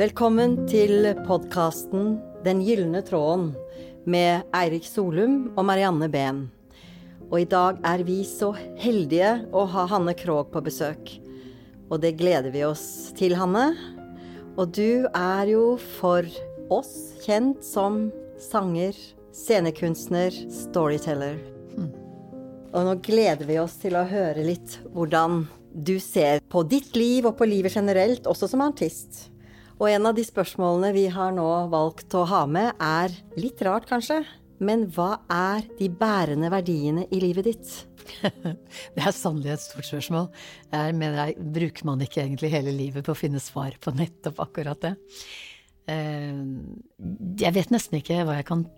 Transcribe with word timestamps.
Velkommen 0.00 0.54
til 0.64 1.04
podkasten 1.26 2.14
Den 2.40 2.62
gylne 2.64 3.02
tråden 3.04 3.50
med 4.08 4.46
Eirik 4.56 4.86
Solum 4.88 5.50
og 5.50 5.66
Marianne 5.68 6.06
Behn. 6.08 6.38
Og 7.26 7.42
i 7.42 7.48
dag 7.50 7.76
er 7.84 8.00
vi 8.08 8.22
så 8.24 8.48
heldige 8.80 9.34
å 9.52 9.66
ha 9.68 9.82
Hanne 9.90 10.14
Krogh 10.16 10.48
på 10.54 10.62
besøk. 10.64 11.10
Og 11.90 12.00
det 12.00 12.14
gleder 12.16 12.48
vi 12.54 12.62
oss 12.64 13.10
til, 13.18 13.34
Hanne. 13.36 13.74
Og 14.56 14.72
du 14.72 15.04
er 15.10 15.50
jo 15.50 15.64
for 15.98 16.24
oss 16.72 16.94
kjent 17.26 17.60
som 17.66 18.06
sanger, 18.40 18.96
scenekunstner, 19.36 20.32
storyteller. 20.62 21.36
Og 22.70 22.88
nå 22.88 22.94
gleder 23.04 23.44
vi 23.44 23.60
oss 23.60 23.76
til 23.82 24.00
å 24.00 24.06
høre 24.08 24.46
litt 24.48 24.78
hvordan 24.94 25.42
du 25.76 25.98
ser 26.00 26.40
på 26.48 26.64
ditt 26.72 26.96
liv 26.96 27.28
og 27.28 27.36
på 27.36 27.50
livet 27.52 27.76
generelt, 27.76 28.24
også 28.24 28.48
som 28.54 28.64
artist. 28.64 29.26
Og 29.80 29.88
en 29.88 30.10
av 30.10 30.16
de 30.16 30.24
spørsmålene 30.26 30.92
vi 30.92 31.06
har 31.08 31.32
nå 31.32 31.46
valgt 31.72 32.12
å 32.12 32.26
ha 32.28 32.42
med, 32.44 32.74
er 32.84 33.14
litt 33.40 33.62
rart 33.64 33.88
kanskje, 33.88 34.20
men 34.60 34.84
hva 34.92 35.22
er 35.32 35.64
de 35.78 35.88
bærende 35.88 36.50
verdiene 36.52 37.06
i 37.08 37.20
livet 37.22 37.48
ditt? 37.48 37.70
Det 38.94 39.00
er 39.00 39.14
sannelig 39.16 39.54
et 39.54 39.64
stort 39.64 39.88
spørsmål. 39.88 40.28
Jeg 40.74 40.98
mener 41.00 41.22
jeg 41.22 41.48
bruker 41.56 41.88
man 41.88 42.04
ikke 42.04 42.20
egentlig 42.26 42.52
hele 42.52 42.76
livet 42.76 43.06
på 43.06 43.14
å 43.14 43.18
finne 43.18 43.40
svar 43.40 43.72
på 43.80 43.94
nettopp 43.96 44.44
akkurat 44.44 44.84
det. 44.84 44.92
Eh, 45.88 46.44
jeg 47.40 47.56
vet 47.56 47.72
nesten 47.72 48.00
ikke 48.02 48.20
hva 48.28 48.36
jeg 48.36 48.50
kan 48.52 48.68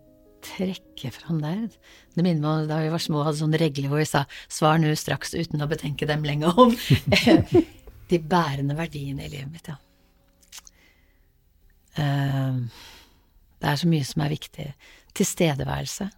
trekke 0.43 1.11
fram 1.15 1.43
der. 1.43 1.67
Det 2.15 2.23
minner 2.23 2.43
meg 2.43 2.65
om 2.65 2.71
da 2.71 2.83
vi 2.83 2.95
var 2.95 3.03
små 3.03 3.23
og 3.23 3.31
hadde 3.31 3.43
sånne 3.43 3.63
regler 3.63 3.91
hvor 3.91 4.03
vi 4.03 4.11
sa 4.11 4.27
'svar 4.47 4.79
nå 4.79 4.95
straks 4.99 5.35
uten 5.35 5.63
å 5.63 5.71
betenke 5.71 6.07
dem 6.07 6.23
lenge 6.27 6.51
om'. 6.51 6.79
De 8.11 8.19
bærende 8.19 8.77
verdiene 8.77 9.27
i 9.27 9.33
livet 9.33 9.51
mitt, 9.51 9.71
ja. 9.71 9.79
Eh, 12.01 12.59
det 13.63 13.71
er 13.71 13.79
så 13.79 13.89
mye 13.91 14.07
som 14.07 14.25
er 14.25 14.35
viktig. 14.35 14.67
Tilstedeværelse. 15.19 16.09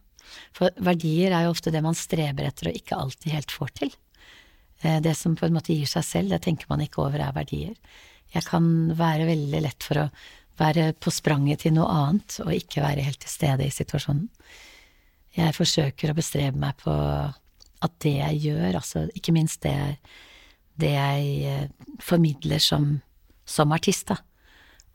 For 0.57 0.75
verdier 0.83 1.35
er 1.35 1.47
jo 1.47 1.55
ofte 1.55 1.73
det 1.75 1.83
man 1.85 1.97
streber 1.99 2.49
etter 2.49 2.71
og 2.71 2.79
ikke 2.79 2.99
alltid 2.99 3.35
helt 3.35 3.55
får 3.55 3.75
til. 3.83 3.93
Eh, 4.83 5.01
det 5.05 5.17
som 5.19 5.37
på 5.37 5.47
en 5.49 5.57
måte 5.57 5.75
gir 5.75 5.89
seg 5.91 6.07
selv, 6.07 6.33
det 6.33 6.43
tenker 6.47 6.71
man 6.71 6.83
ikke 6.85 7.03
over 7.05 7.23
er 7.23 7.37
verdier. 7.37 7.75
Jeg 8.35 8.47
kan 8.49 8.67
være 8.97 9.29
veldig 9.29 9.63
lett 9.63 9.87
for 9.87 10.05
å 10.05 10.11
være 10.59 10.93
på 11.03 11.11
spranget 11.11 11.65
til 11.65 11.75
noe 11.77 11.91
annet 11.91 12.39
og 12.45 12.53
ikke 12.55 12.83
være 12.85 13.05
helt 13.07 13.21
til 13.23 13.31
stede 13.31 13.67
i 13.67 13.75
situasjonen. 13.75 14.29
Jeg 15.35 15.57
forsøker 15.57 16.13
å 16.13 16.17
bestrebe 16.17 16.61
meg 16.63 16.79
på 16.83 16.93
at 17.85 17.97
det 18.05 18.15
jeg 18.21 18.43
gjør, 18.49 18.79
altså 18.79 19.09
ikke 19.19 19.35
minst 19.35 19.65
det, 19.67 19.75
det 20.81 20.93
jeg 20.95 21.33
eh, 21.51 21.67
formidler 22.03 22.63
som, 22.63 22.95
som 23.45 23.75
artist, 23.75 24.09
da, 24.13 24.21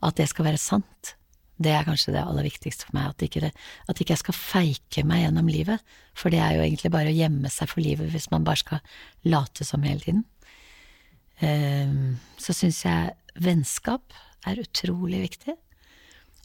at 0.06 0.16
det 0.20 0.28
skal 0.30 0.48
være 0.48 0.60
sant. 0.60 1.14
Det 1.60 1.72
er 1.76 1.84
kanskje 1.84 2.14
det 2.14 2.22
aller 2.22 2.46
viktigste 2.48 2.88
for 2.88 2.96
meg, 2.96 3.10
at 3.12 3.24
ikke, 3.26 3.42
det, 3.44 3.50
at 3.90 4.00
ikke 4.00 4.14
jeg 4.14 4.22
skal 4.22 4.36
feike 4.36 5.04
meg 5.04 5.26
gjennom 5.26 5.50
livet, 5.52 5.82
for 6.16 6.32
det 6.32 6.40
er 6.40 6.56
jo 6.56 6.64
egentlig 6.64 6.92
bare 6.94 7.12
å 7.12 7.18
gjemme 7.18 7.52
seg 7.52 7.68
for 7.68 7.84
livet 7.84 8.08
hvis 8.14 8.30
man 8.32 8.46
bare 8.46 8.62
skal 8.62 8.80
late 9.28 9.66
som 9.68 9.84
hele 9.84 10.00
tiden. 10.00 10.24
Um, 11.40 12.16
så 12.40 12.56
syns 12.56 12.80
jeg 12.84 13.12
vennskap 13.40 14.16
er 14.48 14.62
utrolig 14.62 15.20
viktig. 15.28 15.56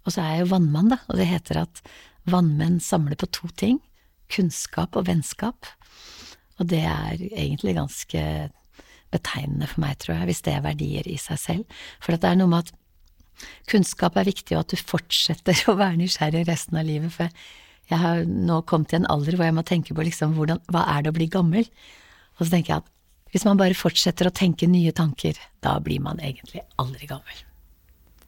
Og 0.06 0.14
så 0.14 0.22
er 0.22 0.36
jeg 0.36 0.46
jo 0.46 0.52
vannmann, 0.52 0.92
da, 0.92 1.00
og 1.08 1.20
det 1.20 1.30
heter 1.32 1.64
at 1.64 1.82
vannmenn 2.30 2.82
samler 2.84 3.18
på 3.20 3.30
to 3.34 3.50
ting, 3.58 3.80
kunnskap 4.32 4.98
og 5.00 5.08
vennskap. 5.08 5.72
Og 6.60 6.70
det 6.72 6.84
er 6.88 7.20
egentlig 7.32 7.76
ganske 7.78 8.22
betegnende 9.14 9.68
for 9.70 9.84
meg, 9.84 9.98
tror 10.02 10.20
jeg, 10.20 10.30
hvis 10.30 10.44
det 10.46 10.56
er 10.56 10.66
verdier 10.66 11.08
i 11.08 11.18
seg 11.22 11.40
selv. 11.42 11.80
For 12.04 12.16
det 12.16 12.30
er 12.30 12.40
noe 12.40 12.52
med 12.52 12.66
at 12.66 12.74
kunnskap 13.70 14.18
er 14.20 14.28
viktig, 14.28 14.56
og 14.56 14.66
at 14.66 14.74
du 14.74 14.82
fortsetter 14.82 15.62
å 15.72 15.78
være 15.80 16.00
nysgjerrig 16.02 16.46
resten 16.50 16.80
av 16.80 16.88
livet. 16.88 17.14
For 17.14 17.32
jeg 17.92 18.02
har 18.02 18.26
nå 18.26 18.62
kommet 18.70 18.92
til 18.92 19.04
en 19.04 19.10
alder 19.14 19.38
hvor 19.38 19.48
jeg 19.48 19.58
må 19.58 19.66
tenke 19.68 19.96
på 19.96 20.06
liksom 20.08 20.36
hvordan, 20.38 20.62
hva 20.74 20.86
er 20.96 21.06
det 21.06 21.14
å 21.14 21.18
bli 21.18 21.30
gammel? 21.32 21.68
Og 22.38 22.46
så 22.46 22.52
tenker 22.56 22.74
jeg 22.74 22.84
at 22.84 22.92
hvis 23.36 23.44
man 23.48 23.60
bare 23.60 23.76
fortsetter 23.76 24.30
å 24.30 24.36
tenke 24.36 24.68
nye 24.70 24.94
tanker, 24.96 25.38
da 25.64 25.76
blir 25.84 26.00
man 26.04 26.22
egentlig 26.24 26.62
aldri 26.80 27.10
gammel. 27.10 27.42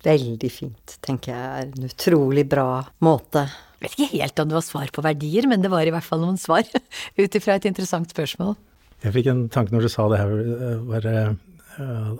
Veldig 0.04 0.50
fint, 0.52 0.98
tenker 1.04 1.32
jeg 1.32 1.62
er 1.62 1.70
en 1.72 1.88
utrolig 1.88 2.44
bra 2.50 2.84
måte. 3.04 3.46
Jeg 3.78 3.86
vet 3.86 3.96
ikke 3.96 4.10
helt 4.14 4.42
om 4.42 4.50
det 4.50 4.58
var 4.58 4.66
svar 4.66 4.92
på 4.94 5.04
verdier, 5.06 5.48
men 5.50 5.64
det 5.64 5.72
var 5.72 5.88
i 5.88 5.94
hvert 5.96 6.06
fall 6.06 6.22
noen 6.26 6.40
svar 6.42 6.68
ut 7.22 7.40
ifra 7.40 7.56
et 7.56 7.68
interessant 7.70 8.12
spørsmål. 8.12 8.58
Jeg 9.06 9.14
fikk 9.16 9.30
en 9.32 9.46
tanke 9.54 9.74
når 9.74 9.88
du 9.88 9.94
sa 9.94 10.08
det 10.12 10.20
her, 10.20 10.82
var, 10.90 11.08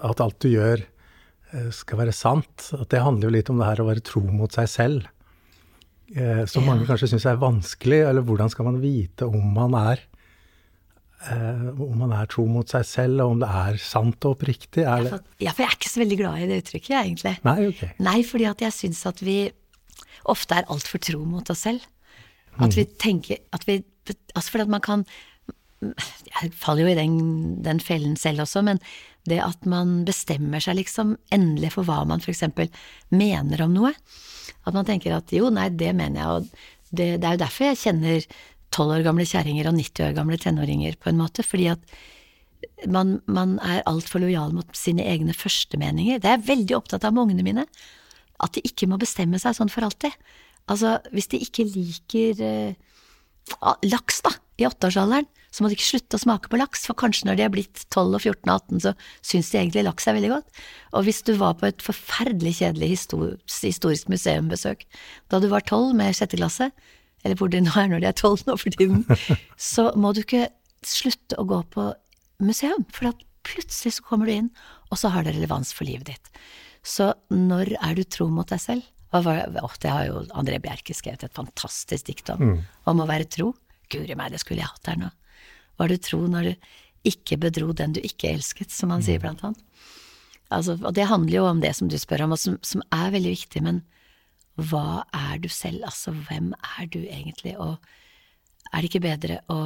at 0.08 0.24
alt 0.24 0.40
du 0.46 0.52
gjør 0.54 0.84
Eh, 0.84 0.97
skal 1.72 2.02
være 2.02 2.16
sant. 2.16 2.70
At 2.76 2.90
det 2.92 3.04
handler 3.04 3.30
jo 3.30 3.36
litt 3.38 3.52
om 3.54 3.62
det 3.62 3.70
her 3.70 3.84
å 3.84 3.88
være 3.88 4.04
tro 4.06 4.24
mot 4.28 4.52
seg 4.54 4.68
selv. 4.72 5.08
Eh, 6.16 6.46
som 6.48 6.64
mange 6.64 6.86
kanskje 6.88 7.10
syns 7.12 7.28
er 7.28 7.42
vanskelig. 7.42 8.04
Eller 8.10 8.26
hvordan 8.26 8.52
skal 8.52 8.70
man 8.70 8.80
vite 8.84 9.28
om 9.28 9.50
man 9.56 9.76
er 9.80 10.04
eh, 11.28 11.68
om 11.74 11.98
man 12.00 12.14
er 12.16 12.30
tro 12.32 12.46
mot 12.50 12.68
seg 12.70 12.86
selv, 12.88 13.24
og 13.26 13.36
om 13.36 13.44
det 13.44 13.52
er 13.64 13.80
sant 13.84 14.28
og 14.28 14.38
oppriktig? 14.38 14.86
Er 14.86 15.08
det... 15.08 15.22
Ja, 15.44 15.52
for 15.52 15.66
jeg 15.66 15.72
er 15.72 15.80
ikke 15.80 15.94
så 15.94 16.04
veldig 16.04 16.20
glad 16.22 16.44
i 16.44 16.50
det 16.50 16.62
uttrykket, 16.64 16.92
jeg, 16.94 17.12
egentlig. 17.12 17.36
Nei, 17.48 17.58
okay. 17.72 17.94
Nei, 18.08 18.20
fordi 18.28 18.50
at 18.52 18.64
jeg 18.68 18.76
syns 18.76 19.04
at 19.10 19.24
vi 19.26 19.40
ofte 20.28 20.60
er 20.60 20.70
altfor 20.72 21.04
tro 21.04 21.24
mot 21.28 21.54
oss 21.54 21.66
selv. 21.68 21.84
At 22.58 22.74
vi 22.74 22.88
mm. 22.88 22.96
tenker 22.98 23.44
at 23.54 23.68
vi 23.68 23.84
Altså 24.34 24.50
fordi 24.50 24.64
at 24.64 24.72
man 24.72 24.82
kan 24.82 25.04
Jeg 25.78 26.50
faller 26.58 26.88
jo 26.88 26.90
i 26.90 26.96
den, 26.98 27.18
den 27.62 27.80
fellen 27.84 28.16
selv 28.18 28.42
også, 28.48 28.64
men 28.66 28.80
det 29.30 29.40
at 29.44 29.68
man 29.70 30.02
bestemmer 30.08 30.64
seg 30.64 30.80
liksom 30.80 31.16
endelig 31.34 31.74
for 31.76 31.88
hva 31.88 32.04
man 32.08 32.24
for 32.24 32.34
eksempel 32.34 32.72
mener 33.14 33.64
om 33.66 33.76
noe. 33.76 33.94
At 34.68 34.76
man 34.76 34.88
tenker 34.88 35.16
at 35.16 35.32
jo, 35.36 35.52
nei, 35.54 35.70
det 35.70 35.94
mener 35.96 36.22
jeg, 36.22 36.28
og 36.28 36.92
det, 36.92 37.10
det 37.22 37.28
er 37.28 37.36
jo 37.36 37.44
derfor 37.44 37.70
jeg 37.70 37.82
kjenner 37.84 38.28
tolv 38.74 38.98
år 38.98 39.06
gamle 39.06 39.26
kjerringer 39.28 39.70
og 39.70 39.78
90 39.78 40.08
år 40.10 40.16
gamle 40.18 40.40
tenåringer, 40.42 40.98
på 41.00 41.12
en 41.12 41.20
måte, 41.20 41.46
fordi 41.46 41.70
at 41.72 41.98
man, 42.92 43.18
man 43.32 43.56
er 43.64 43.86
altfor 43.90 44.22
lojal 44.24 44.52
mot 44.56 44.76
sine 44.78 45.06
egne 45.08 45.36
førstemeninger. 45.36 46.20
Det 46.20 46.30
er 46.30 46.38
jeg 46.38 46.50
veldig 46.50 46.78
opptatt 46.78 47.08
av 47.08 47.16
med 47.16 47.28
ungene 47.28 47.46
mine, 47.46 47.66
at 48.44 48.58
de 48.58 48.64
ikke 48.68 48.90
må 48.90 49.00
bestemme 49.02 49.40
seg 49.42 49.56
sånn 49.58 49.72
for 49.72 49.88
alltid. 49.88 50.14
Altså, 50.68 50.98
hvis 51.16 51.30
de 51.32 51.40
ikke 51.42 51.66
liker 51.70 52.44
eh, 52.44 52.87
laks, 53.86 54.22
da, 54.26 54.34
i 54.58 54.66
åtteårsalderen, 54.68 55.28
så 55.54 55.64
må 55.64 55.70
de 55.70 55.78
ikke 55.78 55.88
slutte 55.88 56.18
å 56.18 56.22
smake 56.22 56.52
på 56.52 56.60
laks, 56.60 56.84
for 56.90 56.98
kanskje 57.00 57.30
når 57.30 57.38
de 57.40 57.46
er 57.46 57.54
blitt 57.54 57.84
12 57.94 58.04
og 58.04 58.20
14 58.20 58.52
og 58.52 58.54
18, 58.54 58.82
så 58.84 58.94
syns 59.26 59.52
de 59.52 59.60
egentlig 59.62 59.86
laks 59.88 60.08
er 60.10 60.18
veldig 60.18 60.32
godt. 60.34 60.62
Og 60.98 61.08
hvis 61.08 61.24
du 61.26 61.34
var 61.40 61.56
på 61.58 61.70
et 61.70 61.86
forferdelig 61.86 62.58
kjedelig 62.60 62.92
historisk 62.94 64.12
museumbesøk 64.12 64.84
da 65.32 65.42
du 65.42 65.48
var 65.54 65.66
12 65.66 65.96
med 65.98 66.18
sjette 66.18 66.40
klasse, 66.40 66.70
eller 67.26 67.40
hvor 67.40 67.50
de 67.52 67.64
nå 67.64 67.74
er 67.80 67.90
når 67.92 68.04
de 68.04 68.10
er 68.12 68.18
12 68.18 68.46
nå 68.50 68.58
for 68.60 68.78
tiden, 68.78 69.06
så 69.72 69.90
må 69.98 70.14
du 70.14 70.22
ikke 70.22 70.50
slutte 70.86 71.40
å 71.40 71.48
gå 71.48 71.64
på 71.74 71.90
museum, 72.44 72.86
for 72.94 73.12
at 73.14 73.24
plutselig 73.48 73.98
så 73.98 74.06
kommer 74.06 74.28
du 74.28 74.36
inn, 74.36 74.52
og 74.92 75.00
så 75.00 75.10
har 75.14 75.26
det 75.26 75.34
relevans 75.38 75.74
for 75.74 75.88
livet 75.88 76.12
ditt. 76.12 76.32
Så 76.86 77.12
når 77.34 77.74
er 77.82 77.98
du 77.98 78.04
tro 78.06 78.30
mot 78.32 78.48
deg 78.50 78.62
selv? 78.62 78.86
Og 79.20 79.78
det 79.82 79.94
har 79.94 80.08
jo 80.10 80.26
André 80.38 80.60
Bjerke 80.64 80.96
skrevet 80.96 81.26
et 81.28 81.38
fantastisk 81.38 82.10
dikt 82.10 82.30
om, 82.34 82.44
mm. 82.44 82.60
om 82.92 83.04
å 83.04 83.08
være 83.10 83.30
tro. 83.32 83.54
Guri 83.92 84.18
meg, 84.20 84.34
det 84.34 84.42
skulle 84.44 84.62
jeg 84.62 84.70
hatt 84.70 84.92
her 84.92 85.00
nå. 85.00 85.10
Var 85.78 85.92
du 85.92 85.98
tro 86.02 86.20
når 86.28 86.50
du 86.50 86.54
ikke 87.08 87.38
bedro 87.40 87.72
den 87.78 87.96
du 87.96 88.02
ikke 88.04 88.32
elsket, 88.34 88.74
som 88.74 88.92
han 88.94 89.04
sier 89.06 89.22
mm. 89.22 89.24
blant 89.24 89.44
annet. 89.48 89.64
Altså, 90.54 90.78
og 90.80 90.96
det 90.96 91.10
handler 91.10 91.40
jo 91.40 91.46
om 91.50 91.62
det 91.64 91.74
som 91.76 91.90
du 91.92 91.98
spør 92.00 92.26
om, 92.26 92.36
og 92.36 92.42
som, 92.42 92.58
som, 92.64 92.84
er 92.96 93.12
veldig 93.14 93.34
viktig, 93.36 93.64
men 93.66 93.82
hva 94.58 95.04
er 95.14 95.42
du 95.44 95.50
selv, 95.52 95.84
altså 95.86 96.14
hvem 96.16 96.54
er 96.80 96.88
du 96.90 97.02
egentlig, 97.04 97.58
og 97.60 97.78
er 98.72 98.82
det 98.82 98.90
ikke 98.90 99.04
bedre 99.06 99.40
å, 99.52 99.60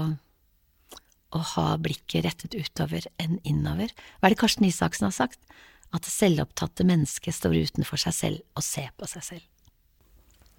å 1.32 1.44
ha 1.54 1.68
blikket 1.82 2.26
rettet 2.26 2.58
utover 2.58 3.06
enn 3.22 3.38
innover? 3.48 3.94
Hva 4.20 4.30
er 4.30 4.36
det 4.36 4.42
Karsten 4.42 4.68
Isaksen 4.68 5.08
har 5.08 5.16
sagt? 5.16 5.40
At 5.92 6.06
det 6.08 6.14
selvopptatte 6.14 6.86
mennesket 6.88 7.36
står 7.36 7.58
utenfor 7.68 8.00
seg 8.00 8.16
selv 8.16 8.44
og 8.56 8.64
ser 8.66 8.92
på 8.98 9.10
seg 9.12 9.26
selv. 9.26 9.48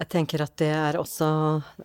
Jeg 0.01 0.09
tenker 0.09 0.41
at 0.43 0.55
det 0.59 0.71
er 0.73 0.97
også 0.99 1.27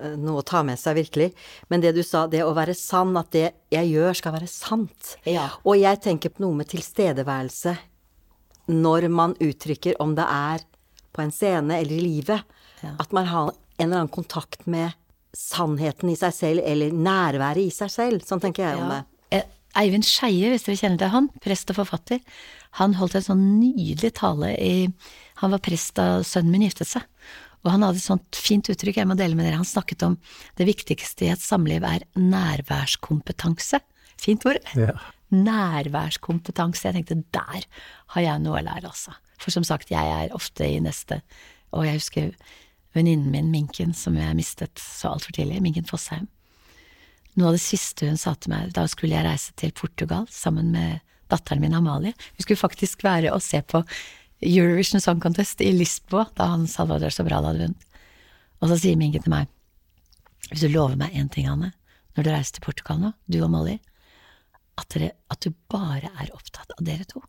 eh, 0.01 0.15
noe 0.19 0.41
å 0.41 0.47
ta 0.47 0.65
med 0.67 0.81
seg, 0.81 0.97
virkelig. 0.99 1.29
Men 1.71 1.85
det 1.85 1.93
du 1.95 2.01
sa, 2.03 2.25
det 2.27 2.41
å 2.43 2.55
være 2.57 2.75
sann, 2.77 3.13
at 3.21 3.31
det 3.37 3.47
jeg 3.73 3.93
gjør 3.93 4.17
skal 4.19 4.35
være 4.35 4.49
sant. 4.51 5.15
Ja. 5.29 5.47
Og 5.63 5.79
jeg 5.79 6.01
tenker 6.05 6.33
på 6.35 6.43
noe 6.43 6.57
med 6.59 6.71
tilstedeværelse 6.73 7.77
når 8.69 9.09
man 9.13 9.37
uttrykker 9.41 10.01
om 10.03 10.17
det 10.19 10.27
er 10.29 10.65
på 11.15 11.23
en 11.25 11.33
scene 11.33 11.79
eller 11.79 11.95
i 11.95 12.03
livet, 12.05 12.59
ja. 12.83 12.97
at 13.01 13.15
man 13.17 13.29
har 13.31 13.53
en 13.53 13.87
eller 13.87 14.03
annen 14.03 14.13
kontakt 14.13 14.67
med 14.69 14.97
sannheten 15.37 16.11
i 16.11 16.17
seg 16.19 16.35
selv, 16.35 16.65
eller 16.67 16.93
nærværet 16.93 17.69
i 17.69 17.73
seg 17.75 17.93
selv. 17.93 18.27
Sånn 18.27 18.43
tenker 18.43 18.67
jeg 18.67 18.81
om 18.81 18.91
det. 18.93 19.01
Eh, 19.39 19.47
Eivind 19.79 20.07
Skeie, 20.09 20.51
hvis 20.53 20.67
dere 20.67 20.81
kjenner 20.81 21.03
til 21.05 21.13
han, 21.13 21.29
prest 21.45 21.71
og 21.73 21.79
forfatter, 21.79 22.23
han 22.77 22.97
holdt 22.99 23.17
en 23.19 23.27
sånn 23.31 23.45
nydelig 23.59 24.13
tale 24.21 24.53
i 24.61 24.89
Han 25.41 25.53
var 25.55 25.63
prest 25.63 25.95
da 25.95 26.25
sønnen 26.27 26.51
min 26.53 26.65
giftet 26.67 26.91
seg. 26.91 27.05
Og 27.63 27.71
han 27.71 27.85
hadde 27.87 28.01
et 28.01 28.07
sånt 28.07 28.39
fint 28.39 28.69
uttrykk 28.71 28.99
jeg 29.01 29.09
må 29.09 29.15
dele 29.19 29.39
med 29.39 29.47
dere. 29.47 29.61
Han 29.61 29.69
snakket 29.69 30.03
om 30.07 30.17
det 30.59 30.67
viktigste 30.67 31.27
i 31.27 31.31
et 31.31 31.43
samliv 31.43 31.87
er 31.87 32.03
nærværskompetanse. 32.19 33.81
Fint 34.19 34.47
ord. 34.51 34.59
Ja. 34.79 34.97
Nærværskompetanse. 35.35 36.89
Jeg 36.89 36.99
tenkte 36.99 37.21
der 37.35 37.67
har 38.15 38.25
jeg 38.25 38.43
noe 38.43 38.59
å 38.59 38.65
lære, 38.67 38.91
altså. 38.91 39.15
For 39.39 39.55
som 39.55 39.67
sagt, 39.67 39.93
jeg 39.95 40.15
er 40.15 40.35
ofte 40.35 40.67
i 40.67 40.81
neste. 40.83 41.21
Og 41.71 41.87
jeg 41.87 42.01
husker 42.01 42.33
venninnen 42.97 43.31
min, 43.31 43.53
Minken, 43.55 43.95
som 43.95 44.19
jeg 44.19 44.39
mistet 44.39 44.83
så 44.83 45.13
altfor 45.13 45.35
tidlig, 45.37 45.63
Minken 45.63 45.87
Fossheim. 45.87 46.27
Noe 47.39 47.53
av 47.53 47.59
det 47.59 47.63
siste 47.63 48.09
hun 48.09 48.19
sa 48.19 48.35
til 48.35 48.55
meg, 48.55 48.73
da 48.75 48.89
skulle 48.91 49.15
jeg 49.15 49.27
reise 49.27 49.55
til 49.59 49.75
Portugal 49.77 50.27
sammen 50.33 50.73
med 50.75 50.99
datteren 51.33 51.63
min 51.63 51.77
Amalie. 51.77 52.15
Vi 52.37 52.45
skulle 52.45 52.61
faktisk 52.61 53.05
være 53.05 53.33
og 53.35 53.43
se 53.45 53.61
på 53.63 53.83
Eurovision 54.45 55.03
Song 55.03 55.21
Contest 55.21 55.61
i 55.61 55.73
Lisboa, 55.75 56.29
da 56.39 56.51
han 56.53 56.67
Salvador 56.71 57.11
Sobral 57.15 57.47
hadde 57.49 57.67
vunnet. 57.67 57.87
Og 58.59 58.71
så 58.71 58.79
sier 58.81 58.99
Minken 58.99 59.25
til 59.25 59.33
meg, 59.35 59.51
hvis 60.49 60.65
du 60.65 60.71
lover 60.73 60.97
meg 60.99 61.15
én 61.19 61.29
ting, 61.31 61.49
Anne, 61.51 61.73
når 62.17 62.27
du 62.27 62.31
reiser 62.33 62.57
til 62.57 62.65
Portugal 62.65 63.01
nå, 63.03 63.13
du 63.31 63.41
og 63.43 63.51
Molly, 63.53 63.77
at, 64.79 64.87
dere, 64.95 65.11
at 65.31 65.43
du 65.43 65.53
bare 65.71 66.11
er 66.23 66.33
opptatt 66.35 66.73
av 66.77 66.85
dere 66.87 67.07
to. 67.11 67.23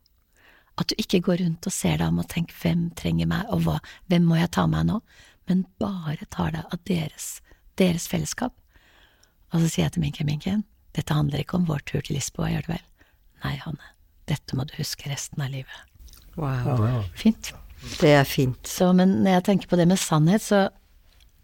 At 0.79 0.89
du 0.89 0.95
ikke 1.01 1.21
går 1.25 1.41
rundt 1.43 1.67
og 1.67 1.75
ser 1.75 1.99
deg 1.99 2.07
om 2.07 2.21
og 2.21 2.29
tenker 2.31 2.55
hvem 2.61 2.87
trenger 2.97 3.29
meg, 3.29 3.49
og 3.53 3.65
hva, 3.65 3.77
hvem 4.09 4.29
må 4.29 4.39
jeg 4.39 4.53
ta 4.55 4.65
meg 4.69 4.87
nå, 4.89 5.01
men 5.49 5.65
bare 5.81 6.29
tar 6.29 6.53
deg 6.55 6.69
av 6.69 6.81
deres, 6.87 7.39
deres 7.81 8.05
fellesskap. 8.09 8.53
Og 9.49 9.63
så 9.63 9.67
sier 9.67 9.87
jeg 9.87 9.97
til 9.97 10.05
Minken, 10.05 10.29
Minken, 10.29 10.63
dette 10.97 11.13
handler 11.13 11.41
ikke 11.41 11.57
om 11.57 11.67
vår 11.69 11.83
tur 11.89 12.05
til 12.05 12.17
Lisboa, 12.17 12.53
gjør 12.53 12.69
det 12.69 12.75
vel? 12.77 12.88
Nei, 13.43 13.55
Hanne, 13.63 13.93
dette 14.29 14.57
må 14.57 14.65
du 14.67 14.75
huske 14.77 15.09
resten 15.11 15.43
av 15.43 15.51
livet. 15.53 15.85
Wow. 16.39 17.03
Fint. 17.17 17.51
Det 17.99 18.11
er 18.11 18.27
fint. 18.27 18.59
Så, 18.67 18.91
men 18.95 19.21
når 19.23 19.39
jeg 19.39 19.45
tenker 19.49 19.71
på 19.71 19.79
det 19.79 19.87
med 19.89 19.99
sannhet, 19.99 20.43
så 20.43 20.67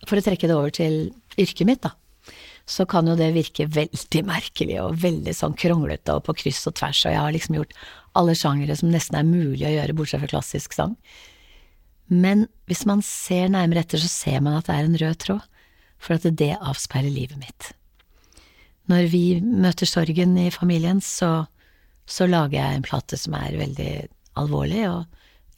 for 0.05 0.19
å 0.19 0.25
trekke 0.25 0.49
det 0.49 0.55
over 0.55 0.73
til 0.75 0.97
yrket 1.39 1.67
mitt, 1.67 1.85
da, 1.85 1.93
så 2.65 2.85
kan 2.89 3.07
jo 3.07 3.15
det 3.17 3.29
virke 3.35 3.67
veldig 3.69 4.23
merkelig 4.25 4.79
og 4.81 4.97
veldig 5.03 5.33
sånn 5.37 5.55
kronglete 5.59 6.15
og 6.17 6.25
på 6.25 6.35
kryss 6.41 6.65
og 6.69 6.75
tvers, 6.79 7.03
og 7.05 7.13
jeg 7.13 7.21
har 7.21 7.35
liksom 7.35 7.59
gjort 7.59 7.75
alle 8.17 8.35
sjangere 8.37 8.77
som 8.79 8.91
nesten 8.91 9.19
er 9.19 9.27
mulig 9.27 9.67
å 9.67 9.73
gjøre, 9.73 9.95
bortsett 9.97 10.23
fra 10.23 10.31
klassisk 10.31 10.75
sang. 10.75 10.95
Men 12.11 12.45
hvis 12.69 12.85
man 12.89 13.01
ser 13.05 13.49
nærmere 13.53 13.83
etter, 13.85 14.01
så 14.01 14.09
ser 14.11 14.43
man 14.45 14.57
at 14.57 14.69
det 14.69 14.75
er 14.75 14.87
en 14.89 14.99
rød 15.01 15.19
tråd, 15.23 15.49
for 16.01 16.17
at 16.17 16.27
det 16.37 16.53
avspeiler 16.59 17.13
livet 17.13 17.39
mitt. 17.41 17.71
Når 18.91 19.07
vi 19.09 19.23
møter 19.41 19.89
sorgen 19.89 20.35
i 20.37 20.51
familien, 20.53 21.01
så, 21.01 21.47
så 22.05 22.29
lager 22.29 22.59
jeg 22.59 22.77
en 22.77 22.85
plate 22.85 23.19
som 23.19 23.35
er 23.37 23.59
veldig 23.59 23.91
alvorlig 24.39 24.85
og 24.89 25.05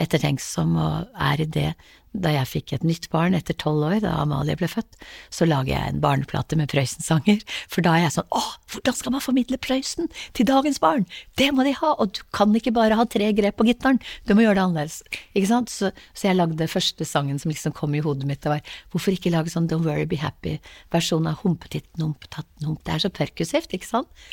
ettertenksom, 0.02 0.76
og 0.78 1.22
er 1.28 1.42
i 1.42 1.50
det 1.50 1.72
da 2.18 2.32
jeg 2.34 2.50
fikk 2.50 2.72
et 2.74 2.86
nytt 2.88 3.08
barn 3.14 3.36
etter 3.38 3.54
tolv 3.60 3.84
år, 3.86 3.98
da 4.02 4.16
Amalie 4.24 4.56
ble 4.58 4.70
født, 4.70 4.96
så 5.34 5.46
lager 5.46 5.74
jeg 5.74 5.92
en 5.92 6.00
barneplate 6.02 6.58
med 6.58 6.70
Prøysen-sanger, 6.72 7.44
for 7.70 7.86
da 7.86 7.94
er 7.94 8.06
jeg 8.06 8.16
sånn 8.16 8.36
åh, 8.38 8.48
hvordan 8.74 8.98
skal 8.98 9.14
man 9.14 9.24
formidle 9.24 9.60
Prøysen 9.62 10.10
til 10.38 10.48
dagens 10.50 10.82
barn? 10.82 11.06
Det 11.38 11.52
må 11.54 11.66
de 11.68 11.76
ha, 11.78 11.94
og 11.94 12.16
du 12.18 12.24
kan 12.36 12.56
ikke 12.58 12.74
bare 12.74 12.98
ha 12.98 13.06
tre 13.10 13.30
grep 13.38 13.60
på 13.60 13.68
gitaren, 13.70 14.02
du 14.26 14.34
må 14.34 14.48
gjøre 14.48 14.58
det 14.58 14.66
annerledes, 14.66 14.98
ikke 15.38 15.52
sant? 15.52 15.74
Så, 15.74 15.92
så 16.18 16.30
jeg 16.30 16.40
lagde 16.40 16.70
første 16.72 17.08
sangen 17.08 17.42
som 17.42 17.54
liksom 17.54 17.76
kom 17.78 17.94
i 17.98 18.04
hodet 18.04 18.30
mitt, 18.30 18.42
det 18.46 18.56
var 18.56 18.76
hvorfor 18.94 19.14
ikke 19.14 19.34
lage 19.34 19.54
sånn 19.54 19.70
Don't 19.70 19.86
Worry 19.86 20.08
Be 20.10 20.22
Happy-versjon 20.22 21.30
av 21.30 21.42
Humpetitten 21.44 22.08
Humpetatten 22.08 22.72
Hump, 22.72 22.82
det 22.88 22.98
er 22.98 23.06
så 23.06 23.14
perkusivt, 23.14 23.78
ikke 23.78 23.94
sant? 23.94 24.30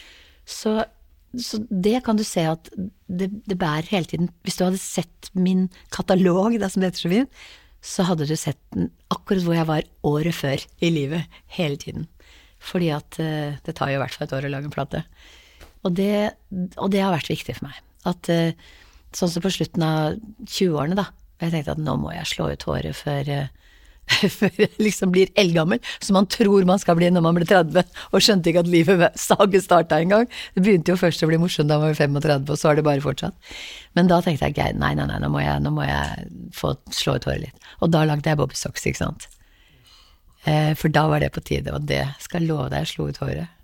Så 0.49 0.83
så 1.41 1.61
det 1.69 2.01
kan 2.07 2.19
du 2.19 2.25
se 2.27 2.45
at 2.49 2.71
det, 2.75 3.29
det, 3.47 3.57
bærer 3.59 3.89
hele 3.91 4.09
tiden 4.09 4.31
Hvis 4.47 4.59
du 4.59 4.65
hadde 4.67 4.81
sett 4.81 5.31
min 5.35 5.69
katalog, 5.95 6.57
da, 6.61 6.71
som 6.71 6.83
det 6.83 6.93
heter 6.93 7.05
så 7.05 7.13
fint, 7.13 7.45
så 7.85 8.07
hadde 8.09 8.27
du 8.29 8.35
sett 8.39 8.61
den 8.75 8.91
akkurat 9.13 9.45
hvor 9.45 9.57
jeg 9.57 9.69
var 9.69 9.89
året 10.09 10.37
før 10.37 10.63
i 10.81 10.91
livet, 10.93 11.27
hele 11.53 11.77
tiden. 11.81 12.07
Fordi 12.65 12.89
at 12.97 13.19
uh, 13.21 13.59
det 13.61 13.75
tar 13.77 13.93
jo 13.93 13.99
i 13.99 14.03
hvert 14.03 14.15
fall 14.15 14.27
et 14.29 14.37
år 14.39 14.49
å 14.49 14.53
lage 14.55 14.71
en 14.71 14.75
plate. 14.75 15.03
Og 15.85 15.93
det, 15.93 16.33
og 16.81 16.89
det, 16.95 17.03
har 17.05 17.13
vært 17.13 17.29
viktig 17.29 17.59
for 17.59 17.69
meg. 17.69 17.83
At 18.09 18.31
uh, 18.33 18.73
sånn 19.13 19.35
som 19.35 19.45
på 19.45 19.53
slutten 19.53 19.85
av 19.85 20.17
20-årene, 20.49 20.97
da, 20.97 21.11
jeg 21.43 21.53
tenkte 21.53 21.75
at 21.77 21.85
nå 21.85 21.99
må 22.01 22.15
jeg 22.15 22.31
slå 22.31 22.49
ut 22.55 22.67
håret 22.71 22.97
før 22.97 23.31
uh, 23.37 23.64
før 24.39 24.53
jeg 24.59 24.71
liksom 24.83 25.13
blir 25.15 25.31
eldgammel, 25.41 25.81
som 26.05 26.19
man 26.19 26.29
tror 26.31 26.67
man 26.69 26.81
skal 26.83 26.99
bli 26.99 27.11
når 27.13 27.25
man 27.25 27.39
blir 27.39 27.49
30, 27.49 27.85
og 28.13 28.25
skjønte 28.25 28.51
ikke 28.51 28.65
at 28.65 28.71
livet 28.71 29.21
saget 29.21 29.65
starta 29.65 30.01
engang. 30.03 30.29
Det 30.55 30.65
begynte 30.65 30.93
jo 30.93 31.01
først 31.01 31.25
å 31.25 31.31
bli 31.31 31.41
morsomt 31.41 31.71
da 31.71 31.79
man 31.81 31.93
var 31.93 32.01
35, 32.01 32.51
og 32.51 32.61
så 32.61 32.71
har 32.71 32.79
det 32.79 32.87
bare 32.87 33.05
fortsatt. 33.05 33.55
Men 33.97 34.11
da 34.11 34.21
tenkte 34.25 34.51
jeg 34.53 34.77
nei, 34.81 34.93
nei, 34.99 35.09
nei, 35.09 35.21
nå 35.23 35.31
må 35.33 35.43
jeg, 35.43 35.63
nå 35.65 35.73
må 35.75 35.87
jeg 35.87 36.29
få 36.57 36.75
slå 36.93 37.17
ut 37.19 37.29
håret 37.31 37.47
litt. 37.47 37.73
Og 37.81 37.93
da 37.95 38.05
lagde 38.09 38.31
jeg 38.31 38.41
bobbysocks, 38.41 38.87
ikke 38.91 39.03
sant. 39.03 39.29
Eh, 40.45 40.73
for 40.77 40.93
da 40.93 41.07
var 41.09 41.25
det 41.25 41.33
på 41.35 41.43
tide, 41.45 41.73
og 41.73 41.87
det 41.89 42.05
skal 42.21 42.43
jeg 42.43 42.53
love 42.53 42.69
deg, 42.69 42.85
jeg 42.85 42.95
slo 42.95 43.09
ut 43.09 43.23
håret. 43.23 43.61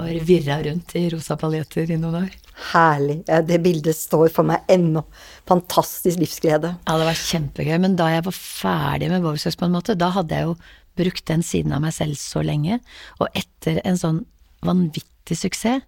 Og 0.00 0.26
virra 0.26 0.58
rundt 0.64 0.94
i 0.98 1.06
rosa 1.12 1.36
paljetter 1.38 1.90
i 1.92 1.98
noen 2.00 2.24
år. 2.24 2.34
Herlig. 2.56 3.18
Det 3.26 3.58
bildet 3.60 3.98
står 3.98 4.30
for 4.32 4.48
meg 4.48 4.64
ennå. 4.72 5.02
Fantastisk 5.48 6.20
livsglede. 6.22 6.72
Ja, 6.86 6.96
det 6.96 7.08
var 7.08 7.20
kjempegøy. 7.20 7.76
Men 7.82 7.98
da 7.98 8.08
jeg 8.14 8.24
var 8.26 8.36
ferdig 8.36 9.10
med 9.12 9.24
Bowersox 9.24 9.58
på 9.60 9.68
en 9.68 9.76
måte, 9.76 9.98
da 9.98 10.08
hadde 10.14 10.38
jeg 10.38 10.48
jo 10.48 10.56
brukt 10.96 11.26
den 11.28 11.44
siden 11.44 11.74
av 11.76 11.84
meg 11.84 11.92
selv 11.96 12.16
så 12.20 12.40
lenge. 12.44 12.80
Og 13.20 13.28
etter 13.36 13.82
en 13.84 14.00
sånn 14.00 14.22
vanvittig 14.64 15.36
suksess, 15.36 15.84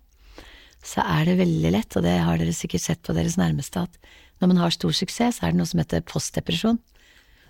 så 0.85 1.03
er 1.03 1.27
det 1.27 1.41
veldig 1.41 1.71
lett, 1.75 1.97
og 1.99 2.05
det 2.07 2.15
har 2.23 2.39
dere 2.39 2.55
sikkert 2.55 2.85
sett 2.85 3.01
på 3.05 3.15
deres 3.17 3.37
nærmeste, 3.41 3.83
at 3.83 3.97
når 4.39 4.53
man 4.53 4.61
har 4.63 4.75
stor 4.75 4.95
suksess, 4.95 5.41
så 5.41 5.49
er 5.49 5.53
det 5.53 5.59
noe 5.59 5.69
som 5.69 5.81
heter 5.83 6.05
postdepresjon. 6.07 6.79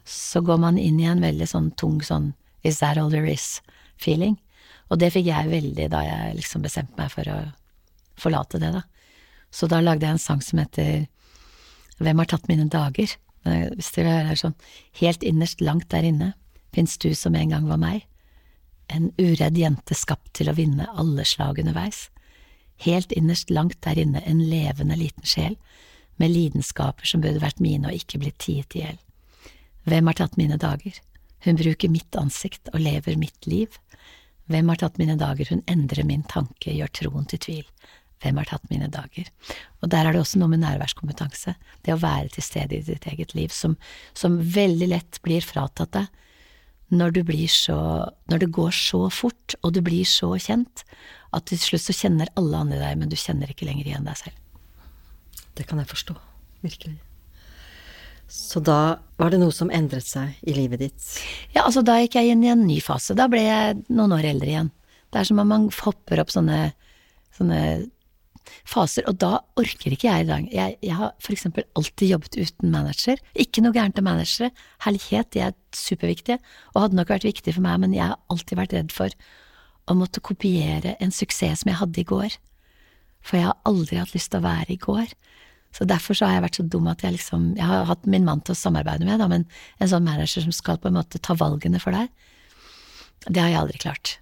Så 0.08 0.40
går 0.40 0.60
man 0.62 0.78
inn 0.80 0.96
i 1.02 1.08
en 1.10 1.20
veldig 1.20 1.48
sånn 1.50 1.68
tung 1.76 1.98
sånn 2.04 2.32
is 2.66 2.80
that 2.80 2.98
all 2.98 3.12
there 3.12 3.28
is-feeling. 3.28 4.38
Og 4.88 5.02
det 5.02 5.12
fikk 5.12 5.28
jeg 5.28 5.50
veldig 5.50 5.90
da 5.92 6.00
jeg 6.06 6.38
liksom 6.38 6.64
bestemte 6.64 6.96
meg 6.96 7.12
for 7.12 7.28
å 7.28 7.36
forlate 8.18 8.60
det, 8.62 8.72
da. 8.78 8.86
Så 9.50 9.68
da 9.70 9.80
lagde 9.80 10.06
jeg 10.06 10.16
en 10.16 10.22
sang 10.22 10.42
som 10.44 10.60
heter 10.62 11.06
Hvem 11.98 12.20
har 12.20 12.28
tatt 12.30 12.46
mine 12.50 12.68
dager? 12.70 13.14
Hvis 13.48 13.90
dere 13.94 14.20
hører 14.26 14.38
sånn 14.38 14.58
Helt 15.00 15.24
innerst, 15.26 15.62
langt 15.64 15.88
der 15.94 16.06
inne, 16.06 16.32
fins 16.74 16.98
du 17.00 17.10
som 17.16 17.34
en 17.38 17.54
gang 17.54 17.66
var 17.70 17.80
meg. 17.80 18.04
En 18.92 19.10
uredd 19.20 19.58
jente 19.58 19.96
skapt 19.96 20.32
til 20.36 20.50
å 20.50 20.56
vinne 20.56 20.88
alle 21.00 21.24
slag 21.28 21.60
underveis. 21.62 22.08
Helt 22.84 23.12
innerst, 23.12 23.50
langt 23.50 23.80
der 23.84 23.98
inne, 23.98 24.22
en 24.24 24.40
levende 24.50 24.96
liten 24.96 25.26
sjel, 25.26 25.56
med 26.18 26.32
lidenskaper 26.34 27.06
som 27.06 27.22
burde 27.22 27.42
vært 27.42 27.60
mine 27.62 27.90
og 27.90 27.98
ikke 27.98 28.20
blitt 28.22 28.38
tiet 28.42 28.74
i 28.76 28.84
hjel. 28.84 28.98
Hvem 29.88 30.10
har 30.10 30.18
tatt 30.18 30.38
mine 30.38 30.58
dager? 30.60 30.96
Hun 31.46 31.58
bruker 31.58 31.92
mitt 31.92 32.16
ansikt 32.18 32.70
og 32.72 32.82
lever 32.82 33.16
mitt 33.18 33.46
liv. 33.46 33.78
Hvem 34.50 34.72
har 34.72 34.80
tatt 34.80 34.98
mine 34.98 35.16
dager, 35.20 35.48
hun 35.52 35.62
endrer 35.70 36.06
min 36.08 36.24
tanke, 36.26 36.74
gjør 36.74 36.90
troen 37.00 37.28
til 37.30 37.42
tvil. 37.44 37.66
Hvem 38.22 38.38
har 38.40 38.48
tatt 38.50 38.70
mine 38.72 38.88
dager? 38.90 39.28
Og 39.82 39.90
der 39.92 40.08
er 40.08 40.14
det 40.14 40.22
også 40.22 40.40
noe 40.40 40.50
med 40.52 40.62
nærværskompetanse, 40.64 41.54
det 41.86 41.94
å 41.94 42.00
være 42.02 42.32
til 42.34 42.44
stede 42.44 42.78
i 42.78 42.84
ditt 42.86 43.06
eget 43.10 43.34
liv, 43.38 43.54
som, 43.54 43.76
som 44.18 44.40
veldig 44.42 44.88
lett 44.90 45.20
blir 45.26 45.44
fratatt 45.44 45.94
deg 45.94 46.14
når 46.88 47.10
du 47.18 47.22
blir 47.28 47.50
så 47.52 47.78
Når 48.32 48.38
det 48.40 48.52
går 48.56 48.70
så 48.72 49.08
fort, 49.12 49.54
og 49.62 49.74
du 49.76 49.82
blir 49.84 50.04
så 50.08 50.30
kjent, 50.40 50.84
at 51.36 51.44
til 51.50 51.60
slutt 51.60 51.84
så 51.84 51.96
kjenner 51.96 52.30
alle 52.36 52.56
andre 52.56 52.78
deg, 52.80 52.96
men 52.96 53.10
du 53.12 53.16
kjenner 53.16 53.50
ikke 53.52 53.68
lenger 53.68 53.90
igjen 53.90 54.08
deg 54.08 54.16
selv. 54.16 54.38
Det 55.56 55.66
kan 55.68 55.80
jeg 55.82 55.90
forstå. 55.90 56.16
Virkelig. 56.64 56.96
Så 58.28 58.60
da 58.60 58.98
var 59.20 59.32
det 59.32 59.40
noe 59.40 59.52
som 59.52 59.72
endret 59.72 60.04
seg 60.04 60.36
i 60.44 60.54
livet 60.56 60.82
ditt? 60.84 61.04
Ja, 61.54 61.64
altså 61.64 61.82
da 61.84 61.98
gikk 62.00 62.18
jeg 62.18 62.32
inn 62.32 62.44
i 62.44 62.52
en 62.52 62.66
ny 62.68 62.78
fase. 62.84 63.16
Da 63.16 63.28
ble 63.28 63.44
jeg 63.44 63.78
noen 63.88 64.12
år 64.16 64.28
eldre 64.32 64.52
igjen. 64.52 64.72
Det 65.08 65.20
er 65.20 65.28
som 65.28 65.40
om 65.40 65.48
man 65.48 65.68
hopper 65.72 66.20
opp 66.20 66.32
sånne, 66.32 66.72
sånne 67.36 67.60
faser, 68.68 69.06
og 69.10 69.18
da 69.22 69.38
orker 69.60 69.94
ikke 69.94 70.08
jeg 70.08 70.24
i 70.24 70.28
dag. 70.28 70.48
Jeg, 70.54 70.76
jeg 70.84 70.98
har 70.98 71.14
for 71.22 71.34
eksempel 71.34 71.66
alltid 71.78 72.12
jobbet 72.14 72.38
uten 72.38 72.72
manager. 72.74 73.20
Ikke 73.38 73.64
noe 73.64 73.76
gærent 73.76 73.98
med 73.98 74.08
managere. 74.10 74.50
Herlighet, 74.84 75.32
de 75.34 75.44
er 75.48 75.56
superviktige, 75.76 76.38
og 76.74 76.84
hadde 76.84 76.98
nok 76.98 77.12
vært 77.14 77.28
viktig 77.28 77.56
for 77.56 77.64
meg, 77.64 77.80
men 77.84 77.96
jeg 77.96 78.06
har 78.10 78.18
alltid 78.32 78.60
vært 78.60 78.76
redd 78.76 78.94
for 78.94 79.14
å 79.88 79.96
måtte 79.96 80.24
kopiere 80.24 80.96
en 81.02 81.14
suksess 81.14 81.62
som 81.62 81.72
jeg 81.72 81.80
hadde 81.80 82.02
i 82.02 82.08
går. 82.08 82.36
For 83.24 83.40
jeg 83.40 83.48
har 83.48 83.58
aldri 83.68 83.98
hatt 84.00 84.14
lyst 84.14 84.32
til 84.32 84.42
å 84.42 84.46
være 84.46 84.74
i 84.74 84.80
går. 84.80 85.12
Så 85.74 85.84
derfor 85.88 86.16
så 86.16 86.28
har 86.28 86.38
jeg 86.38 86.46
vært 86.46 86.58
så 86.60 86.64
dum 86.64 86.86
at 86.88 87.02
jeg 87.04 87.12
liksom 87.18 87.50
Jeg 87.58 87.66
har 87.68 87.84
hatt 87.90 88.06
min 88.08 88.24
mann 88.24 88.40
til 88.40 88.54
å 88.54 88.58
samarbeide 88.58 89.04
med, 89.04 89.20
da, 89.20 89.28
men 89.28 89.44
en 89.78 89.90
sånn 89.90 90.06
manager 90.06 90.46
som 90.46 90.54
skal 90.54 90.80
på 90.80 90.88
en 90.88 90.96
måte 90.96 91.20
ta 91.20 91.36
valgene 91.36 91.80
for 91.82 91.92
deg, 91.92 92.08
det 93.28 93.42
har 93.42 93.52
jeg 93.52 93.60
aldri 93.60 93.82
klart. 93.82 94.14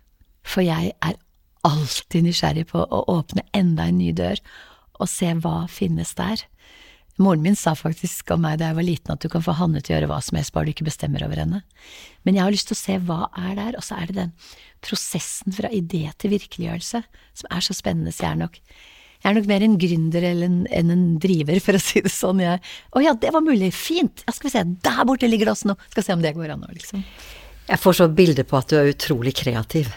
For 0.46 0.64
jeg 0.64 0.92
er 1.04 1.18
alltid 1.66 2.26
nysgjerrig 2.26 2.68
på 2.70 2.82
å 2.82 3.04
åpne 3.12 3.44
enda 3.56 3.88
en 3.88 3.98
ny 4.00 4.12
dør 4.16 4.40
og 4.96 5.10
se 5.10 5.28
hva 5.42 5.66
finnes 5.70 6.14
der. 6.16 6.46
Moren 7.20 7.42
min 7.44 7.56
sa 7.56 7.72
faktisk 7.76 8.28
om 8.34 8.42
meg 8.44 8.58
da 8.60 8.70
jeg 8.70 8.76
var 8.76 8.84
liten 8.84 9.14
at 9.14 9.22
du 9.24 9.30
kan 9.32 9.44
få 9.44 9.54
Hanne 9.56 9.80
til 9.80 9.94
å 9.94 9.96
gjøre 9.96 10.10
hva 10.10 10.18
som 10.24 10.36
helst, 10.36 10.52
bare 10.52 10.68
du 10.68 10.74
ikke 10.74 10.88
bestemmer 10.88 11.24
over 11.24 11.40
henne. 11.40 11.62
Men 12.28 12.36
jeg 12.36 12.44
har 12.44 12.52
lyst 12.52 12.68
til 12.68 12.76
å 12.76 12.82
se 12.82 12.98
hva 13.08 13.20
er 13.40 13.54
der, 13.56 13.78
og 13.78 13.86
så 13.86 13.96
er 13.96 14.10
det 14.10 14.18
den 14.18 14.34
prosessen 14.84 15.56
fra 15.56 15.70
idé 15.72 16.04
til 16.20 16.34
virkeliggjørelse 16.34 17.00
som 17.40 17.48
er 17.48 17.64
så 17.64 17.76
spennende, 17.76 18.12
så 18.12 18.28
jeg 18.28 18.34
er 18.34 18.44
nok 18.44 18.60
jeg 19.16 19.30
er 19.30 19.36
nok 19.38 19.46
mer 19.48 19.64
en 19.64 19.78
gründer 19.80 20.24
enn 20.28 20.42
en, 20.44 20.90
en, 20.92 21.04
driver, 21.18 21.56
for 21.64 21.74
å 21.74 21.80
si 21.80 22.02
det 22.04 22.12
sånn. 22.12 22.42
Jeg, 22.44 22.60
å 22.92 23.00
ja, 23.02 23.14
det 23.16 23.32
var 23.34 23.42
mulig, 23.42 23.72
fint, 23.74 24.20
ja, 24.26 24.34
skal 24.36 24.50
vi 24.50 24.52
se, 24.52 24.62
der 24.84 25.00
borte 25.08 25.30
ligger 25.30 25.48
det 25.48 25.54
også 25.56 25.70
noe, 25.72 25.88
skal 25.94 26.04
se 26.04 26.14
om 26.14 26.22
det 26.22 26.34
går 26.36 26.52
an 26.52 26.62
nå, 26.62 26.68
liksom. 26.76 27.02
Jeg 27.66 27.82
får 27.82 27.96
så 27.98 28.06
bilde 28.12 28.44
på 28.46 28.60
at 28.60 28.70
du 28.70 28.76
er 28.78 28.92
utrolig 28.92 29.32
kreativ. 29.40 29.88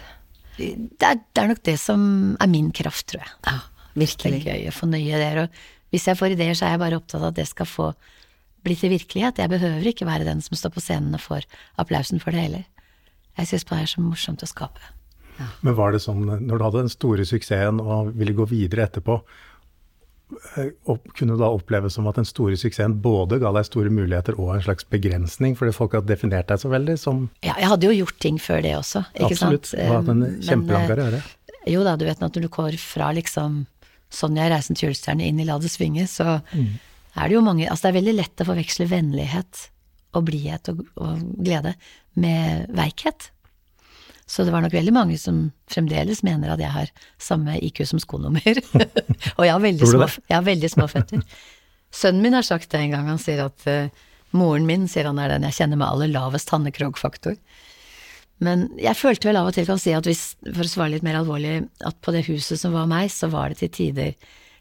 Det 0.60 1.06
er, 1.06 1.20
det 1.20 1.42
er, 1.42 1.50
nok 1.50 1.62
det 1.66 1.76
som 1.80 2.02
er 2.40 2.50
min 2.52 2.70
kraft, 2.76 3.06
tror 3.10 3.24
jeg. 3.24 3.34
Ja, 3.48 3.58
virkelig. 3.94 4.42
Det 4.44 4.52
er 4.52 4.58
gøy 4.60 4.70
å 4.70 4.76
få 4.76 4.88
nøye 4.90 5.20
der, 5.22 5.44
og 5.44 5.94
hvis 5.94 6.06
jeg 6.06 6.18
får 6.20 6.36
ideer, 6.36 6.54
så 6.54 6.68
er 6.68 6.76
jeg 6.76 6.82
bare 6.84 7.00
opptatt 7.00 7.22
av 7.22 7.32
at 7.32 7.40
det 7.40 7.48
skal 7.50 7.66
få 7.66 7.90
bli 8.66 8.76
til 8.78 8.92
virkelighet. 8.92 9.40
Jeg 9.40 9.50
behøver 9.50 9.90
ikke 9.90 10.06
være 10.06 10.28
den 10.28 10.42
som 10.44 10.58
står 10.58 10.74
på 10.76 10.82
scenen 10.84 11.16
og 11.16 11.24
får 11.24 11.48
applausen 11.80 12.22
for 12.22 12.36
det 12.36 12.44
heller. 12.44 12.66
Jeg 13.38 13.50
syns 13.50 13.66
bare 13.66 13.82
det 13.82 13.88
er 13.88 13.94
så 13.94 14.04
morsomt 14.04 14.44
å 14.44 14.50
skape. 14.50 14.90
Men 15.64 15.76
var 15.78 15.94
det 15.94 16.02
sånn, 16.04 16.26
når 16.28 16.58
du 16.58 16.64
hadde 16.66 16.82
den 16.84 16.92
store 16.92 17.24
suksessen 17.28 17.80
og 17.80 18.12
ville 18.18 18.36
gå 18.36 18.44
videre 18.50 18.84
etterpå, 18.84 19.16
eh, 20.56 20.70
og 20.90 21.02
kunne 21.16 21.36
da 21.40 21.48
oppleve 21.52 21.90
som 21.92 22.06
at 22.10 22.18
den 22.20 22.28
store 22.28 22.58
suksessen 22.60 22.98
både 23.02 23.38
ga 23.42 23.52
deg 23.56 23.66
store 23.68 23.92
muligheter 23.94 24.38
og 24.38 24.54
en 24.56 24.64
slags 24.64 24.86
begrensning, 24.90 25.56
fordi 25.58 25.74
folk 25.76 25.96
har 25.98 26.04
definert 26.08 26.50
deg 26.50 26.62
så 26.62 26.70
veldig 26.72 26.96
som 27.00 27.24
Ja, 27.46 27.54
jeg 27.58 27.70
hadde 27.72 27.90
jo 27.90 27.96
gjort 28.02 28.18
ting 28.22 28.38
før 28.42 28.62
det 28.64 28.76
også, 28.78 29.04
ikke 29.14 29.32
Absolutt. 29.34 29.70
sant. 29.72 29.80
Du 29.80 29.86
har 29.88 30.00
hatt 30.00 30.12
en 30.14 30.22
Men, 30.24 30.38
kjempelang 30.46 30.86
eh, 30.86 30.92
karriere. 30.94 31.22
Jo 31.68 31.82
da, 31.84 31.96
du 32.00 32.06
vet 32.08 32.22
når 32.22 32.36
du 32.38 32.48
går 32.48 32.78
fra 32.80 33.10
liksom 33.16 33.64
Sonja 34.10 34.48
i 34.48 34.50
Reisen 34.50 34.74
til 34.74 34.88
julestjerne 34.88 35.26
inn 35.28 35.38
i 35.38 35.46
La 35.46 35.58
det 35.62 35.70
svinge, 35.70 36.06
så 36.10 36.40
er 36.50 37.28
det 37.28 37.34
jo 37.36 37.42
mange 37.46 37.68
Altså 37.70 37.86
det 37.86 37.90
er 37.92 37.98
veldig 38.00 38.14
lett 38.16 38.42
å 38.42 38.46
forveksle 38.48 38.88
vennlighet 38.90 39.66
og 40.18 40.24
blidhet 40.26 40.72
og, 40.72 40.80
og 40.98 41.20
glede 41.38 41.76
med 42.18 42.66
veikhet. 42.74 43.28
Så 44.30 44.44
det 44.46 44.52
var 44.54 44.62
nok 44.62 44.74
veldig 44.76 44.92
mange 44.94 45.16
som 45.18 45.48
fremdeles 45.70 46.22
mener 46.22 46.52
at 46.52 46.60
jeg 46.62 46.70
har 46.70 46.90
samme 47.18 47.56
IQ 47.66 47.82
som 47.90 47.98
skonummer. 48.02 48.60
og 49.38 49.42
jeg 49.42 49.50
har, 49.50 49.64
veldig 49.64 49.88
små, 49.90 50.06
jeg 50.30 50.36
har 50.36 50.46
veldig 50.46 50.70
små 50.70 50.86
føtter. 50.92 51.24
Sønnen 51.90 52.22
min 52.22 52.36
har 52.38 52.46
sagt 52.46 52.70
det 52.70 52.78
en 52.78 52.94
gang, 52.94 53.08
han 53.10 53.18
sier 53.18 53.42
at 53.48 53.66
uh, 53.66 54.06
moren 54.38 54.68
min 54.68 54.86
sier 54.90 55.08
han 55.10 55.18
er 55.18 55.34
den 55.34 55.48
jeg 55.48 55.58
kjenner 55.58 55.80
med 55.80 55.88
aller 55.88 56.12
lavest 56.14 56.54
Hanne-Krogh-faktor. 56.54 57.34
Men 58.40 58.68
jeg 58.78 58.96
følte 58.96 59.32
vel 59.32 59.40
av 59.40 59.50
og 59.50 59.56
til, 59.58 59.66
kan 59.66 59.82
si 59.82 59.96
at 59.98 60.06
hvis, 60.06 60.24
for 60.46 60.62
å 60.62 60.70
svare 60.70 60.94
litt 60.94 61.04
mer 61.04 61.18
alvorlig, 61.18 61.64
at 61.84 61.98
på 62.00 62.14
det 62.14 62.22
huset 62.30 62.62
som 62.62 62.78
var 62.78 62.86
meg, 62.88 63.10
så 63.10 63.28
var 63.34 63.50
det 63.50 63.64
til 63.64 63.74
tider 63.80 64.14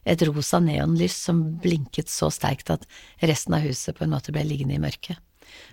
et 0.09 0.23
rosa 0.25 0.57
neonlys 0.63 1.13
som 1.29 1.45
blinket 1.61 2.09
så 2.09 2.31
sterkt 2.33 2.73
at 2.73 2.89
resten 3.21 3.53
av 3.53 3.69
huset 3.69 3.93
på 3.93 4.07
en 4.07 4.17
måte 4.17 4.33
ble 4.33 4.49
liggende 4.49 4.79
i 4.79 4.81
mørket. 4.81 5.21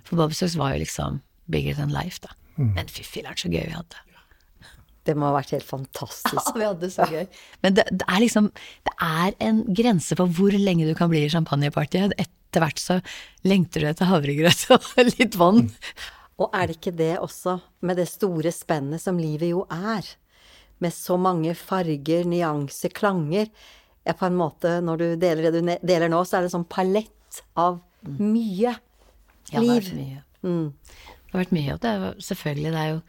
For 0.05 0.21
Bobstocks 0.21 0.59
var 0.61 0.77
jo 0.77 0.85
liksom 0.85 1.23
bigger 1.49 1.81
than 1.81 1.97
life, 1.97 2.21
da. 2.21 2.37
Men 2.57 2.89
fy 2.93 3.05
filler'n 3.05 3.39
så 3.39 3.51
gøy 3.53 3.65
vi 3.69 3.75
hadde. 3.77 4.03
Det 5.07 5.15
må 5.15 5.29
ha 5.29 5.37
vært 5.37 5.53
helt 5.55 5.67
fantastisk. 5.69 6.49
Ja, 6.51 6.55
vi 6.59 6.65
hadde 6.67 6.83
det 6.83 6.93
så 6.95 7.07
gøy. 7.07 7.27
Men 7.63 7.77
det, 7.79 7.85
det 7.93 8.07
er 8.11 8.23
liksom 8.25 8.49
Det 8.89 8.95
er 9.07 9.37
en 9.47 9.61
grense 9.77 10.17
for 10.19 10.27
hvor 10.39 10.57
lenge 10.59 10.89
du 10.89 10.95
kan 10.99 11.11
bli 11.13 11.23
i 11.27 11.31
champagnepartyet. 11.31 12.17
Etter 12.19 12.65
hvert 12.65 12.81
så 12.83 12.99
lengter 13.47 13.85
du 13.85 13.91
etter 13.93 14.09
havregrøt 14.11 14.67
og 14.75 14.89
litt 15.13 15.37
vann. 15.39 15.69
Og 16.43 16.51
er 16.53 16.67
det 16.69 16.79
ikke 16.81 16.97
det 16.99 17.13
også, 17.23 17.59
med 17.87 17.97
det 18.01 18.09
store 18.11 18.51
spennet 18.53 19.01
som 19.01 19.17
livet 19.21 19.53
jo 19.55 19.63
er? 19.73 20.05
Med 20.85 20.93
så 20.93 21.17
mange 21.17 21.55
farger, 21.57 22.27
nyanser, 22.29 22.93
klanger. 22.93 23.47
Ja, 24.05 24.13
på 24.13 24.27
en 24.29 24.37
måte, 24.37 24.77
når 24.85 25.01
du 25.01 25.07
deler 25.23 25.49
det 25.49 25.63
du 25.63 25.71
deler 25.87 26.11
nå, 26.13 26.21
så 26.29 26.39
er 26.41 26.45
det 26.47 26.53
sånn 26.53 26.67
palett 26.69 27.41
av 27.59 27.79
mye 28.07 28.75
Ja, 28.75 28.77
det 29.55 29.57
er 29.57 29.63
liv. 29.63 29.89
mye. 29.97 30.21
Mm. 30.47 30.67
Det 31.27 31.35
har 31.35 31.43
vært 31.45 31.57
mye, 31.57 31.75
og 31.75 31.81
det 31.83 31.91
er 31.91 32.03
jo 32.03 32.27
selvfølgelig, 32.29 32.73
det 32.73 32.83
er 32.83 32.93
jo 32.95 33.01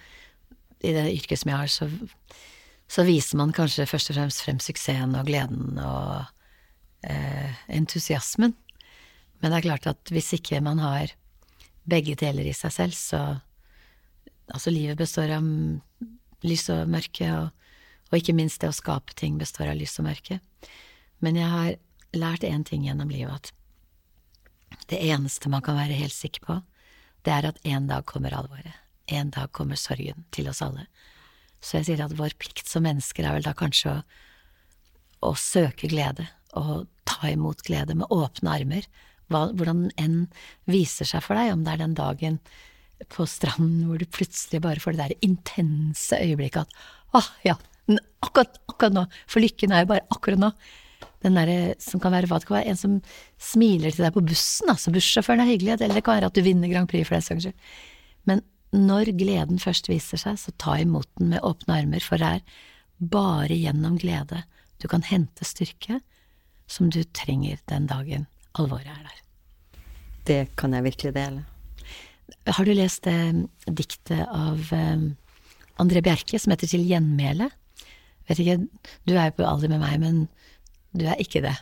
I 0.77 0.93
det 0.93 1.05
yrket 1.15 1.41
som 1.41 1.51
jeg 1.51 1.61
har, 1.63 1.71
så, 1.73 1.87
så 2.87 3.05
viser 3.07 3.39
man 3.39 3.53
kanskje 3.55 3.87
først 3.89 4.11
og 4.11 4.17
fremst 4.19 4.43
frem 4.45 4.59
suksessen 4.61 5.15
og 5.17 5.29
gleden 5.29 5.79
og 5.81 6.25
eh, 7.07 7.55
entusiasmen. 7.73 8.53
Men 9.41 9.53
det 9.53 9.57
er 9.57 9.67
klart 9.69 9.89
at 9.89 10.13
hvis 10.13 10.33
ikke 10.37 10.61
man 10.65 10.81
har 10.81 11.13
begge 11.89 12.17
deler 12.19 12.45
i 12.45 12.55
seg 12.57 12.73
selv, 12.73 12.97
så 12.97 13.25
Altså, 14.47 14.71
livet 14.71 14.95
består 14.95 15.27
av 15.35 15.43
lys 16.47 16.69
og 16.71 16.87
mørke, 16.87 17.27
og, 17.35 17.49
og 18.07 18.15
ikke 18.15 18.35
minst 18.37 18.61
det 18.63 18.69
å 18.71 18.75
skape 18.75 19.15
ting 19.19 19.35
består 19.41 19.73
av 19.73 19.75
lys 19.75 19.97
og 19.99 20.07
mørke. 20.07 20.39
Men 21.19 21.35
jeg 21.35 21.51
har 21.51 21.73
lært 22.15 22.45
én 22.47 22.63
ting 22.63 22.85
gjennom 22.87 23.11
livet, 23.11 23.51
at 24.71 24.87
det 24.87 25.01
eneste 25.03 25.51
man 25.51 25.65
kan 25.65 25.75
være 25.75 25.99
helt 25.99 26.15
sikker 26.15 26.45
på, 26.47 26.57
det 27.27 27.33
er 27.35 27.49
at 27.49 27.59
en 27.67 27.89
dag 27.89 28.05
kommer 28.07 28.35
alvoret. 28.35 28.75
En 29.11 29.31
dag 29.35 29.51
kommer 29.55 29.79
sorgen 29.79 30.25
til 30.35 30.47
oss 30.51 30.63
alle. 30.63 30.87
Så 31.63 31.79
jeg 31.79 31.89
sier 31.89 32.05
at 32.05 32.15
vår 32.15 32.35
plikt 32.39 32.69
som 32.69 32.85
mennesker 32.87 33.27
er 33.27 33.37
vel 33.37 33.45
da 33.47 33.53
kanskje 33.57 33.97
å, 33.97 33.99
å 35.27 35.33
søke 35.39 35.89
glede, 35.91 36.27
og 36.57 36.87
ta 37.07 37.31
imot 37.31 37.63
glede 37.67 37.97
med 37.97 38.11
åpne 38.13 38.55
armer. 38.59 38.87
Hva, 39.27 39.47
hvordan 39.51 39.89
enn 39.99 40.19
viser 40.69 41.07
seg 41.09 41.23
for 41.25 41.39
deg, 41.39 41.51
om 41.51 41.65
det 41.65 41.75
er 41.75 41.83
den 41.83 41.97
dagen 41.97 42.39
på 43.13 43.27
stranden 43.29 43.85
hvor 43.89 43.99
du 44.01 44.07
plutselig 44.09 44.61
bare 44.63 44.81
får 44.81 44.95
det 44.95 45.03
der 45.03 45.25
intense 45.27 46.17
øyeblikket 46.17 46.63
at 46.63 47.17
åh, 47.17 47.27
ja, 47.45 47.57
akkurat, 48.25 48.57
akkurat 48.71 48.95
nå, 48.95 49.03
for 49.29 49.43
lykken 49.43 49.73
er 49.73 49.83
jo 49.83 49.91
bare 49.91 50.07
akkurat 50.13 50.41
nå. 50.41 50.51
Den 51.25 51.37
derre 51.37 51.73
som 51.81 52.01
kan 52.01 52.13
være 52.13 52.29
hva 52.29 52.37
det 52.39 52.47
kan 52.49 52.59
være, 52.59 52.73
en 52.73 52.79
som 52.79 52.97
smiler 53.41 53.93
til 53.93 54.05
deg 54.05 54.13
på 54.13 54.25
bussen, 54.27 54.69
altså 54.69 54.93
bussjåføren 54.93 55.41
er 55.41 55.49
hyggelig, 55.49 55.79
eller 55.79 55.97
det 55.97 56.03
kan 56.05 56.19
være 56.19 56.29
at 56.29 56.37
du 56.37 56.43
vinner 56.45 56.69
Grand 56.71 56.89
Prix 56.91 57.07
for 57.07 57.17
den 57.17 57.25
saks 57.25 57.47
skyld. 57.47 57.71
Men 58.29 58.43
når 58.75 59.13
gleden 59.17 59.61
først 59.61 59.89
viser 59.89 60.21
seg, 60.21 60.37
så 60.37 60.53
ta 60.61 60.77
imot 60.81 61.09
den 61.17 61.33
med 61.33 61.45
åpne 61.47 61.81
armer, 61.81 62.03
for 62.03 62.21
det 62.21 62.37
er 62.37 62.63
bare 62.97 63.57
gjennom 63.57 63.97
glede 64.01 64.43
du 64.81 64.87
kan 64.91 65.05
hente 65.05 65.45
styrke 65.47 66.01
som 66.69 66.91
du 66.93 67.01
trenger 67.15 67.61
den 67.71 67.87
dagen 67.89 68.27
alvoret 68.57 68.89
er 68.89 69.05
der. 69.05 69.21
Det 70.27 70.41
kan 70.59 70.73
jeg 70.75 70.85
virkelig 70.89 71.13
dele. 71.15 71.45
Har 72.47 72.65
du 72.67 72.73
lest 72.75 73.05
det 73.07 73.47
diktet 73.79 74.25
av 74.27 74.73
eh, 74.75 75.05
André 75.79 76.01
Bjerke 76.03 76.39
som 76.39 76.51
heter 76.51 76.67
Til 76.67 76.83
gjenmæle? 76.87 77.49
Vet 78.27 78.41
ikke, 78.43 78.57
du 79.07 79.13
er 79.15 79.29
jo 79.29 79.37
på 79.37 79.47
alder 79.47 79.71
med 79.71 79.79
meg, 79.79 79.99
men 80.03 80.17
du 80.99 81.07
er 81.07 81.19
ikke 81.21 81.43
det. 81.45 81.55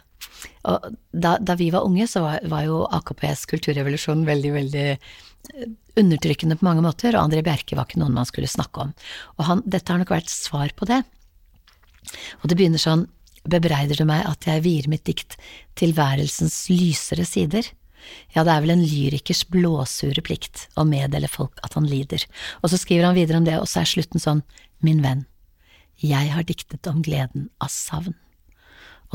Og 0.69 0.91
da, 1.11 1.35
da 1.41 1.55
vi 1.59 1.71
var 1.73 1.85
unge, 1.87 2.07
så 2.09 2.23
var, 2.23 2.45
var 2.49 2.65
jo 2.67 2.83
AKPs 2.97 3.45
kulturrevolusjon 3.51 4.25
veldig, 4.27 4.51
veldig 4.55 4.85
eh, 4.91 5.67
undertrykkende 5.99 6.57
på 6.59 6.67
mange 6.67 6.83
måter, 6.85 7.15
og 7.15 7.27
André 7.27 7.43
Bjerke 7.45 7.77
var 7.77 7.87
ikke 7.87 8.01
noen 8.01 8.15
man 8.17 8.29
skulle 8.29 8.51
snakke 8.51 8.87
om. 8.87 8.95
Og 9.37 9.47
han, 9.49 9.63
dette 9.65 9.91
har 9.91 10.01
nok 10.01 10.13
vært 10.15 10.31
svar 10.31 10.73
på 10.77 10.89
det. 10.89 11.01
Og 12.41 12.49
det 12.49 12.57
begynner 12.59 12.81
sånn, 12.81 13.07
bebreider 13.45 13.97
du 13.99 14.05
meg 14.09 14.25
at 14.25 14.47
jeg 14.49 14.65
vier 14.65 14.89
mitt 14.89 15.05
dikt 15.07 15.37
tilværelsens 15.79 16.65
lysere 16.73 17.25
sider? 17.29 17.69
Ja, 18.35 18.43
det 18.45 18.53
er 18.53 18.61
vel 18.61 18.75
en 18.75 18.83
lyrikers 18.85 19.45
blåsure 19.49 20.21
plikt 20.25 20.67
å 20.77 20.85
meddele 20.85 21.29
folk 21.31 21.61
at 21.65 21.77
han 21.77 21.87
lider. 21.89 22.25
Og 22.61 22.69
så 22.69 22.77
skriver 22.81 23.09
han 23.09 23.17
videre 23.17 23.41
om 23.41 23.47
det, 23.47 23.57
og 23.61 23.69
så 23.69 23.81
er 23.81 23.89
slutten 23.89 24.21
sånn, 24.21 24.43
min 24.85 25.01
venn, 25.01 25.23
jeg 26.03 26.29
har 26.33 26.45
diktet 26.45 26.85
om 26.91 27.01
gleden 27.01 27.49
av 27.63 27.71
savn. 27.71 28.13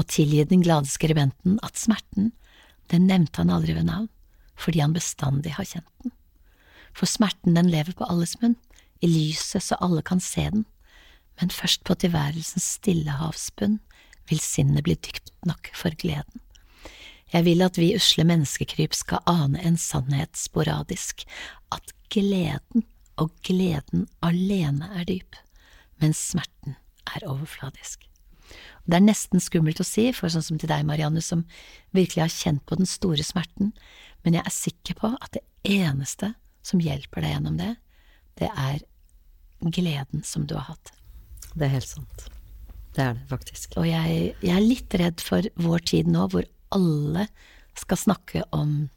Og 0.00 0.08
tilgi 0.08 0.46
den 0.48 0.64
glade 0.64 0.88
skribenten 0.88 1.58
at 1.66 1.76
smerten, 1.76 2.32
den 2.88 3.06
nevnte 3.10 3.42
han 3.42 3.52
aldri 3.52 3.76
ved 3.76 3.84
navn, 3.90 4.08
fordi 4.56 4.80
han 4.80 4.96
bestandig 4.96 5.52
har 5.58 5.68
kjent 5.68 5.90
den. 6.02 6.14
For 6.96 7.06
smerten 7.06 7.56
den 7.58 7.68
lever 7.70 7.92
på 7.96 8.08
alles 8.08 8.38
munn, 8.40 8.56
i 9.00 9.08
lyset 9.08 9.64
så 9.64 9.78
alle 9.80 10.02
kan 10.04 10.20
se 10.24 10.48
den, 10.52 10.64
men 11.40 11.52
først 11.52 11.84
på 11.88 11.96
tilværelsens 12.00 12.66
stille 12.80 13.12
havsbunn 13.20 13.78
vil 14.28 14.42
sinnet 14.42 14.84
bli 14.84 14.96
dypt 14.96 15.32
nok 15.48 15.70
for 15.76 15.94
gleden. 16.00 16.42
Jeg 17.30 17.46
vil 17.46 17.62
at 17.62 17.78
vi 17.78 17.94
usle 17.94 18.26
menneskekryp 18.26 18.96
skal 18.96 19.22
ane 19.30 19.60
en 19.62 19.78
sannhet 19.78 20.34
sporadisk, 20.36 21.24
at 21.72 21.94
gleden 22.10 22.84
og 23.20 23.32
gleden 23.46 24.08
alene 24.24 24.90
er 24.98 25.06
dyp, 25.08 25.38
mens 26.02 26.20
smerten 26.32 26.76
er 27.06 27.28
overfladisk. 27.28 28.09
Det 28.90 28.98
er 28.98 29.06
nesten 29.06 29.42
skummelt 29.42 29.80
å 29.82 29.86
si, 29.86 30.08
for 30.16 30.32
sånn 30.32 30.42
som 30.42 30.58
til 30.58 30.70
deg, 30.70 30.82
Marianne, 30.88 31.22
som 31.22 31.44
virkelig 31.94 32.24
har 32.24 32.32
kjent 32.34 32.64
på 32.66 32.78
den 32.80 32.88
store 32.90 33.22
smerten, 33.26 33.70
men 34.24 34.36
jeg 34.36 34.42
er 34.42 34.54
sikker 34.54 34.98
på 34.98 35.12
at 35.14 35.36
det 35.36 35.44
eneste 35.78 36.32
som 36.66 36.82
hjelper 36.82 37.24
deg 37.24 37.36
gjennom 37.36 37.60
det, 37.60 37.70
det 38.40 38.50
er 38.50 38.82
gleden 39.70 40.24
som 40.26 40.46
du 40.48 40.56
har 40.58 40.72
hatt. 40.72 40.92
Det 41.54 41.66
er 41.66 41.74
helt 41.76 41.88
sant. 41.88 42.26
Det 42.96 43.04
er 43.04 43.16
det 43.16 43.26
faktisk. 43.30 43.76
Og 43.78 43.86
jeg, 43.86 44.34
jeg 44.42 44.54
er 44.56 44.64
litt 44.64 44.94
redd 44.98 45.22
for 45.22 45.46
vår 45.60 45.84
tid 45.92 46.10
nå, 46.10 46.26
hvor 46.32 46.46
alle 46.74 47.28
skal 47.78 48.00
snakke 48.00 48.44
om 48.56 48.88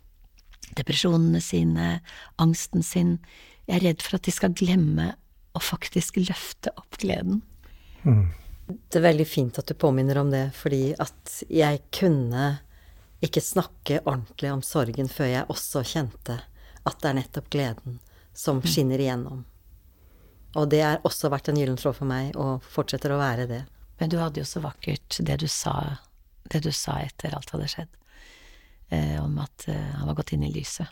depresjonene 0.78 1.42
sine, 1.44 1.98
angsten 2.42 2.86
sin. 2.86 3.18
Jeg 3.68 3.78
er 3.78 3.86
redd 3.92 4.06
for 4.06 4.18
at 4.18 4.26
de 4.26 4.34
skal 4.34 4.56
glemme 4.58 5.12
å 5.54 5.62
faktisk 5.62 6.18
løfte 6.24 6.74
opp 6.80 6.98
gleden. 7.02 7.44
Det 8.68 9.00
er 9.00 9.08
veldig 9.10 9.26
fint 9.28 9.58
at 9.60 9.68
du 9.68 9.76
påminner 9.76 10.18
om 10.22 10.30
det, 10.32 10.48
fordi 10.56 10.94
at 11.02 11.42
jeg 11.52 11.82
kunne 11.94 12.46
ikke 13.24 13.44
snakke 13.44 14.02
ordentlig 14.04 14.52
om 14.52 14.64
sorgen 14.66 15.10
før 15.12 15.30
jeg 15.32 15.50
også 15.52 15.84
kjente 15.88 16.40
at 16.84 17.00
det 17.00 17.10
er 17.10 17.18
nettopp 17.20 17.50
gleden 17.52 18.00
som 18.36 18.62
skinner 18.64 19.00
igjennom. 19.00 19.44
Og 20.60 20.70
det 20.70 20.82
har 20.84 21.04
også 21.08 21.32
vært 21.34 21.50
en 21.50 21.58
gyllen 21.58 21.78
tråd 21.80 21.98
for 21.98 22.10
meg, 22.10 22.34
og 22.38 22.66
fortsetter 22.70 23.14
å 23.14 23.22
være 23.22 23.48
det. 23.50 23.62
Men 24.00 24.12
du 24.12 24.18
hadde 24.22 24.42
jo 24.42 24.48
så 24.48 24.62
vakkert 24.64 25.20
det 25.26 25.40
du 25.42 25.48
sa, 25.50 25.76
det 26.52 26.64
du 26.66 26.72
sa 26.76 27.00
etter 27.02 27.34
alt 27.36 27.54
hadde 27.56 27.70
skjedd, 27.72 27.96
eh, 28.94 29.18
om 29.24 29.40
at 29.42 29.68
eh, 29.72 29.96
han 29.98 30.10
var 30.10 30.20
gått 30.20 30.36
inn 30.36 30.46
i 30.46 30.52
lyset. 30.54 30.92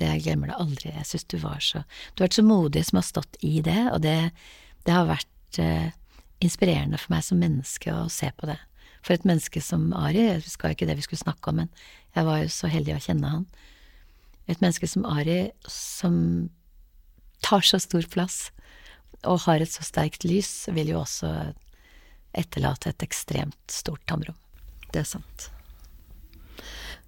Det 0.00 0.08
jeg 0.08 0.24
glemmer 0.24 0.50
det 0.50 0.58
aldri. 0.62 0.92
Jeg 0.96 1.08
syns 1.08 1.26
du 1.28 1.36
var 1.42 1.60
så 1.60 1.82
Du 1.84 2.22
har 2.22 2.28
vært 2.30 2.38
så 2.38 2.44
modig 2.46 2.84
som 2.88 3.00
har 3.00 3.08
stått 3.08 3.36
i 3.44 3.60
det, 3.64 3.80
og 3.92 4.00
det, 4.04 4.18
det 4.88 4.96
har 4.96 5.08
vært 5.08 5.60
eh, 5.60 5.90
inspirerende 6.40 6.98
for 7.00 7.14
meg 7.14 7.24
som 7.26 7.40
menneske 7.40 7.92
å 7.94 8.08
se 8.12 8.30
på 8.36 8.48
det. 8.48 8.58
For 9.00 9.16
et 9.16 9.26
menneske 9.28 9.62
som 9.64 9.90
Ari, 9.96 10.22
jeg 10.26 10.44
husker 10.44 10.74
ikke 10.74 10.88
det 10.88 10.98
vi 10.98 11.04
skulle 11.06 11.22
snakke 11.22 11.52
om, 11.52 11.62
men 11.62 11.70
jeg 12.16 12.26
var 12.26 12.42
jo 12.42 12.52
så 12.52 12.70
heldig 12.72 12.96
å 12.96 13.04
kjenne 13.08 13.34
han, 13.36 13.50
Et 14.50 14.58
menneske 14.58 14.88
som 14.90 15.04
Ari, 15.06 15.52
som 15.70 16.50
tar 17.40 17.62
så 17.62 17.78
stor 17.78 18.02
plass 18.10 18.50
og 19.22 19.44
har 19.44 19.62
et 19.62 19.70
så 19.70 19.84
sterkt 19.86 20.24
lys, 20.26 20.66
vil 20.74 20.90
jo 20.90 21.02
også 21.04 21.30
etterlate 22.34 22.90
et 22.90 23.04
ekstremt 23.04 23.70
stort 23.70 24.02
tomrom. 24.10 24.34
Det 24.90 25.04
er 25.04 25.06
sant. 25.06 25.50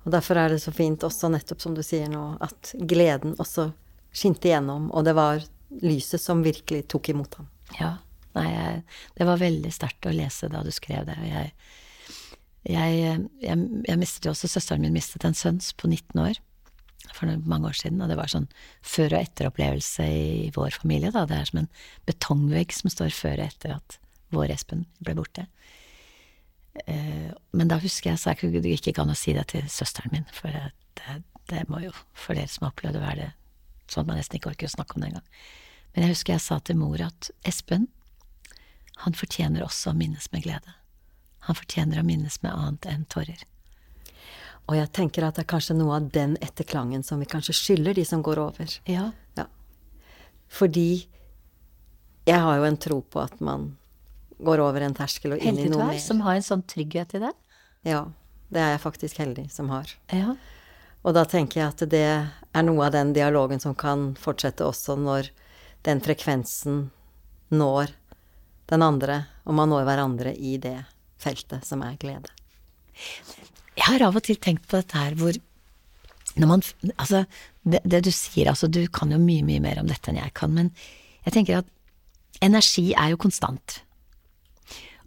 Og 0.05 0.13
derfor 0.15 0.39
er 0.39 0.53
det 0.53 0.61
så 0.63 0.71
fint 0.75 1.03
også, 1.03 1.33
nettopp 1.33 1.63
som 1.63 1.75
du 1.75 1.83
sier 1.83 2.07
nå, 2.11 2.37
at 2.43 2.75
gleden 2.79 3.35
også 3.43 3.71
skinte 4.13 4.51
igjennom, 4.51 4.91
og 4.93 5.07
det 5.07 5.17
var 5.19 5.43
lyset 5.83 6.21
som 6.21 6.45
virkelig 6.45 6.85
tok 6.93 7.11
imot 7.11 7.41
ham. 7.41 7.51
Ja. 7.79 7.93
Nei, 8.37 8.49
jeg, 8.49 8.83
det 9.19 9.29
var 9.29 9.41
veldig 9.43 9.73
sterkt 9.75 10.09
å 10.09 10.15
lese 10.15 10.49
da 10.53 10.63
du 10.65 10.71
skrev 10.75 11.05
det. 11.09 11.19
Jeg, 11.29 11.53
jeg, 12.73 13.19
jeg, 13.43 13.99
mistet 14.01 14.29
jo 14.29 14.33
også 14.33 14.51
Søsteren 14.51 14.85
min 14.85 14.95
mistet 14.95 15.27
en 15.27 15.37
sønn 15.37 15.61
på 15.77 15.91
19 15.91 16.23
år 16.23 16.41
for 17.13 17.29
mange 17.45 17.69
år 17.69 17.77
siden, 17.77 18.01
og 18.01 18.09
det 18.09 18.17
var 18.17 18.31
sånn 18.31 18.47
før- 18.81 19.17
og 19.19 19.27
etteropplevelse 19.27 20.07
i 20.07 20.51
vår 20.55 20.79
familie, 20.81 21.11
da. 21.13 21.27
Det 21.29 21.37
er 21.37 21.49
som 21.51 21.61
en 21.63 21.73
betongvegg 22.09 22.73
som 22.73 22.93
står 22.93 23.13
før 23.15 23.43
og 23.43 23.51
etter 23.51 23.75
at 23.77 23.99
vår 24.33 24.55
Espen 24.55 24.87
ble 25.03 25.17
borte. 25.19 25.47
Eh, 26.87 27.29
men 27.53 27.69
da 27.69 27.77
husker 27.83 28.13
jeg, 28.13 28.21
så 28.21 28.33
jeg 28.33 28.63
gikk 28.65 28.93
ikke 28.93 29.05
an 29.05 29.13
å 29.13 29.19
si 29.19 29.35
det 29.37 29.45
til 29.53 29.67
søsteren 29.69 30.15
min, 30.15 30.29
for 30.33 30.55
det, 30.55 31.19
det, 31.51 31.67
må 31.69 31.83
jo, 31.85 31.93
for 32.17 32.39
dere 32.39 32.49
som 32.49 32.67
har 32.67 32.73
opplevd 32.73 33.01
å 33.01 33.05
være 33.05 33.27
det, 33.27 33.33
sånn 33.93 34.07
at 34.07 34.13
man 34.13 34.23
nesten 34.23 34.39
ikke 34.39 34.55
orker 34.55 34.71
å 34.71 34.77
snakke 34.77 34.97
om 34.97 35.05
det 35.05 35.13
engang. 35.13 35.29
Men 35.93 36.07
jeg 36.07 36.15
husker 36.15 36.37
jeg 36.37 36.45
sa 36.47 36.59
til 36.65 36.79
mor 36.81 37.03
at 37.05 37.29
Espen, 37.49 37.91
han 39.05 39.17
fortjener 39.17 39.65
også 39.65 39.93
å 39.93 39.99
minnes 39.99 40.29
med 40.33 40.45
glede. 40.45 40.77
Han 41.49 41.59
fortjener 41.59 42.01
å 42.01 42.07
minnes 42.07 42.39
med 42.43 42.53
annet 42.53 42.87
enn 42.93 43.07
tårer. 43.11 43.43
Og 44.71 44.77
jeg 44.79 44.93
tenker 44.95 45.27
at 45.27 45.37
det 45.37 45.43
er 45.45 45.51
kanskje 45.51 45.75
noe 45.75 45.97
av 45.99 46.11
den 46.15 46.37
etterklangen 46.45 47.03
som 47.03 47.19
vi 47.23 47.27
kanskje 47.27 47.57
skylder 47.57 47.99
de 47.99 48.05
som 48.07 48.23
går 48.23 48.39
over. 48.39 48.77
Ja. 48.87 49.09
ja. 49.39 49.49
Fordi 50.53 51.09
jeg 52.29 52.39
har 52.39 52.61
jo 52.61 52.69
en 52.69 52.79
tro 52.79 53.01
på 53.03 53.23
at 53.25 53.41
man 53.43 53.73
går 54.43 54.63
over 54.63 54.87
en 54.87 54.95
terskel 54.95 55.35
og 55.37 55.43
inn 55.43 55.59
i 55.59 55.69
noe 55.71 55.91
mer. 55.91 56.01
som 56.03 56.23
har 56.23 56.39
en 56.39 56.47
sånn 56.47 56.63
trygghet 56.67 57.17
i 57.19 57.23
det. 57.25 57.33
Ja. 57.87 58.05
Det 58.53 58.61
er 58.61 58.75
jeg 58.75 58.83
faktisk 58.85 59.19
heldig 59.23 59.49
som 59.51 59.71
har. 59.73 59.91
Ja. 60.13 60.37
Og 61.03 61.17
da 61.17 61.25
tenker 61.27 61.63
jeg 61.63 61.73
at 61.73 61.83
det 61.91 62.07
er 62.07 62.67
noe 62.67 62.87
av 62.87 62.95
den 62.95 63.15
dialogen 63.17 63.63
som 63.63 63.75
kan 63.75 64.13
fortsette 64.21 64.67
også 64.67 64.95
når 65.01 65.33
den 65.87 66.03
frekvensen 66.05 66.85
når 67.51 67.91
den 68.73 68.85
andre, 68.85 69.23
og 69.45 69.57
man 69.59 69.71
når 69.73 69.87
hverandre 69.89 70.35
i 70.35 70.57
det 70.61 70.79
feltet 71.23 71.67
som 71.69 71.83
er 71.85 71.99
glede. 72.01 72.33
Jeg 73.77 73.87
har 73.87 74.05
av 74.05 74.17
og 74.19 74.25
til 74.27 74.41
tenkt 74.41 74.67
på 74.69 74.81
dette 74.81 74.99
her 74.99 75.17
hvor 75.19 75.37
når 76.33 76.49
man 76.49 76.63
Altså, 76.97 77.25
det, 77.65 77.83
det, 77.85 78.05
du 78.07 78.11
sier, 78.13 78.49
altså 78.49 78.69
du 78.69 78.87
kan 78.89 79.13
jo 79.13 79.19
mye, 79.21 79.45
mye 79.45 79.61
mer 79.61 79.83
om 79.83 79.89
dette 79.89 80.09
enn 80.09 80.21
jeg 80.21 80.33
kan, 80.39 80.53
men 80.55 80.71
jeg 81.27 81.35
tenker 81.37 81.61
at 81.61 81.69
energi 82.43 82.93
er 82.97 83.13
jo 83.13 83.21
konstant. 83.21 83.83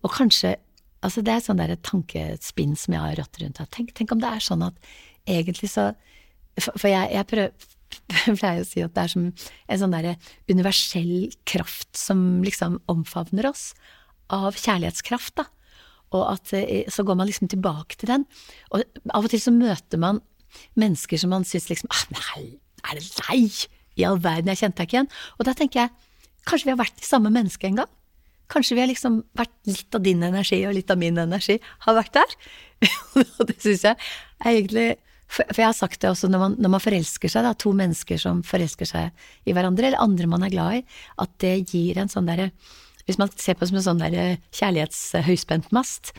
Og 0.03 0.13
kanskje 0.13 0.57
Altså, 1.05 1.21
det 1.21 1.35
er 1.35 1.41
sånn 1.43 1.59
der 1.59 1.75
tankespinn 1.85 2.71
som 2.79 2.95
jeg 2.95 3.03
har 3.03 3.17
rått 3.19 3.37
rundt. 3.37 3.59
Tenk, 3.75 3.91
tenk, 3.93 4.09
om 4.15 4.21
det 4.23 4.25
er 4.25 4.41
sånn 4.41 4.63
at 4.65 4.87
egentlig 5.29 5.69
så 5.69 5.91
For, 6.55 6.71
for 6.79 6.87
jeg, 6.87 7.11
jeg 7.11 7.27
prøver 7.27 7.51
jeg 8.25 8.37
pleier 8.39 8.63
å 8.63 8.67
si 8.67 8.83
at 8.85 8.95
det 8.95 9.03
er 9.05 9.13
som 9.13 9.27
en 9.29 9.81
sånn 9.81 9.95
derre 9.95 10.15
universell 10.51 11.31
kraft 11.47 11.91
som 11.97 12.43
liksom 12.45 12.79
omfavner 12.91 13.49
oss, 13.51 13.73
av 14.33 14.57
kjærlighetskraft, 14.57 15.35
da. 15.37 15.45
Og 16.15 16.23
at 16.29 16.53
eh, 16.57 16.87
så 16.91 17.05
går 17.05 17.17
man 17.19 17.29
liksom 17.29 17.49
tilbake 17.51 17.97
til 17.99 18.09
den. 18.11 18.25
Og 18.73 18.85
av 19.13 19.25
og 19.25 19.31
til 19.33 19.41
så 19.41 19.53
møter 19.53 20.01
man 20.01 20.21
mennesker 20.79 21.19
som 21.19 21.33
man 21.33 21.45
syns 21.47 21.67
liksom 21.69 21.91
ah, 21.91 22.05
Nei, 22.15 22.45
er 22.85 22.99
det 22.99 23.09
deg? 23.19 23.65
I 23.95 24.03
all 24.07 24.19
verden, 24.19 24.49
jeg 24.51 24.59
kjente 24.59 24.81
deg 24.81 24.89
ikke 24.89 24.97
igjen. 24.99 25.13
Og 25.39 25.47
da 25.47 25.53
tenker 25.55 25.85
jeg 25.85 25.93
kanskje 26.45 26.67
vi 26.67 26.73
har 26.73 26.81
vært 26.81 26.97
de 26.99 27.07
samme 27.07 27.31
mennesket 27.33 27.69
en 27.69 27.81
gang. 27.83 27.91
Kanskje 28.51 28.75
vi 28.77 28.83
har 28.83 28.89
liksom 28.91 29.21
vært 29.37 29.53
litt 29.69 29.95
av 29.97 30.03
din 30.05 30.21
energi 30.25 30.59
og 30.67 30.75
litt 30.77 30.91
av 30.93 30.99
min 31.01 31.17
energi 31.17 31.57
har 31.87 31.97
vært 31.97 32.17
der. 32.17 32.35
og 33.39 33.45
det 33.49 33.57
syns 33.63 33.85
jeg 33.87 33.95
er 33.95 34.51
egentlig 34.51 34.89
for, 35.35 35.59
jeg 35.59 35.67
har 35.67 35.75
sagt 35.75 36.01
det 36.01 36.11
også 36.11 36.29
når 36.31 36.41
man, 36.41 36.55
når 36.61 36.73
man 36.77 36.83
forelsker 36.83 37.31
seg, 37.31 37.45
da, 37.45 37.53
to 37.59 37.73
mennesker 37.75 38.19
som 38.21 38.41
forelsker 38.47 38.89
seg 38.89 39.27
i 39.47 39.55
hverandre, 39.55 39.89
eller 39.89 40.03
andre 40.03 40.29
man 40.31 40.45
er 40.47 40.53
glad 40.53 40.79
i, 40.79 40.81
at 41.21 41.37
det 41.43 41.55
gir 41.73 41.99
en 41.99 42.11
sånn 42.11 42.29
derre 42.29 42.51
Hvis 43.05 43.19
man 43.21 43.29
ser 43.37 43.53
på 43.53 43.61
det 43.61 43.69
som 43.69 43.77
en 43.77 43.85
sånn 43.85 43.99
derre 44.01 44.39
kjærlighetshøyspentmast, 44.57 46.15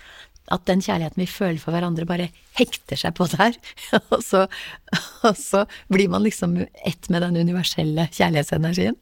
at 0.54 0.66
den 0.68 0.82
kjærligheten 0.84 1.18
vi 1.18 1.26
føler 1.26 1.58
for 1.58 1.74
hverandre, 1.74 2.06
bare 2.06 2.28
hekter 2.54 3.00
seg 3.00 3.16
på 3.18 3.26
der. 3.32 3.56
og, 4.14 4.20
så, 4.22 4.44
og 5.26 5.34
så 5.40 5.64
blir 5.90 6.12
man 6.12 6.22
liksom 6.22 6.54
ett 6.62 7.08
med 7.10 7.24
den 7.26 7.40
universelle 7.40 8.06
kjærlighetsenergien. 8.14 8.94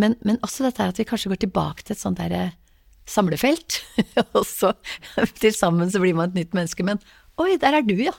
Men, 0.00 0.16
men 0.24 0.40
også 0.46 0.64
dette 0.64 0.80
her 0.80 0.94
at 0.94 1.02
vi 1.02 1.04
kanskje 1.08 1.34
går 1.34 1.42
tilbake 1.42 1.84
til 1.84 1.96
et 1.96 2.00
sånt 2.00 2.22
derre 2.22 2.52
samlefelt, 3.08 3.82
og 4.36 4.44
så 4.48 4.72
til 5.40 5.52
sammen 5.56 5.92
så 5.92 6.00
blir 6.00 6.16
man 6.16 6.30
et 6.30 6.40
nytt 6.40 6.56
menneske. 6.56 6.86
Men 6.86 7.02
oi, 7.40 7.56
der 7.60 7.76
er 7.80 7.84
du, 7.84 7.96
ja. 8.00 8.16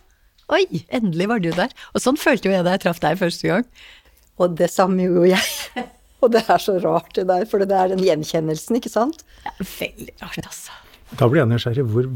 Oi, 0.50 0.64
endelig 0.96 1.30
var 1.30 1.42
du 1.44 1.50
der. 1.54 1.74
Og 1.94 2.02
sånn 2.02 2.18
følte 2.20 2.50
jo 2.50 2.56
jeg 2.56 2.66
da 2.66 2.74
jeg 2.76 2.84
traff 2.88 3.02
deg 3.04 3.20
første 3.22 3.50
gang. 3.52 3.66
Og 4.40 4.56
det 4.58 4.70
samme 4.74 5.06
gjorde 5.06 5.32
jeg. 5.36 5.86
Og 6.24 6.34
det 6.34 6.42
er 6.52 6.60
så 6.60 6.76
rart 6.84 7.14
det 7.16 7.28
der, 7.30 7.46
for 7.48 7.64
det 7.64 7.76
er 7.76 7.94
den 7.94 8.02
gjenkjennelsen, 8.04 8.76
ikke 8.82 8.92
sant? 8.92 9.22
Ja, 9.46 9.54
veldig 9.62 10.16
rart, 10.20 10.42
altså. 10.44 10.74
Da 11.16 11.30
blir 11.32 11.42
jeg 11.46 11.50
nysgjerrig. 11.54 11.86
Hvor, 11.94 12.10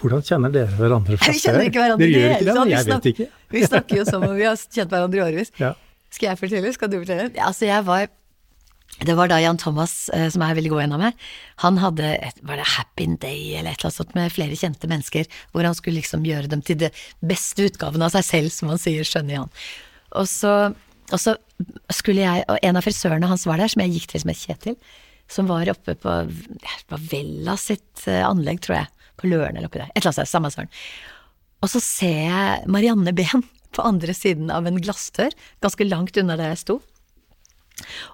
hvordan 0.00 0.24
kjenner 0.26 0.54
dere 0.54 0.74
hverandre 0.74 1.18
fra 1.20 1.28
før? 1.28 1.34
Vi 1.36 1.42
kjenner 1.44 1.68
ikke 1.68 1.84
hverandre 1.84 2.08
Dere 2.08 2.18
gjør 2.24 2.34
ikke 2.34 2.48
det, 2.48 2.56
men 2.58 2.72
jeg 2.74 2.88
vet 2.88 3.08
ikke. 3.12 3.28
Vi 3.54 3.62
snakker 3.68 4.00
jo 4.00 4.06
som 4.08 4.26
om 4.26 4.34
vi 4.34 4.48
har 4.48 4.58
kjent 4.58 4.90
hverandre 4.96 5.20
i 5.20 5.24
årevis. 5.28 5.54
Ja. 5.64 5.70
Skal 6.14 6.28
jeg 6.30 6.38
fortelle? 6.38 6.70
Skal 6.74 6.90
du 6.90 6.98
fortelle? 7.00 7.30
Altså, 7.42 7.64
jeg 7.66 7.86
var 7.86 8.04
det 9.02 9.14
var 9.18 9.28
da 9.28 9.40
Jan 9.42 9.58
Thomas, 9.58 10.08
eh, 10.14 10.28
som 10.30 10.42
er 10.44 10.54
veldig 10.54 10.70
god 10.70 10.82
venn 10.84 10.94
av 10.94 11.00
meg, 11.02 11.22
han 11.64 11.78
hadde 11.82 12.12
et, 12.14 12.36
var 12.46 12.60
det 12.60 12.66
Happy 12.76 13.08
Day 13.18 13.56
eller 13.58 13.72
et 13.72 13.80
eller 13.80 13.90
annet 13.90 13.98
sånt 13.98 14.14
med 14.14 14.32
flere 14.32 14.58
kjente 14.58 14.90
mennesker, 14.90 15.26
hvor 15.52 15.66
han 15.66 15.74
skulle 15.74 15.98
liksom 15.98 16.26
gjøre 16.26 16.50
dem 16.52 16.62
til 16.62 16.78
det 16.84 16.92
beste 17.24 17.66
utgaven 17.66 18.04
av 18.06 18.14
seg 18.14 18.26
selv, 18.28 18.54
som 18.54 18.70
han 18.70 18.80
sier, 18.80 19.06
skjønner 19.06 19.40
Jan. 19.40 19.56
Og 20.20 20.28
så, 20.30 20.52
og 21.10 21.18
så 21.20 21.34
skulle 21.92 22.22
jeg, 22.22 22.44
og 22.46 22.62
en 22.62 22.78
av 22.78 22.86
frisørene 22.86 23.30
hans 23.30 23.48
var 23.50 23.62
der, 23.62 23.72
som 23.72 23.82
jeg 23.82 23.96
gikk 23.96 24.12
til 24.12 24.22
som 24.22 24.32
het 24.32 24.44
Kjetil, 24.44 24.78
som 25.34 25.50
var 25.50 25.72
oppe 25.72 25.96
på, 25.98 26.14
på 26.90 27.00
Vella 27.10 27.58
sitt 27.58 28.06
eh, 28.06 28.22
anlegg, 28.22 28.62
tror 28.62 28.82
jeg, 28.82 29.10
på 29.18 29.30
Løren 29.30 29.58
eller 29.58 29.70
oppi 29.70 29.82
der, 29.82 29.90
et 29.90 30.00
eller 30.02 30.12
annet 30.12 30.22
sted, 30.22 30.30
samme 30.30 30.54
søren. 30.54 30.72
Og 31.64 31.70
så 31.72 31.80
ser 31.82 32.18
jeg 32.28 32.70
Marianne 32.70 33.14
Behn 33.16 33.42
på 33.74 33.82
andre 33.82 34.14
siden 34.14 34.52
av 34.54 34.68
en 34.68 34.78
glassdør, 34.78 35.34
ganske 35.64 35.86
langt 35.88 36.18
unna 36.20 36.36
der 36.38 36.52
jeg 36.52 36.62
sto. 36.62 36.82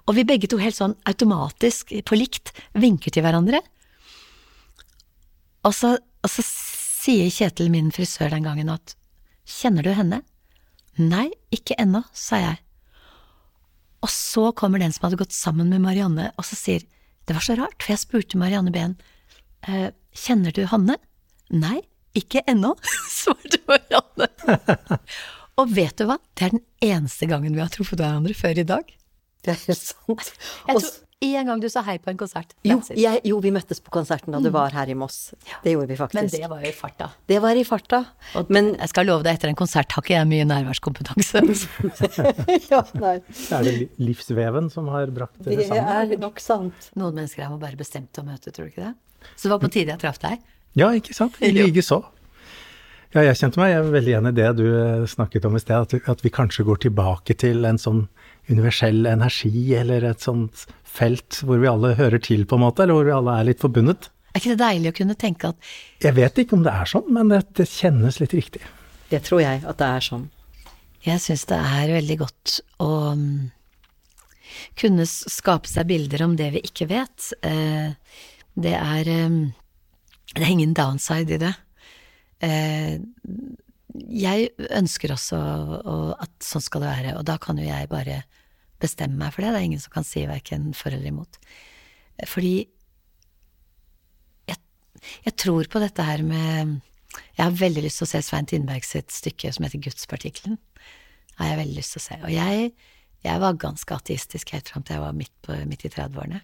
Og 0.07 0.17
vi 0.17 0.25
begge 0.27 0.49
to 0.49 0.59
helt 0.61 0.77
sånn 0.77 0.95
automatisk, 1.09 1.93
på 2.07 2.17
likt, 2.17 2.53
vinker 2.73 3.13
til 3.13 3.25
hverandre. 3.25 3.61
Og 5.67 5.75
så, 5.77 5.95
og 5.97 6.31
så 6.31 6.45
sier 6.45 7.29
Kjetil, 7.33 7.69
min 7.73 7.91
frisør, 7.93 8.31
den 8.33 8.47
gangen 8.47 8.71
at 8.73 8.95
kjenner 9.47 9.85
du 9.85 9.93
henne? 9.97 10.21
Nei, 10.99 11.29
ikke 11.53 11.77
ennå, 11.81 12.03
sa 12.13 12.39
jeg. 12.41 12.59
Og 14.01 14.09
så 14.11 14.49
kommer 14.57 14.81
den 14.81 14.93
som 14.93 15.05
hadde 15.07 15.19
gått 15.21 15.35
sammen 15.35 15.69
med 15.71 15.83
Marianne, 15.83 16.31
og 16.37 16.47
så 16.47 16.57
sier 16.57 16.85
det 17.29 17.37
var 17.37 17.45
så 17.45 17.55
rart, 17.59 17.77
for 17.79 17.93
jeg 17.93 18.01
spurte 18.01 18.39
Marianne 18.41 18.73
Behn 18.73 18.95
eh, 19.69 19.91
kjenner 20.17 20.53
du 20.55 20.63
Hanne? 20.71 20.97
Nei, 21.53 21.77
ikke 22.17 22.41
ennå, 22.49 22.73
svarte 23.21 23.61
Marianne. 23.69 24.27
og 25.61 25.75
vet 25.77 26.01
du 26.01 26.07
hva, 26.09 26.17
det 26.33 26.47
er 26.47 26.55
den 26.57 26.65
eneste 26.83 27.29
gangen 27.29 27.53
vi 27.55 27.61
har 27.61 27.71
truffet 27.73 28.01
hverandre 28.01 28.35
før 28.37 28.63
i 28.63 28.67
dag. 28.67 28.89
Det 29.45 29.55
er 29.55 29.63
helt 29.67 29.81
sant. 29.81 30.33
Jeg 30.67 30.77
tror 30.77 30.91
en 31.21 31.45
gang 31.45 31.59
du 31.61 31.67
sa 31.69 31.83
hei 31.85 31.99
på 32.01 32.09
en 32.09 32.17
konsert. 32.17 32.55
Jo, 32.65 32.79
jeg, 32.97 33.19
jo, 33.29 33.37
vi 33.43 33.51
møttes 33.53 33.77
på 33.83 33.91
konserten 33.93 34.33
da 34.33 34.39
du 34.41 34.49
mm. 34.49 34.55
var 34.55 34.73
her 34.73 34.89
i 34.89 34.95
Moss. 34.97 35.35
Det 35.61 35.75
gjorde 35.75 35.91
vi 35.91 35.97
faktisk. 35.99 36.17
Men 36.17 36.31
det 36.33 36.47
var 36.49 36.63
jo 36.63 36.71
i 36.71 36.73
farta. 36.73 37.09
Det 37.29 37.37
var 37.43 37.59
i 37.59 37.65
farta. 37.67 37.99
Og 38.39 38.49
Men 38.53 38.71
jeg 38.73 38.89
skal 38.89 39.05
love 39.05 39.25
deg, 39.27 39.37
etter 39.37 39.51
en 39.51 39.59
konsert 39.59 39.93
har 39.93 40.01
ikke 40.01 40.15
jeg 40.15 40.29
mye 40.31 40.47
nærværskompetanse. 40.49 41.43
ja, 42.71 42.81
nei. 42.97 43.13
Er 43.53 43.67
det 43.67 43.75
livsveven 44.01 44.71
som 44.73 44.89
har 44.93 45.13
brakt 45.13 45.37
dere 45.45 45.67
sammen? 45.69 46.09
Det 46.09 46.17
er 46.17 46.23
nok 46.25 46.41
sant. 46.41 46.89
Noen 46.97 47.21
mennesker 47.21 47.45
er 47.45 47.53
bare 47.67 47.77
bestemt 47.77 48.09
til 48.15 48.25
å 48.25 48.31
møte, 48.31 48.49
tror 48.49 48.65
du 48.65 48.73
ikke 48.73 48.87
det? 48.87 48.95
Så 49.35 49.45
det 49.45 49.53
var 49.53 49.61
på 49.61 49.69
tide 49.77 49.93
jeg 49.93 50.01
traff 50.01 50.17
deg. 50.25 50.41
Ja, 50.79 50.89
ikke 50.97 51.13
sant. 51.13 51.37
I 51.37 51.53
Likeså. 51.53 52.01
Ja, 53.11 53.27
jeg 53.27 53.37
kjente 53.37 53.59
meg 53.59 53.73
jeg 53.73 53.81
er 53.83 53.93
veldig 53.93 54.13
enig 54.21 54.31
i 54.31 54.35
det 54.39 54.49
du 54.57 54.65
eh, 54.71 55.05
snakket 55.11 55.45
om 55.45 55.57
i 55.57 55.61
sted, 55.61 55.85
at, 55.85 56.09
at 56.09 56.21
vi 56.23 56.31
kanskje 56.33 56.63
går 56.65 56.79
tilbake 56.87 57.35
til 57.37 57.67
en 57.67 57.77
sånn 57.81 58.05
universell 58.51 59.05
energi, 59.09 59.71
eller 59.77 60.05
et 60.11 60.23
sånt 60.23 60.65
felt 60.91 61.41
hvor 61.47 61.61
vi 61.61 61.69
alle 61.71 61.93
hører 61.99 62.21
til, 62.23 62.43
på 62.45 62.57
en 62.57 62.65
måte, 62.65 62.83
eller 62.83 62.97
hvor 62.97 63.07
vi 63.07 63.15
alle 63.15 63.37
er 63.39 63.47
litt 63.51 63.63
forbundet. 63.63 64.09
Er 64.31 64.39
ikke 64.39 64.53
det 64.53 64.61
deilig 64.63 64.91
å 64.91 64.97
kunne 65.01 65.17
tenke 65.19 65.49
at 65.51 65.71
Jeg 66.03 66.15
vet 66.15 66.37
ikke 66.39 66.55
om 66.55 66.63
det 66.63 66.73
er 66.73 66.87
sånn, 66.87 67.07
men 67.11 67.31
det, 67.31 67.41
det 67.59 67.67
kjennes 67.67 68.19
litt 68.21 68.35
riktig. 68.35 68.61
Det 69.11 69.19
tror 69.27 69.41
jeg 69.43 69.63
at 69.67 69.79
det 69.79 69.87
er 69.87 70.05
sånn. 70.05 70.29
Jeg 71.03 71.23
syns 71.23 71.47
det 71.49 71.57
er 71.57 71.95
veldig 71.97 72.17
godt 72.21 72.59
å 72.83 72.91
mm, 73.17 73.49
kunne 74.79 75.07
skape 75.09 75.67
seg 75.67 75.89
bilder 75.89 76.23
om 76.27 76.37
det 76.39 76.51
vi 76.55 76.61
ikke 76.67 76.87
vet. 76.91 77.31
Eh, 77.43 77.91
det 78.55 78.75
er 78.77 79.09
mm, 79.09 79.41
Det 80.31 80.45
er 80.45 80.51
ingen 80.53 80.73
downside 80.73 81.35
i 81.35 81.41
det. 81.41 81.55
Eh, 82.39 82.99
jeg 83.91 84.51
ønsker 84.71 85.11
også 85.11 85.39
at 86.23 86.31
sånn 86.45 86.63
skal 86.63 86.85
det 86.85 86.91
være, 86.93 87.15
og 87.19 87.25
da 87.27 87.35
kan 87.41 87.59
jo 87.59 87.65
jeg 87.67 87.89
bare 87.91 88.21
bestemme 88.81 89.19
meg 89.19 89.33
for 89.35 89.45
det. 89.45 89.53
Det 89.53 89.61
er 89.61 89.67
ingen 89.69 89.83
som 89.83 89.93
kan 89.93 90.07
si 90.07 90.25
verken 90.29 90.71
for 90.77 90.93
eller 90.93 91.11
imot. 91.11 91.39
Fordi 92.29 92.55
jeg, 94.51 94.59
jeg 95.25 95.35
tror 95.41 95.69
på 95.71 95.81
dette 95.81 96.05
her 96.05 96.23
med 96.25 96.79
Jeg 97.11 97.43
har 97.43 97.55
veldig 97.59 97.81
lyst 97.83 97.99
til 97.99 98.07
å 98.07 98.11
se 98.13 98.21
Svein 98.23 98.47
Tindberg 98.47 98.85
sitt 98.87 99.11
stykke 99.11 99.51
som 99.51 99.65
heter 99.65 99.81
Gudspartikkelen. 99.83 100.59
Har 101.39 101.49
jeg 101.49 101.59
veldig 101.59 101.75
lyst 101.79 101.95
til 101.95 102.01
å 102.01 102.05
se. 102.05 102.19
Og 102.23 102.31
jeg, 102.31 102.69
jeg 103.25 103.41
var 103.43 103.59
ganske 103.59 103.97
ateistisk 103.97 104.53
helt 104.55 104.71
fram 104.71 104.85
til 104.85 104.95
jeg 104.95 105.03
var 105.03 105.17
midt, 105.17 105.33
på, 105.43 105.57
midt 105.67 105.83
i 105.87 105.91
30-årene. 105.91 106.39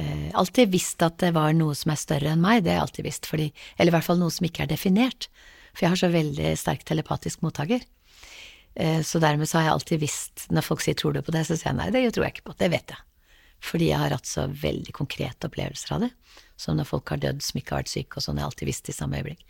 Eh, 0.00 0.30
alltid 0.38 0.72
visst 0.72 1.02
at 1.04 1.18
det 1.22 1.32
var 1.36 1.54
noe 1.56 1.76
som 1.78 1.92
er 1.92 2.00
større 2.00 2.34
enn 2.34 2.42
meg, 2.42 2.64
det 2.64 2.72
har 2.72 2.80
jeg 2.80 2.86
alltid 2.88 3.08
visst. 3.08 3.30
Fordi, 3.30 3.48
eller 3.76 3.92
i 3.92 3.96
hvert 3.98 4.08
fall 4.08 4.20
noe 4.22 4.34
som 4.34 4.48
ikke 4.48 4.64
er 4.66 4.72
definert. 4.72 5.30
For 5.70 5.84
jeg 5.84 5.94
har 5.94 6.02
så 6.02 6.10
veldig 6.12 6.52
sterk 6.58 6.84
telepatisk 6.88 7.44
mottaker. 7.44 7.84
Eh, 8.74 9.02
så 9.02 9.20
dermed 9.22 9.48
så 9.48 9.58
har 9.58 9.68
jeg 9.68 9.76
alltid 9.76 10.02
visst, 10.02 10.46
når 10.50 10.66
folk 10.66 10.80
sier 10.84 10.94
'tror 10.94 11.14
du 11.14 11.22
på 11.22 11.32
det', 11.32 11.46
så 11.46 11.56
sier 11.56 11.72
jeg 11.72 11.76
nei, 11.76 11.90
det 11.90 12.14
tror 12.14 12.24
jeg 12.24 12.34
ikke 12.34 12.50
på, 12.50 12.58
det 12.58 12.70
vet 12.70 12.94
jeg. 12.94 13.02
Fordi 13.60 13.90
jeg 13.90 13.98
har 13.98 14.10
hatt 14.10 14.26
så 14.26 14.46
veldig 14.48 14.92
konkrete 14.96 15.48
opplevelser 15.48 15.92
av 15.92 16.00
det. 16.00 16.10
Som 16.56 16.76
når 16.76 16.88
folk 16.88 17.08
har 17.08 17.20
dødd 17.20 17.42
som 17.42 17.60
ikke 17.60 17.74
har 17.74 17.82
vært 17.82 17.92
syke 17.92 18.16
og 18.16 18.24
sånn, 18.24 18.36
jeg 18.36 18.44
har 18.44 18.50
alltid 18.50 18.70
visst 18.70 18.88
i 18.88 18.96
samme 18.96 19.20
øyeblikk. 19.20 19.44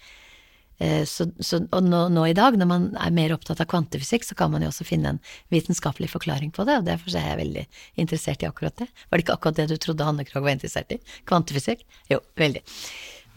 Eh, 0.80 1.04
så, 1.04 1.26
så, 1.44 1.60
og 1.76 1.84
nå, 1.84 2.08
nå, 2.08 2.24
i 2.26 2.34
dag, 2.36 2.56
når 2.56 2.66
man 2.66 2.86
er 2.96 3.12
mer 3.12 3.34
opptatt 3.36 3.60
av 3.60 3.68
kvantefysikk, 3.68 4.24
så 4.24 4.34
kan 4.34 4.50
man 4.50 4.64
jo 4.64 4.70
også 4.72 4.86
finne 4.88 5.14
en 5.14 5.22
vitenskapelig 5.52 6.08
forklaring 6.10 6.50
på 6.56 6.64
det, 6.64 6.78
og 6.80 6.88
derfor 6.88 7.12
er 7.12 7.28
jeg 7.28 7.40
veldig 7.42 7.64
interessert 8.00 8.42
i 8.42 8.48
akkurat 8.48 8.80
det. 8.80 8.88
Var 8.88 9.20
det 9.20 9.26
ikke 9.26 9.36
akkurat 9.36 9.60
det 9.60 9.68
du 9.70 9.76
trodde 9.76 10.06
Hanne 10.08 10.24
Krogh 10.24 10.46
var 10.48 10.56
interessert 10.56 10.96
i? 10.96 11.00
Kvantefysikk? 11.28 11.84
Jo, 12.10 12.22
veldig. 12.40 12.64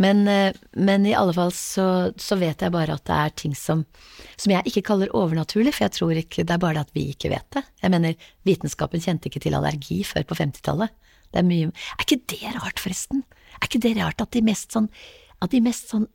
Men, 0.02 0.28
eh, 0.28 0.56
men, 0.74 1.06
i 1.06 1.14
alle 1.14 1.34
fall 1.36 1.52
så, 1.54 1.86
så, 2.18 2.38
vet 2.42 2.64
jeg 2.66 2.74
bare 2.74 2.96
at 2.98 3.06
det 3.06 3.18
er 3.18 3.36
ting 3.44 3.54
som, 3.58 3.84
som 4.36 4.54
jeg 4.56 4.66
ikke 4.70 4.86
kaller 4.90 5.14
overnaturlig, 5.14 5.76
for 5.76 5.86
jeg 5.86 5.96
tror 6.00 6.18
ikke 6.18 6.46
det 6.48 6.56
er 6.56 6.64
bare 6.64 6.80
det 6.80 6.88
at 6.88 6.98
vi 6.98 7.06
ikke 7.14 7.32
vet 7.34 7.48
det. 7.54 7.64
Jeg 7.84 7.94
mener, 7.94 8.28
vitenskapen 8.48 9.04
kjente 9.04 9.30
ikke 9.30 9.44
til 9.44 9.58
allergi 9.58 10.02
før 10.08 10.26
på 10.30 10.40
50-tallet. 10.42 10.94
Det 11.34 11.42
er 11.42 11.48
mye 11.48 11.70
Er 11.70 12.06
ikke 12.06 12.22
det 12.30 12.52
rart, 12.56 12.82
forresten? 12.82 13.24
Er 13.58 13.70
ikke 13.70 13.82
det 13.82 13.96
rart 13.98 14.22
at 14.22 14.34
de 14.36 14.42
mest 14.46 14.76
sånn 14.76 14.86
At 15.42 15.50
de 15.50 15.64
mest 15.66 15.90
sånn 15.90 16.06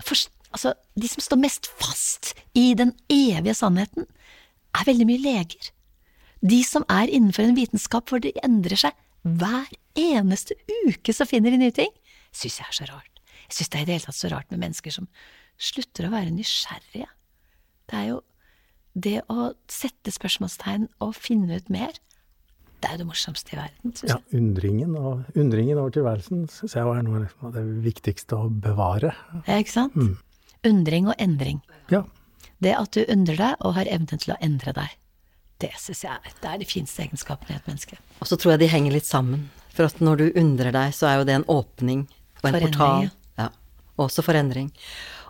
Altså, 0.00 0.72
de 1.00 1.08
som 1.08 1.24
står 1.24 1.40
mest 1.40 1.68
fast 1.80 2.32
i 2.56 2.72
den 2.76 2.90
evige 3.12 3.54
sannheten, 3.56 4.04
er 4.76 4.84
veldig 4.84 5.06
mye 5.08 5.22
leger. 5.24 5.70
De 6.44 6.58
som 6.66 6.84
er 6.92 7.08
innenfor 7.08 7.46
en 7.46 7.56
vitenskap 7.56 8.12
hvor 8.12 8.20
det 8.20 8.34
endrer 8.44 8.76
seg 8.84 8.98
hver 9.24 9.70
eneste 9.96 10.58
uke, 10.84 11.14
så 11.14 11.24
finner 11.28 11.54
de 11.54 11.62
nye 11.62 11.76
ting, 11.76 11.88
syns 12.36 12.60
jeg 12.60 12.68
er 12.68 12.78
så 12.82 12.90
rart. 12.90 13.11
Jeg 13.52 13.58
syns 13.58 13.72
det 13.72 13.78
er 13.78 13.82
i 13.82 13.88
det 13.88 13.96
hele 13.98 14.08
tatt 14.08 14.16
så 14.16 14.30
rart 14.32 14.52
med 14.52 14.62
mennesker 14.62 14.94
som 14.94 15.08
slutter 15.60 16.08
å 16.08 16.12
være 16.14 16.32
nysgjerrige. 16.32 17.08
Det 17.90 17.98
er 17.98 18.06
jo 18.08 18.22
det 18.96 19.18
å 19.32 19.52
sette 19.68 20.12
spørsmålstegn 20.12 20.88
og 21.04 21.12
finne 21.16 21.60
ut 21.60 21.68
mer, 21.72 21.92
det 22.82 22.88
er 22.88 22.96
jo 22.96 23.02
det 23.04 23.08
morsomste 23.12 23.54
i 23.54 23.58
verden, 23.60 23.92
syns 23.94 24.08
jeg. 24.08 24.16
Ja, 24.16 24.38
undringen, 24.40 24.96
og, 24.96 25.28
undringen 25.38 25.78
over 25.78 25.92
tilværelsen 25.94 26.48
syns 26.50 26.74
jeg 26.74 26.82
er 26.82 27.04
noe 27.06 27.28
av 27.44 27.52
det 27.54 27.62
viktigste 27.84 28.40
å 28.40 28.48
bevare. 28.50 29.12
Ja, 29.44 29.60
ikke 29.60 29.74
sant? 29.76 29.94
Mm. 29.94 30.16
Undring 30.72 31.12
og 31.12 31.22
endring. 31.22 31.60
Ja. 31.92 32.02
Det 32.62 32.74
at 32.78 32.96
du 32.96 33.04
undrer 33.04 33.38
deg 33.38 33.62
og 33.62 33.76
har 33.76 33.90
evnen 33.90 34.24
til 34.24 34.34
å 34.34 34.40
endre 34.42 34.74
deg, 34.80 34.98
det 35.62 35.70
syns 35.78 36.02
jeg 36.08 36.16
er, 36.16 36.36
det 36.42 36.50
er 36.50 36.58
de 36.58 36.66
fineste 36.66 37.04
egenskapene 37.04 37.54
i 37.54 37.60
et 37.60 37.68
menneske. 37.70 38.00
Og 38.18 38.26
så 38.26 38.38
tror 38.40 38.56
jeg 38.56 38.64
de 38.64 38.72
henger 38.72 38.96
litt 38.96 39.06
sammen. 39.06 39.46
For 39.72 39.86
at 39.86 40.02
når 40.02 40.18
du 40.18 40.40
undrer 40.42 40.74
deg, 40.74 40.94
så 40.96 41.08
er 41.08 41.20
jo 41.20 41.28
det 41.28 41.36
en 41.38 41.48
åpning 41.52 42.06
og 42.42 42.48
en 42.50 42.58
portal. 42.64 43.12
Også 44.00 44.24
for 44.24 44.38
endring. 44.38 44.70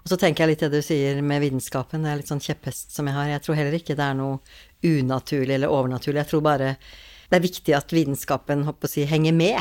Og 0.03 0.11
så 0.11 0.18
tenker 0.18 0.44
jeg 0.44 0.53
litt 0.53 0.64
det 0.64 0.72
du 0.75 0.85
sier 0.85 1.18
med 1.22 1.42
vitenskapen, 1.42 2.03
det 2.03 2.11
er 2.11 2.20
litt 2.20 2.31
sånn 2.31 2.42
kjepphest 2.42 2.94
som 2.94 3.09
jeg 3.09 3.16
har. 3.16 3.31
Jeg 3.31 3.44
tror 3.44 3.59
heller 3.59 3.79
ikke 3.79 3.96
det 3.98 4.05
er 4.07 4.18
noe 4.18 4.38
unaturlig 4.83 5.57
eller 5.57 5.72
overnaturlig. 5.72 6.22
Jeg 6.25 6.31
tror 6.33 6.44
bare 6.46 6.77
det 7.33 7.38
er 7.38 7.46
viktig 7.46 7.75
at 7.77 7.94
vitenskapen 7.94 8.66
håper 8.66 8.90
å 8.90 8.92
si, 8.92 9.07
henger 9.09 9.35
med. 9.37 9.61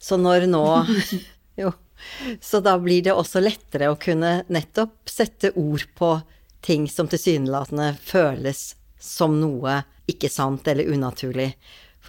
Så 0.00 0.18
når 0.20 0.48
nå 0.50 0.64
Jo. 1.60 1.72
Så 2.40 2.62
da 2.64 2.78
blir 2.80 3.02
det 3.04 3.12
også 3.12 3.42
lettere 3.42 3.90
å 3.92 3.98
kunne 4.00 4.38
nettopp 4.48 5.10
sette 5.10 5.50
ord 5.58 5.84
på 5.98 6.14
ting 6.64 6.86
som 6.88 7.10
tilsynelatende 7.10 7.90
føles 8.00 8.70
som 9.00 9.36
noe 9.40 9.82
ikke 10.08 10.30
sant 10.32 10.68
eller 10.68 10.88
unaturlig. 10.92 11.50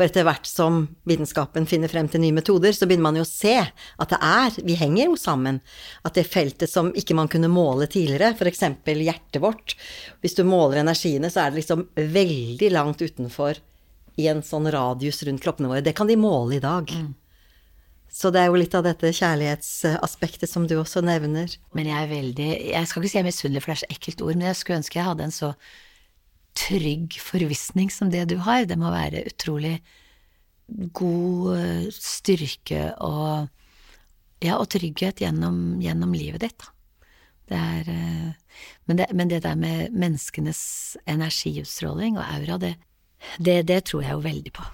For 0.01 0.09
etter 0.09 0.25
hvert 0.25 0.47
som 0.49 0.87
vitenskapen 1.05 1.67
finner 1.69 1.91
frem 1.91 2.07
til 2.09 2.23
nye 2.23 2.33
metoder, 2.33 2.73
så 2.73 2.87
begynner 2.89 3.05
man 3.05 3.17
jo 3.19 3.21
å 3.21 3.29
se 3.29 3.53
at 3.61 4.09
det 4.09 4.17
er 4.17 4.55
Vi 4.65 4.73
henger 4.79 5.11
jo 5.11 5.17
sammen. 5.19 5.59
At 6.01 6.17
det 6.17 6.23
feltet 6.25 6.71
som 6.71 6.89
ikke 6.97 7.13
man 7.13 7.29
kunne 7.29 7.51
måle 7.53 7.85
tidligere, 7.85 8.31
f.eks. 8.33 8.63
hjertet 8.81 9.37
vårt 9.43 9.75
Hvis 10.25 10.33
du 10.39 10.41
måler 10.41 10.79
energiene, 10.81 11.29
så 11.29 11.43
er 11.43 11.51
det 11.51 11.61
liksom 11.61 11.85
veldig 11.93 12.71
langt 12.73 13.03
utenfor 13.05 13.61
i 14.17 14.25
en 14.31 14.41
sånn 14.41 14.71
radius 14.73 15.21
rundt 15.29 15.45
kroppene 15.45 15.69
våre. 15.69 15.85
Det 15.85 15.93
kan 15.93 16.09
de 16.09 16.17
måle 16.17 16.57
i 16.57 16.63
dag. 16.65 16.89
Mm. 16.89 17.13
Så 18.09 18.33
det 18.33 18.41
er 18.41 18.49
jo 18.49 18.57
litt 18.57 18.73
av 18.73 18.89
dette 18.89 19.13
kjærlighetsaspektet 19.13 20.49
som 20.49 20.65
du 20.65 20.79
også 20.79 21.05
nevner. 21.05 21.53
Men 21.77 21.93
jeg 21.93 22.01
er 22.01 22.11
veldig 22.15 22.49
Jeg 22.73 22.89
skal 22.89 23.05
ikke 23.05 23.13
si 23.13 23.21
jeg 23.21 23.27
er 23.27 23.29
misunnelig, 23.29 23.61
for 23.61 23.69
det 23.69 23.77
er 23.77 23.85
så 23.85 23.93
ekkelt 23.99 24.25
ord, 24.25 24.33
men 24.33 24.49
jeg 24.49 24.63
skulle 24.63 24.81
ønske 24.81 24.97
jeg 24.97 25.09
hadde 25.11 25.29
en 25.29 25.37
så 25.43 25.53
trygg 26.57 27.17
forvissning 27.21 27.91
som 27.93 28.11
det 28.11 28.27
du 28.31 28.37
har. 28.43 28.65
Det 28.69 28.77
må 28.79 28.91
være 28.93 29.25
utrolig 29.29 29.77
god 30.95 31.57
eh, 31.57 31.87
styrke 31.95 32.91
og, 33.03 33.49
ja, 34.43 34.57
og 34.57 34.69
trygghet 34.71 35.23
gjennom, 35.23 35.81
gjennom 35.83 36.13
livet 36.15 36.45
ditt. 36.45 36.67
Det 37.51 37.59
er, 37.59 37.89
eh, 37.91 38.61
men, 38.87 38.99
det, 38.99 39.09
men, 39.13 39.31
det, 39.31 39.43
der 39.43 39.57
med 39.59 39.91
menneskenes 39.91 40.61
energiutstråling 41.09 42.19
og 42.19 42.25
aura, 42.25 42.59
det, 42.61 42.75
det, 43.37 43.61
det 43.67 43.83
tror 43.89 44.05
jeg 44.05 44.15
jo 44.15 44.27
veldig 44.27 44.55
på. 44.55 44.67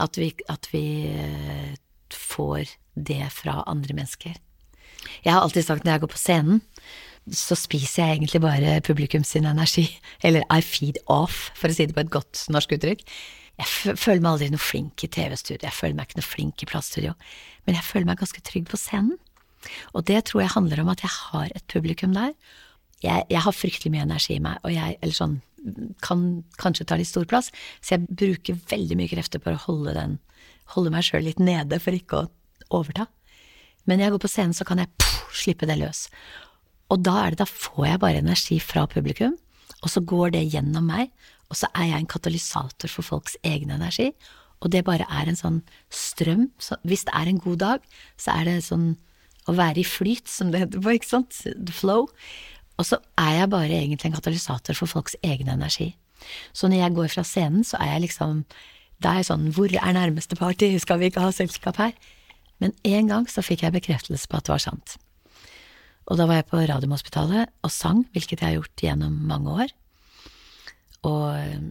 At 0.00 0.16
vi, 0.16 0.30
at 0.48 0.70
vi 0.72 0.86
eh, 1.10 1.74
får 2.12 2.76
det 2.94 3.24
fra 3.34 3.62
andre 3.66 3.96
mennesker. 3.96 4.38
Jeg 5.24 5.34
har 5.34 5.42
alltid 5.42 5.66
sagt 5.66 5.84
når 5.84 5.96
jeg 5.96 6.04
går 6.04 6.12
på 6.12 6.20
scenen, 6.20 6.62
så 7.30 7.54
spiser 7.58 8.02
jeg 8.02 8.16
egentlig 8.16 8.40
bare 8.42 8.80
publikum 8.82 9.22
sin 9.24 9.46
energi. 9.46 9.86
Eller 10.26 10.46
I 10.50 10.62
feed 10.64 10.98
off, 11.06 11.50
for 11.58 11.70
å 11.70 11.76
si 11.76 11.86
det 11.86 11.94
på 11.96 12.02
et 12.02 12.12
godt 12.12 12.46
norsk 12.50 12.74
uttrykk. 12.78 13.04
Jeg 13.60 13.96
føler 14.00 14.22
meg 14.22 14.32
aldri 14.32 14.48
noe 14.50 14.62
flink 14.62 15.04
i 15.04 15.10
TV-studio, 15.12 15.60
jeg 15.62 15.76
føler 15.76 15.94
meg 15.98 16.08
ikke 16.08 16.18
noe 16.22 16.26
flink 16.26 16.64
i 16.64 16.68
plassstudio, 16.70 17.12
men 17.68 17.76
jeg 17.76 17.84
føler 17.84 18.08
meg 18.08 18.22
ganske 18.22 18.40
trygg 18.48 18.70
på 18.70 18.80
scenen. 18.80 19.18
Og 19.92 20.06
det 20.08 20.24
tror 20.26 20.42
jeg 20.42 20.54
handler 20.56 20.82
om 20.82 20.90
at 20.90 21.04
jeg 21.04 21.12
har 21.12 21.52
et 21.54 21.66
publikum 21.70 22.16
der. 22.16 22.32
Jeg, 23.04 23.26
jeg 23.30 23.42
har 23.44 23.54
fryktelig 23.54 23.92
mye 23.94 24.06
energi 24.06 24.38
i 24.38 24.42
meg, 24.42 24.58
og 24.64 24.72
jeg, 24.74 24.96
eller 25.02 25.14
sånn, 25.14 25.36
kan 26.02 26.24
kanskje 26.58 26.88
ta 26.88 26.98
litt 26.98 27.10
stor 27.10 27.26
plass, 27.30 27.52
så 27.84 27.94
jeg 27.94 28.08
bruker 28.08 28.58
veldig 28.72 28.98
mye 28.98 29.12
krefter 29.12 29.42
på 29.42 29.52
å 29.52 29.62
holde 29.68 29.94
den, 29.94 30.16
holde 30.74 30.90
meg 30.94 31.06
sjøl 31.06 31.28
litt 31.28 31.42
nede 31.42 31.78
for 31.82 31.94
ikke 31.94 32.24
å 32.24 32.78
overta. 32.80 33.06
Men 33.86 33.98
når 33.98 34.06
jeg 34.06 34.14
går 34.14 34.24
på 34.24 34.32
scenen, 34.32 34.56
så 34.56 34.66
kan 34.66 34.82
jeg 34.82 34.90
pff, 34.96 35.36
slippe 35.42 35.68
det 35.70 35.78
løs. 35.78 36.06
Og 36.92 37.00
da 37.00 37.22
det, 37.30 37.40
da 37.40 37.48
får 37.48 37.86
jeg 37.88 38.02
bare 38.02 38.20
energi 38.20 38.58
fra 38.60 38.84
publikum, 38.90 39.38
og 39.82 39.90
så 39.90 40.02
går 40.04 40.34
det 40.36 40.48
gjennom 40.52 40.90
meg, 40.92 41.10
og 41.48 41.58
så 41.58 41.68
er 41.76 41.90
jeg 41.90 42.02
en 42.02 42.10
katalysator 42.10 42.92
for 42.92 43.04
folks 43.06 43.36
egen 43.44 43.72
energi, 43.72 44.10
og 44.62 44.70
det 44.72 44.84
bare 44.86 45.08
er 45.10 45.28
en 45.28 45.38
sånn 45.38 45.58
strøm. 45.92 46.46
Så 46.62 46.78
hvis 46.86 47.06
det 47.08 47.14
er 47.18 47.28
en 47.28 47.40
god 47.42 47.58
dag, 47.62 47.88
så 48.20 48.36
er 48.36 48.46
det 48.46 48.60
sånn 48.68 48.92
å 49.50 49.56
være 49.58 49.82
i 49.82 49.86
flyt, 49.86 50.28
som 50.30 50.52
det 50.52 50.62
heter 50.62 50.82
på, 50.84 50.94
ikke 50.94 51.08
sant, 51.08 51.40
the 51.50 51.74
flow. 51.74 52.06
Og 52.78 52.86
så 52.86 53.00
er 53.18 53.40
jeg 53.40 53.50
bare 53.52 53.74
egentlig 53.80 54.12
en 54.12 54.16
katalysator 54.16 54.78
for 54.78 54.90
folks 54.90 55.18
egen 55.26 55.50
energi. 55.50 55.92
Så 56.54 56.70
når 56.70 56.84
jeg 56.84 56.96
går 56.96 57.10
fra 57.16 57.26
scenen, 57.26 57.66
så 57.66 57.80
er 57.82 57.96
jeg 57.96 58.06
liksom 58.06 58.44
Da 59.02 59.10
er 59.10 59.18
jeg 59.18 59.26
sånn 59.26 59.48
Hvor 59.50 59.72
er 59.74 59.94
nærmeste 59.96 60.36
party? 60.38 60.68
Skal 60.78 61.00
vi 61.00 61.08
ikke 61.10 61.24
ha 61.24 61.32
selskap 61.34 61.80
her? 61.82 61.90
Men 62.62 62.70
en 62.86 63.08
gang 63.10 63.26
så 63.26 63.42
fikk 63.42 63.64
jeg 63.66 63.74
bekreftelse 63.74 64.30
på 64.30 64.38
at 64.38 64.46
det 64.46 64.52
var 64.54 64.62
sant. 64.62 64.94
Og 66.12 66.18
da 66.20 66.26
var 66.28 66.42
jeg 66.42 66.48
på 66.50 66.60
Radiumhospitalet 66.60 67.48
og 67.64 67.72
sang, 67.72 68.02
hvilket 68.12 68.42
jeg 68.42 68.44
har 68.50 68.58
gjort 68.58 68.82
gjennom 68.84 69.14
mange 69.30 69.54
år. 69.64 69.70
Og 71.08 71.24
eh, 71.38 71.62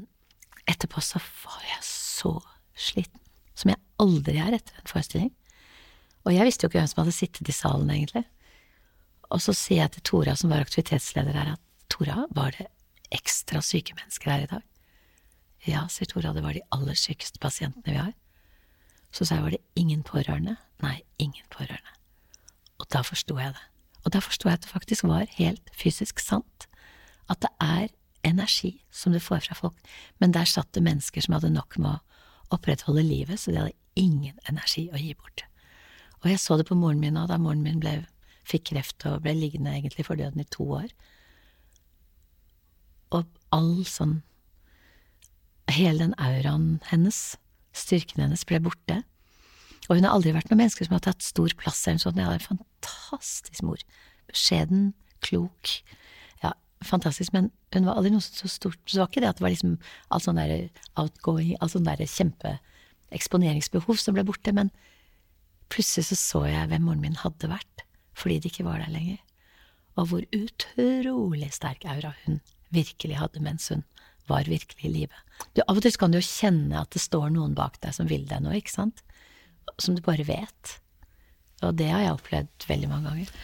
etterpå 0.71 1.03
så 1.05 1.21
var 1.43 1.61
jeg 1.67 1.83
så 1.85 2.33
sliten, 2.73 3.21
som 3.53 3.69
jeg 3.69 3.81
aldri 4.01 4.39
er 4.41 4.57
etter 4.57 4.81
en 4.81 4.89
forestilling. 4.89 5.29
Og 6.25 6.33
jeg 6.33 6.47
visste 6.47 6.65
jo 6.65 6.71
ikke 6.71 6.81
hvem 6.81 6.89
som 6.89 7.03
hadde 7.03 7.13
sittet 7.13 7.53
i 7.53 7.55
salen, 7.55 7.93
egentlig. 7.93 8.25
Og 9.29 9.45
så 9.45 9.53
sier 9.53 9.83
jeg 9.83 9.93
til 9.95 10.07
Tora, 10.09 10.33
som 10.37 10.49
var 10.49 10.65
aktivitetsleder 10.65 11.37
her, 11.37 11.53
at 11.53 11.87
Tora, 11.93 12.25
var 12.33 12.57
det 12.57 12.65
ekstra 13.13 13.61
syke 13.61 13.93
mennesker 13.93 14.33
her 14.33 14.47
i 14.47 14.51
dag? 14.55 14.67
Ja, 15.69 15.85
sier 15.93 16.09
Tora, 16.09 16.33
det 16.33 16.41
var 16.41 16.57
de 16.57 16.65
aller 16.73 16.97
sykeste 16.97 17.37
pasientene 17.41 17.85
vi 17.93 17.99
har. 17.99 18.13
Så 19.13 19.27
sa 19.27 19.37
jeg, 19.37 19.45
var 19.45 19.53
det 19.53 19.65
ingen 19.77 20.01
pårørende? 20.07 20.57
Nei, 20.81 21.03
ingen 21.21 21.45
pårørende. 21.53 21.99
Og 22.81 22.89
da 22.89 23.05
forsto 23.05 23.37
jeg 23.37 23.53
det. 23.53 23.70
Og 24.05 24.13
da 24.13 24.21
forsto 24.23 24.49
jeg 24.49 24.59
at 24.59 24.65
det 24.65 24.71
faktisk 24.71 25.05
var 25.07 25.29
helt 25.37 25.71
fysisk 25.77 26.21
sant. 26.23 26.67
At 27.29 27.41
det 27.43 27.51
er 27.61 27.91
energi 28.27 28.81
som 28.93 29.13
du 29.13 29.19
får 29.21 29.45
fra 29.47 29.57
folk. 29.57 29.77
Men 30.19 30.33
der 30.35 30.49
satt 30.49 30.73
det 30.73 30.83
mennesker 30.85 31.23
som 31.23 31.37
hadde 31.37 31.53
nok 31.53 31.77
med 31.81 31.97
å 31.97 32.57
opprettholde 32.57 33.03
livet, 33.05 33.39
så 33.39 33.53
de 33.53 33.61
hadde 33.61 33.77
ingen 33.99 34.37
energi 34.49 34.87
å 34.91 34.99
gi 34.99 35.13
bort. 35.17 35.45
Og 36.21 36.29
jeg 36.29 36.41
så 36.41 36.57
det 36.57 36.67
på 36.69 36.77
moren 36.77 37.01
min 37.01 37.17
òg, 37.17 37.29
da 37.31 37.39
moren 37.41 37.63
min 37.65 37.79
ble, 37.81 38.01
fikk 38.47 38.69
kreft 38.71 39.05
og 39.09 39.23
ble 39.25 39.33
liggende 39.37 39.73
egentlig 39.73 40.05
for 40.07 40.19
døden 40.19 40.41
i 40.41 40.49
to 40.49 40.67
år. 40.81 40.91
all 43.51 43.83
sånn 43.85 44.21
Hele 45.71 45.99
den 45.99 46.13
auraen 46.19 46.81
hennes, 46.89 47.37
styrken 47.71 48.21
hennes, 48.23 48.43
ble 48.43 48.59
borte. 48.59 49.03
Og 49.89 49.97
hun 49.97 50.05
har 50.05 50.13
aldri 50.13 50.33
vært 50.35 50.51
noe 50.51 50.59
menneske 50.59 50.85
som 50.85 50.95
har 50.95 51.03
tatt 51.05 51.25
stor 51.25 51.53
plass 51.59 51.81
eller 51.85 51.97
noe 51.97 52.05
sånt. 52.05 52.19
Hun 52.19 52.27
hadde 52.27 52.39
en 52.39 52.49
fantastisk 52.51 53.63
mor. 53.65 53.81
Beskjeden, 54.29 54.91
klok. 55.25 55.73
Ja, 56.43 56.53
fantastisk. 56.85 57.33
Men 57.35 57.49
hun 57.73 57.87
var 57.89 57.97
aldri 57.97 58.13
noe 58.13 58.23
så 58.23 58.49
stort. 58.51 58.79
Så 58.85 59.01
var 59.01 59.09
ikke 59.09 59.23
det 59.23 59.31
at 59.31 59.41
det 59.41 59.45
var 59.47 59.55
liksom 59.55 59.77
alt 60.13 60.27
sånn 60.27 60.39
der 60.39 60.55
outgoing, 61.01 61.55
alt 61.59 61.75
sånn 61.75 61.89
der 61.89 62.05
kjempeeksponeringsbehov 62.05 63.99
som 63.99 64.17
ble 64.17 64.25
borte. 64.27 64.53
Men 64.55 64.71
plutselig 65.73 66.11
så 66.11 66.19
så 66.19 66.45
jeg 66.51 66.71
hvem 66.71 66.87
moren 66.87 67.03
min 67.03 67.19
hadde 67.23 67.49
vært, 67.51 67.85
fordi 68.17 68.41
det 68.41 68.53
ikke 68.53 68.67
var 68.69 68.83
der 68.83 68.93
lenger. 68.93 69.19
Og 69.99 70.11
hvor 70.11 70.23
utrolig 70.35 71.51
sterk 71.55 71.83
aura 71.89 72.13
hun 72.23 72.39
virkelig 72.71 73.17
hadde 73.19 73.43
mens 73.43 73.67
hun 73.73 73.83
var 74.29 74.47
virkelig 74.47 74.85
i 74.87 74.91
live. 74.93 75.17
Du, 75.55 75.63
av 75.65 75.79
og 75.79 75.83
til 75.83 75.95
kan 75.99 76.13
du 76.13 76.19
jo 76.19 76.27
kjenne 76.27 76.79
at 76.79 76.93
det 76.93 77.01
står 77.03 77.31
noen 77.33 77.55
bak 77.57 77.79
deg 77.83 77.95
som 77.97 78.07
vil 78.07 78.23
deg 78.29 78.43
noe, 78.45 78.55
ikke 78.59 78.71
sant? 78.71 79.01
Som 79.81 79.97
du 79.97 80.01
bare 80.05 80.25
vet. 80.27 80.77
Og 81.65 81.75
det 81.77 81.89
har 81.91 82.05
jeg 82.05 82.15
opplevd 82.15 82.67
veldig 82.69 82.89
mange 82.89 83.09
ganger. 83.09 83.35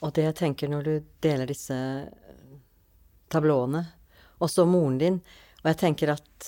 Og 0.00 0.12
det 0.16 0.26
jeg 0.26 0.38
tenker 0.40 0.70
når 0.72 0.86
du 0.86 0.92
deler 1.24 1.48
disse 1.50 1.76
tablåene, 3.30 3.84
også 4.40 4.64
moren 4.64 4.96
din 4.98 5.18
Og 5.60 5.66
jeg 5.68 5.76
tenker 5.82 6.14
at 6.14 6.46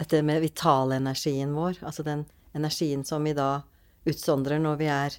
dette 0.00 0.22
med 0.24 0.40
vitalenergien 0.40 1.50
vår, 1.52 1.82
altså 1.84 2.02
den 2.06 2.22
energien 2.56 3.02
som 3.04 3.26
vi 3.28 3.34
da 3.36 3.60
utsondrer 4.08 4.62
når 4.62 4.78
vi 4.80 4.88
er 4.88 5.18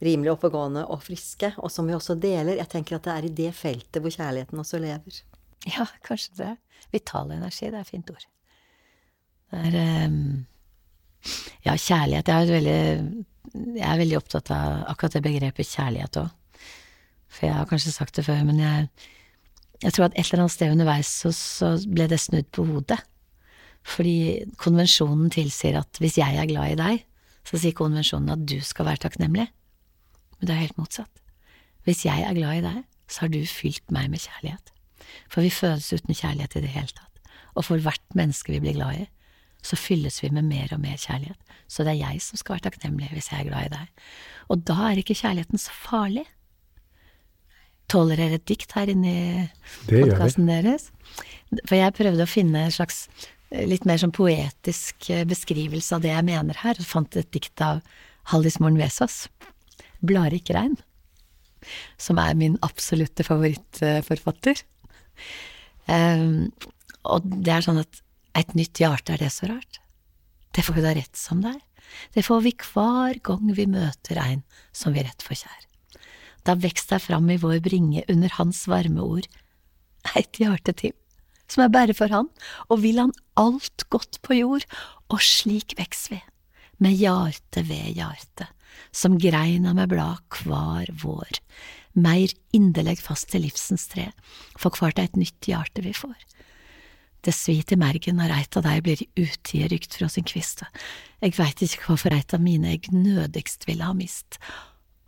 rimelig 0.00 0.32
oppegående 0.32 0.86
og 0.88 1.02
friske, 1.04 1.50
og 1.58 1.68
som 1.72 1.88
vi 1.90 1.96
også 1.96 2.16
deler 2.16 2.56
Jeg 2.56 2.70
tenker 2.72 2.96
at 2.96 3.04
det 3.04 3.14
er 3.14 3.26
i 3.26 3.34
det 3.42 3.50
feltet 3.58 4.00
hvor 4.00 4.14
kjærligheten 4.14 4.62
også 4.62 4.80
lever. 4.80 5.20
Ja, 5.66 5.84
kanskje 6.06 6.38
det. 6.38 6.52
Vital 6.94 7.34
energi, 7.34 7.68
det 7.68 7.76
er 7.76 7.84
et 7.84 7.92
fint 7.92 8.10
ord. 8.14 8.24
Det 9.50 9.60
er 9.68 10.06
um, 10.08 10.46
Ja, 11.64 11.74
kjærlighet. 11.74 12.28
Jeg 12.28 12.42
er, 12.42 12.52
veldig, 12.52 13.24
jeg 13.76 13.86
er 13.88 14.00
veldig 14.00 14.18
opptatt 14.18 14.50
av 14.54 14.84
akkurat 14.92 15.18
det 15.18 15.24
begrepet 15.26 15.70
kjærlighet 15.70 16.20
òg. 16.22 16.34
For 17.28 17.48
jeg 17.48 17.56
har 17.58 17.68
kanskje 17.68 17.92
sagt 17.92 18.16
det 18.16 18.24
før, 18.24 18.40
men 18.48 18.60
jeg, 18.62 18.88
jeg 19.84 19.94
tror 19.94 20.08
at 20.08 20.16
et 20.16 20.24
eller 20.30 20.46
annet 20.46 20.54
sted 20.54 20.72
underveis 20.72 21.10
så, 21.24 21.32
så 21.34 21.74
ble 21.86 22.08
det 22.10 22.20
snudd 22.22 22.48
på 22.54 22.64
hodet. 22.70 23.00
Fordi 23.88 24.44
konvensjonen 24.60 25.30
tilsier 25.32 25.78
at 25.80 26.00
hvis 26.02 26.18
jeg 26.20 26.38
er 26.40 26.48
glad 26.50 26.74
i 26.74 26.80
deg, 26.80 27.04
så 27.48 27.60
sier 27.60 27.76
konvensjonen 27.76 28.34
at 28.34 28.44
du 28.48 28.58
skal 28.64 28.88
være 28.88 29.04
takknemlig. 29.06 29.46
Men 30.38 30.48
det 30.48 30.54
er 30.54 30.64
helt 30.66 30.80
motsatt. 30.80 31.22
Hvis 31.88 32.04
jeg 32.04 32.24
er 32.24 32.36
glad 32.36 32.60
i 32.60 32.64
deg, 32.66 32.82
så 33.08 33.24
har 33.24 33.32
du 33.32 33.40
fylt 33.48 33.86
meg 33.94 34.10
med 34.12 34.20
kjærlighet. 34.20 34.72
For 35.32 35.44
vi 35.44 35.52
fødes 35.52 35.88
uten 35.94 36.16
kjærlighet 36.16 36.58
i 36.58 36.64
det 36.64 36.72
hele 36.74 36.92
tatt. 36.92 37.22
Og 37.56 37.64
for 37.64 37.80
hvert 37.82 38.04
menneske 38.18 38.52
vi 38.52 38.60
blir 38.62 38.76
glad 38.76 39.04
i, 39.04 39.06
så 39.64 39.76
fylles 39.78 40.20
vi 40.22 40.30
med 40.32 40.46
mer 40.48 40.72
og 40.74 40.82
mer 40.82 40.98
kjærlighet. 41.00 41.38
Så 41.68 41.84
det 41.84 41.94
er 41.94 42.02
jeg 42.12 42.22
som 42.24 42.40
skal 42.40 42.56
være 42.56 42.68
takknemlig 42.68 43.10
hvis 43.12 43.30
jeg 43.32 43.42
er 43.42 43.48
glad 43.50 43.68
i 43.68 43.72
deg. 43.74 44.04
Og 44.48 44.62
da 44.70 44.76
er 44.88 45.00
ikke 45.00 45.16
kjærligheten 45.18 45.60
så 45.60 45.74
farlig. 45.74 46.24
Tåler 47.88 48.20
dere 48.20 48.38
et 48.38 48.48
dikt 48.48 48.74
her 48.76 48.90
inne 48.92 49.12
i 49.12 49.48
podkasten 49.88 50.48
deres? 50.48 50.90
For 51.64 51.78
jeg 51.78 51.96
prøvde 51.96 52.24
å 52.24 52.30
finne 52.30 52.66
en 52.66 52.74
slags 52.74 53.06
eh, 53.50 53.64
litt 53.68 53.86
mer 53.88 54.00
sånn 54.00 54.14
poetisk 54.16 55.08
eh, 55.12 55.24
beskrivelse 55.28 55.96
av 55.96 56.04
det 56.04 56.12
jeg 56.12 56.28
mener 56.28 56.60
her, 56.64 56.76
og 56.76 56.88
fant 56.88 57.16
et 57.16 57.30
dikt 57.32 57.64
av 57.64 57.80
Hallis 58.32 58.58
Moren 58.60 58.80
Vesaas, 58.80 59.26
'Blarik 60.04 60.52
regn', 60.52 60.76
som 61.96 62.20
er 62.20 62.36
min 62.38 62.58
absolutte 62.62 63.24
favorittforfatter. 63.24 64.60
Um, 65.88 66.52
og 67.08 67.24
det 67.24 67.54
er 67.54 67.64
sånn 67.64 67.80
at 67.80 68.02
et 68.36 68.54
nytt 68.58 68.80
hjerte, 68.80 69.14
er 69.14 69.22
det 69.22 69.32
så 69.34 69.48
rart? 69.50 69.80
Det 70.54 70.64
får 70.66 70.78
vi 70.78 70.84
da 70.84 70.94
rett 70.96 71.18
som 71.18 71.42
det 71.44 71.54
er. 71.54 71.64
Det 72.14 72.24
får 72.26 72.44
vi 72.44 72.52
hver 72.56 73.20
gang 73.24 73.50
vi 73.56 73.66
møter 73.70 74.20
ein 74.20 74.44
som 74.76 74.94
vi 74.96 75.04
rett 75.06 75.24
for 75.24 75.38
kjær. 75.38 75.66
Da 76.44 76.56
vekst 76.58 76.92
deg 76.92 77.02
fram 77.04 77.28
i 77.30 77.38
vår 77.40 77.60
bringe 77.64 78.04
under 78.08 78.32
hans 78.38 78.64
varme 78.70 79.04
ord, 79.04 79.28
eit 80.16 80.40
hjerte 80.40 80.74
til, 80.76 80.94
som 81.48 81.64
er 81.64 81.72
bare 81.72 81.96
for 81.96 82.12
han, 82.12 82.28
og 82.68 82.82
vil 82.84 83.00
han 83.00 83.14
alt 83.40 83.86
godt 83.92 84.20
på 84.24 84.38
jord, 84.38 84.64
og 85.08 85.24
slik 85.24 85.74
veks 85.78 86.08
vi, 86.12 86.20
med 86.82 86.96
hjarte 87.00 87.64
ved 87.68 87.96
hjarte, 87.96 88.48
som 88.92 89.18
greina 89.20 89.74
med 89.76 89.90
blad 89.92 90.40
hver 90.44 90.92
vår, 91.02 91.40
meir 91.98 92.32
inderleg 92.54 93.00
fast 93.02 93.32
til 93.32 93.44
livsens 93.46 93.88
tre, 93.90 94.10
for 94.56 94.74
kvart 94.74 95.00
eit 95.02 95.16
nytt 95.18 95.48
hjarte 95.48 95.84
vi 95.84 95.94
får. 95.96 96.16
Det 97.26 97.34
svit 97.34 97.72
i 97.74 97.78
mergen 97.78 98.20
når 98.20 98.32
eit 98.36 98.58
av 98.58 98.66
dei 98.66 98.76
blir 98.84 99.02
utie 99.18 99.68
rykt 99.70 99.96
fra 99.98 100.08
sin 100.12 100.26
kviste, 100.28 100.68
eg 101.24 101.34
veit 101.38 101.62
ikkje 101.64 101.82
hvorfor 101.86 102.14
eit 102.14 102.34
av 102.36 102.42
mine 102.44 102.76
eg 102.76 102.90
nødigst 102.94 103.66
ville 103.68 103.86
ha 103.86 103.96
mist. 103.96 104.38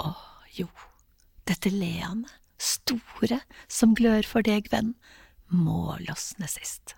Å, 0.03 0.11
jo, 0.57 0.67
dette 1.49 1.71
leende, 1.71 2.31
store, 2.61 3.41
som 3.71 3.95
glør 3.97 4.27
for 4.27 4.45
deg, 4.47 4.69
venn, 4.73 4.95
må 5.51 5.95
losne 6.07 6.51
sist. 6.51 6.97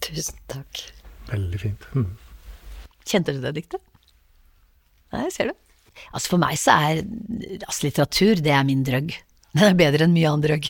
Tusen 0.00 0.40
takk. 0.50 0.82
Veldig 1.30 1.60
fint. 1.60 1.86
Mm. 1.94 2.08
Kjente 3.06 3.34
du 3.36 3.42
det 3.44 3.52
diktet? 3.58 3.84
Nei, 5.12 5.26
ser 5.34 5.50
du. 5.50 5.56
Altså 6.14 6.32
For 6.32 6.40
meg 6.42 6.56
så 6.60 6.76
er 6.88 7.02
altså 7.66 7.86
litteratur 7.86 8.40
det 8.40 8.52
er 8.54 8.66
min 8.66 8.84
drøgg. 8.86 9.12
Den 9.52 9.66
er 9.66 9.78
bedre 9.78 10.06
enn 10.06 10.14
mye 10.14 10.30
annen 10.30 10.44
drøgg. 10.46 10.68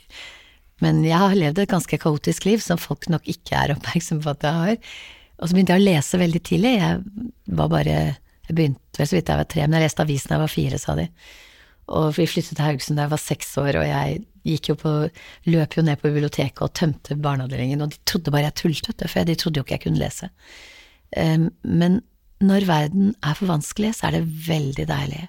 Men 0.84 1.02
jeg 1.04 1.20
har 1.20 1.36
levd 1.36 1.60
et 1.62 1.70
ganske 1.70 1.98
kaotisk 2.00 2.46
liv 2.48 2.62
som 2.64 2.80
folk 2.80 3.08
nok 3.12 3.28
ikke 3.28 3.56
er 3.56 3.74
oppmerksom 3.74 4.22
på 4.24 4.32
at 4.32 4.46
jeg 4.46 4.60
har. 4.64 4.94
Og 5.40 5.48
så 5.48 5.56
begynte 5.56 5.76
jeg 5.76 5.82
å 5.82 5.88
lese 5.88 6.20
veldig 6.20 6.42
tidlig. 6.44 6.74
Jeg 6.80 7.28
var 7.60 7.70
bare 7.72 8.00
Jeg 8.50 8.56
begynte 8.56 8.98
vel 8.98 9.06
så 9.06 9.14
vidt 9.14 9.30
jeg 9.30 9.38
var 9.38 9.46
tre, 9.46 9.62
men 9.62 9.78
jeg 9.78 9.86
leste 9.86 10.02
avisen 10.02 10.32
da 10.32 10.36
jeg 10.36 10.42
var 10.42 10.50
fire, 10.50 10.78
sa 10.82 10.96
de. 10.98 11.04
Og 11.94 12.08
vi 12.16 12.26
flyttet 12.26 12.56
til 12.58 12.66
Haugesund 12.66 12.98
da 12.98 13.04
jeg 13.06 13.12
var 13.12 13.22
seks 13.22 13.52
år, 13.62 13.78
og 13.78 13.86
jeg 13.86 14.20
gikk 14.46 14.70
jo 14.72 14.76
på, 14.80 14.92
løp 15.50 15.76
jo 15.76 15.84
ned 15.86 16.00
på 16.00 16.10
biblioteket 16.10 16.62
og 16.64 16.72
tømte 16.74 17.16
barneavdelingen, 17.22 17.82
og 17.84 17.92
de 17.92 18.00
trodde 18.08 18.32
bare 18.34 18.48
jeg 18.48 18.56
tullet, 18.62 19.04
for 19.06 19.28
de 19.28 19.36
trodde 19.38 19.60
jo 19.60 19.66
ikke 19.66 19.76
jeg 19.76 19.84
kunne 19.86 20.02
lese. 20.02 20.30
Um, 21.14 21.48
men 21.62 22.00
når 22.42 22.66
verden 22.68 23.12
er 23.22 23.36
for 23.38 23.50
vanskelig, 23.50 23.92
så 23.98 24.08
er 24.08 24.18
det 24.18 24.48
veldig 24.48 24.86
deilig 24.90 25.24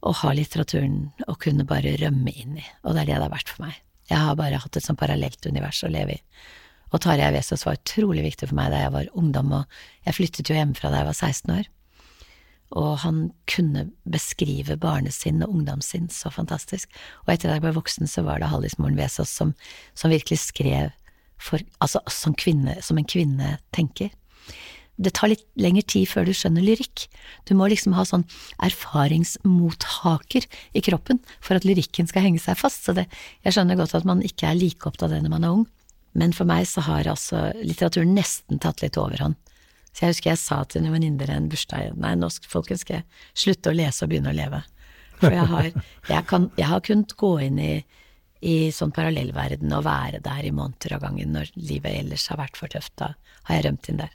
å 0.00 0.14
ha 0.22 0.32
litteraturen 0.36 1.10
å 1.28 1.36
kunne 1.40 1.68
bare 1.68 1.96
rømme 2.00 2.32
inn 2.32 2.56
i, 2.60 2.66
og 2.84 2.96
det 2.96 3.04
er 3.04 3.12
det 3.12 3.18
det 3.18 3.26
har 3.28 3.34
vært 3.36 3.52
for 3.52 3.66
meg. 3.66 3.80
Jeg 4.10 4.18
har 4.18 4.38
bare 4.38 4.60
hatt 4.60 4.76
et 4.76 4.86
sånn 4.86 4.98
parallelt 4.98 5.46
univers 5.46 5.82
å 5.86 5.90
leve 5.92 6.18
i. 6.18 6.22
Og 6.90 7.02
Tarjei 7.04 7.30
Vesaas 7.34 7.62
var 7.66 7.78
utrolig 7.78 8.24
viktig 8.26 8.48
for 8.50 8.58
meg 8.58 8.72
da 8.72 8.82
jeg 8.82 8.94
var 8.96 9.12
ungdom, 9.18 9.52
og 9.60 10.08
jeg 10.08 10.16
flyttet 10.16 10.50
jo 10.50 10.56
hjemmefra 10.56 10.90
da 10.90 11.02
jeg 11.02 11.10
var 11.10 11.18
16 11.18 11.52
år. 11.54 11.68
Og 12.80 12.90
han 13.02 13.20
kunne 13.50 13.88
beskrive 14.06 14.76
barnesinn 14.78 15.42
og 15.42 15.54
ungdomssinn 15.54 16.10
så 16.14 16.30
fantastisk. 16.34 16.90
Og 17.24 17.32
etter 17.34 17.50
at 17.50 17.58
jeg 17.58 17.64
ble 17.66 17.74
voksen, 17.78 18.10
så 18.10 18.22
var 18.26 18.42
det 18.42 18.50
Hallismoren 18.50 18.98
Vesaas 18.98 19.32
som, 19.34 19.54
som 19.98 20.12
virkelig 20.12 20.38
skrev 20.44 20.92
for, 21.40 21.62
altså, 21.82 22.02
som, 22.12 22.34
kvinne, 22.38 22.76
som 22.84 22.98
en 23.00 23.08
kvinne 23.08 23.56
tenker 23.74 24.10
det 25.00 25.14
tar 25.16 25.32
litt 25.32 25.44
lengre 25.60 25.82
tid 25.88 26.08
før 26.10 26.28
du 26.28 26.34
skjønner 26.36 26.64
lyrikk. 26.64 27.06
Du 27.48 27.54
må 27.56 27.70
liksom 27.72 27.94
ha 27.96 28.04
sånn 28.04 28.26
erfaringsmothaker 28.60 30.46
i 30.76 30.82
kroppen 30.84 31.22
for 31.40 31.56
at 31.56 31.66
lyrikken 31.68 32.10
skal 32.10 32.26
henge 32.26 32.42
seg 32.42 32.58
fast. 32.60 32.84
Så 32.84 32.94
det, 32.96 33.06
jeg 33.46 33.56
skjønner 33.56 33.80
godt 33.80 33.96
at 33.96 34.08
man 34.08 34.20
ikke 34.26 34.50
er 34.50 34.58
like 34.58 34.84
opptatt 34.90 35.08
av 35.08 35.16
det 35.16 35.22
når 35.24 35.34
man 35.36 35.46
er 35.46 35.54
ung, 35.60 35.68
men 36.20 36.34
for 36.36 36.48
meg 36.48 36.66
så 36.68 36.84
har 36.84 37.08
altså 37.08 37.48
litteraturen 37.62 38.12
nesten 38.16 38.60
tatt 38.60 38.84
litt 38.84 38.98
overhånd. 39.00 39.38
Så 39.90 40.04
jeg 40.04 40.14
husker 40.14 40.32
jeg 40.32 40.42
sa 40.42 40.60
til 40.68 40.84
noen 40.84 40.98
venninner 40.98 41.32
en 41.34 41.48
bursdag 41.50 41.96
nei, 41.98 42.12
nå 42.18 42.28
folkens 42.50 42.84
skal 42.84 43.00
jeg 43.00 43.06
slutte 43.42 43.72
å 43.72 43.78
lese 43.78 44.04
og 44.04 44.12
begynne 44.12 44.34
å 44.34 44.36
leve. 44.36 44.60
For 45.20 45.34
jeg 45.34 45.48
har, 45.50 45.66
jeg 46.08 46.26
kan, 46.28 46.46
jeg 46.56 46.68
har 46.70 46.84
kunnet 46.84 47.16
gå 47.20 47.32
inn 47.46 47.58
i 47.60 47.72
i 48.40 48.70
sånn 48.72 48.92
parallellverden 48.96 49.72
og 49.76 49.84
være 49.84 50.22
der 50.24 50.46
i 50.48 50.52
måneder 50.54 50.96
av 50.96 51.04
gangen 51.04 51.34
når 51.36 51.50
livet 51.60 51.98
ellers 52.00 52.26
har 52.32 52.40
vært 52.40 52.56
for 52.60 52.72
tøft. 52.72 52.94
Da 53.00 53.12
har 53.48 53.58
jeg 53.58 53.66
rømt 53.66 53.90
inn 53.92 54.00
der. 54.00 54.14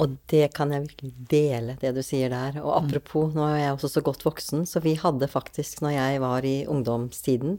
Og 0.00 0.14
det 0.30 0.46
kan 0.54 0.70
jeg 0.72 0.86
virkelig 0.86 1.12
dele, 1.32 1.74
det 1.80 1.92
du 1.96 2.00
sier 2.06 2.30
der. 2.32 2.60
Og 2.62 2.72
apropos, 2.78 3.34
nå 3.34 3.44
er 3.50 3.58
jeg 3.64 3.74
også 3.74 3.90
så 3.96 4.04
godt 4.06 4.24
voksen, 4.24 4.64
så 4.68 4.80
vi 4.84 4.94
hadde 5.00 5.28
faktisk, 5.28 5.82
når 5.84 5.96
jeg 5.96 6.22
var 6.22 6.46
i 6.46 6.56
ungdomstiden, 6.70 7.58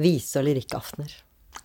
vise- 0.00 0.40
og 0.40 0.46
lyrikkaftener. 0.48 1.12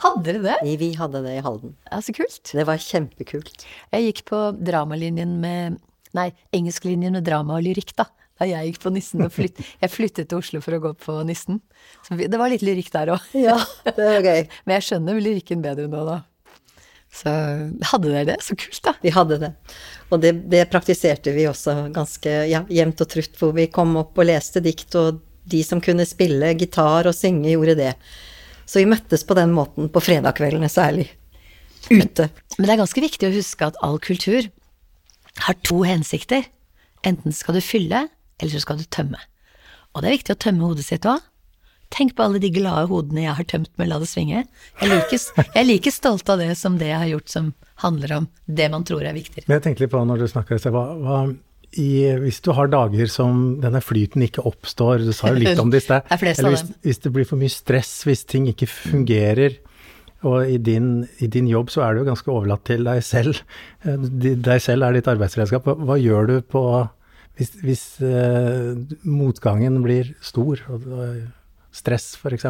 Hadde 0.02 0.24
dere 0.26 0.44
det? 0.44 0.78
Vi 0.82 0.92
hadde 1.00 1.22
det 1.24 1.38
i 1.38 1.44
Halden. 1.46 1.76
Ja, 1.88 2.02
Så 2.04 2.14
kult. 2.14 2.52
Det 2.52 2.66
var 2.68 2.82
kjempekult. 2.82 3.66
Jeg 3.94 4.10
gikk 4.10 4.26
på 4.34 4.42
dramalinjen 4.60 5.40
med 5.44 5.80
Nei, 6.16 6.32
engelsklinjen 6.56 7.14
med 7.14 7.26
drama 7.28 7.58
og 7.60 7.66
lyrikk, 7.66 7.92
da 8.00 8.06
da 8.38 8.48
jeg 8.50 8.72
gikk 8.72 8.82
på 8.84 8.94
Nissen 8.94 9.26
og 9.26 9.34
flytt, 9.34 9.62
jeg 9.84 9.94
flyttet 9.94 10.30
til 10.30 10.42
Oslo 10.42 10.62
for 10.64 10.78
å 10.78 10.82
gå 10.84 10.94
på 11.02 11.20
Nissen. 11.28 11.62
Så 12.08 12.18
det 12.20 12.40
var 12.40 12.54
litt 12.54 12.66
lyrikk 12.66 12.92
der 12.94 13.14
òg. 13.16 13.30
Ja, 13.38 13.58
det 13.88 13.98
var 13.98 14.26
gøy. 14.26 14.48
Men 14.66 14.78
jeg 14.78 14.88
skjønner 14.90 15.22
lyrikken 15.22 15.64
bedre 15.66 15.88
nå, 15.92 16.04
da. 16.08 16.22
Så 17.18 17.32
hadde 17.90 18.12
dere 18.12 18.26
det? 18.28 18.38
Så 18.44 18.58
kult, 18.60 18.82
da. 18.86 18.94
Vi 19.02 19.14
hadde 19.16 19.40
det. 19.42 19.52
Og 20.12 20.22
det, 20.22 20.34
det 20.52 20.66
praktiserte 20.72 21.34
vi 21.36 21.48
også 21.50 21.88
ganske 21.96 22.34
ja, 22.52 22.62
jevnt 22.70 23.02
og 23.04 23.10
trutt, 23.12 23.38
hvor 23.40 23.56
vi 23.58 23.70
kom 23.74 23.96
opp 24.02 24.20
og 24.20 24.28
leste 24.28 24.62
dikt, 24.64 24.94
og 25.00 25.22
de 25.48 25.62
som 25.64 25.82
kunne 25.84 26.06
spille 26.08 26.52
gitar 26.60 27.08
og 27.08 27.16
synge, 27.16 27.54
gjorde 27.54 27.78
det. 27.80 27.94
Så 28.68 28.82
vi 28.82 28.92
møttes 28.92 29.24
på 29.24 29.38
den 29.38 29.54
måten 29.56 29.88
på 29.90 30.04
fredagskveldene 30.04 30.70
særlig. 30.72 31.08
Ute. 31.88 32.28
Men 32.58 32.68
det 32.68 32.74
er 32.74 32.82
ganske 32.82 33.04
viktig 33.04 33.30
å 33.30 33.36
huske 33.36 33.70
at 33.70 33.78
all 33.86 33.96
kultur 34.04 34.50
har 35.46 35.58
to 35.64 35.82
hensikter. 35.88 36.44
Enten 37.08 37.36
skal 37.36 37.56
du 37.56 37.64
fylle, 37.64 38.08
eller 38.38 38.54
så 38.54 38.64
skal 38.64 38.80
du 38.80 38.86
tømme. 38.90 39.20
Og 39.94 40.04
det 40.04 40.10
er 40.10 40.18
viktig 40.20 40.36
å 40.36 40.44
tømme 40.46 40.70
hodet 40.70 40.86
sitt 40.88 41.08
òg. 41.10 41.24
Tenk 41.94 42.18
på 42.18 42.26
alle 42.26 42.42
de 42.44 42.50
glade 42.52 42.90
hodene 42.92 43.24
jeg 43.24 43.38
har 43.38 43.48
tømt 43.48 43.72
med 43.80 43.88
La 43.88 43.98
det 44.02 44.10
svinge. 44.12 44.44
Jeg 44.82 44.90
er, 44.90 44.92
like, 44.92 45.64
like 45.70 45.92
stolt 45.96 46.28
av 46.30 46.42
det 46.44 46.52
som 46.60 46.76
det 46.80 46.90
jeg 46.90 47.00
har 47.00 47.12
gjort 47.14 47.32
som 47.32 47.52
handler 47.84 48.16
om 48.18 48.28
det 48.46 48.68
man 48.74 48.84
tror 48.88 49.06
er 49.08 49.16
viktigere. 49.16 49.48
Men 49.48 49.60
jeg 49.60 49.70
tenkte 49.70 49.86
litt 49.86 49.94
på 49.94 50.02
når 50.04 50.26
du 50.26 50.72
hva 50.76 51.20
i, 51.78 51.88
hvis 52.24 52.40
du 52.44 52.52
har 52.56 52.70
dager 52.72 53.10
som 53.12 53.58
denne 53.64 53.82
flyten 53.84 54.24
ikke 54.24 54.44
oppstår, 54.48 55.04
du 55.04 55.14
sa 55.16 55.34
jo 55.34 55.42
litt 55.42 55.60
om 55.60 55.72
det 55.72 55.82
i 55.82 55.86
sted, 55.86 56.08
eller 56.16 56.54
hvis, 56.56 56.64
hvis, 56.86 57.02
det 57.04 57.12
blir 57.14 57.28
for 57.28 57.40
mye 57.40 57.52
stress, 57.52 57.92
hvis 58.08 58.24
ting 58.30 58.48
ikke 58.52 58.70
fungerer, 58.72 59.58
og 60.26 60.50
i 60.50 60.58
din, 60.58 61.06
i 61.22 61.28
din, 61.30 61.50
jobb 61.52 61.70
så 61.70 61.84
er 61.86 61.94
du 61.94 62.02
jo 62.02 62.08
ganske 62.08 62.32
overlatt 62.34 62.64
til 62.66 62.88
deg 62.88 63.04
selv. 63.06 63.38
Eh, 63.86 64.08
deg 64.18 64.64
selv 64.64 64.88
er 64.88 64.96
ditt 64.98 65.10
arbeidsredskap. 65.12 65.68
Hva 65.68 65.98
gjør 66.02 66.32
du 66.32 66.38
på 66.42 66.64
hvis, 67.38 67.54
hvis 67.62 67.86
uh, 68.02 68.74
motgangen 69.06 69.80
blir 69.86 70.14
stor? 70.26 70.64
Og, 70.74 70.88
og, 70.90 71.26
Stress, 71.78 72.16
f.eks.? 72.18 72.48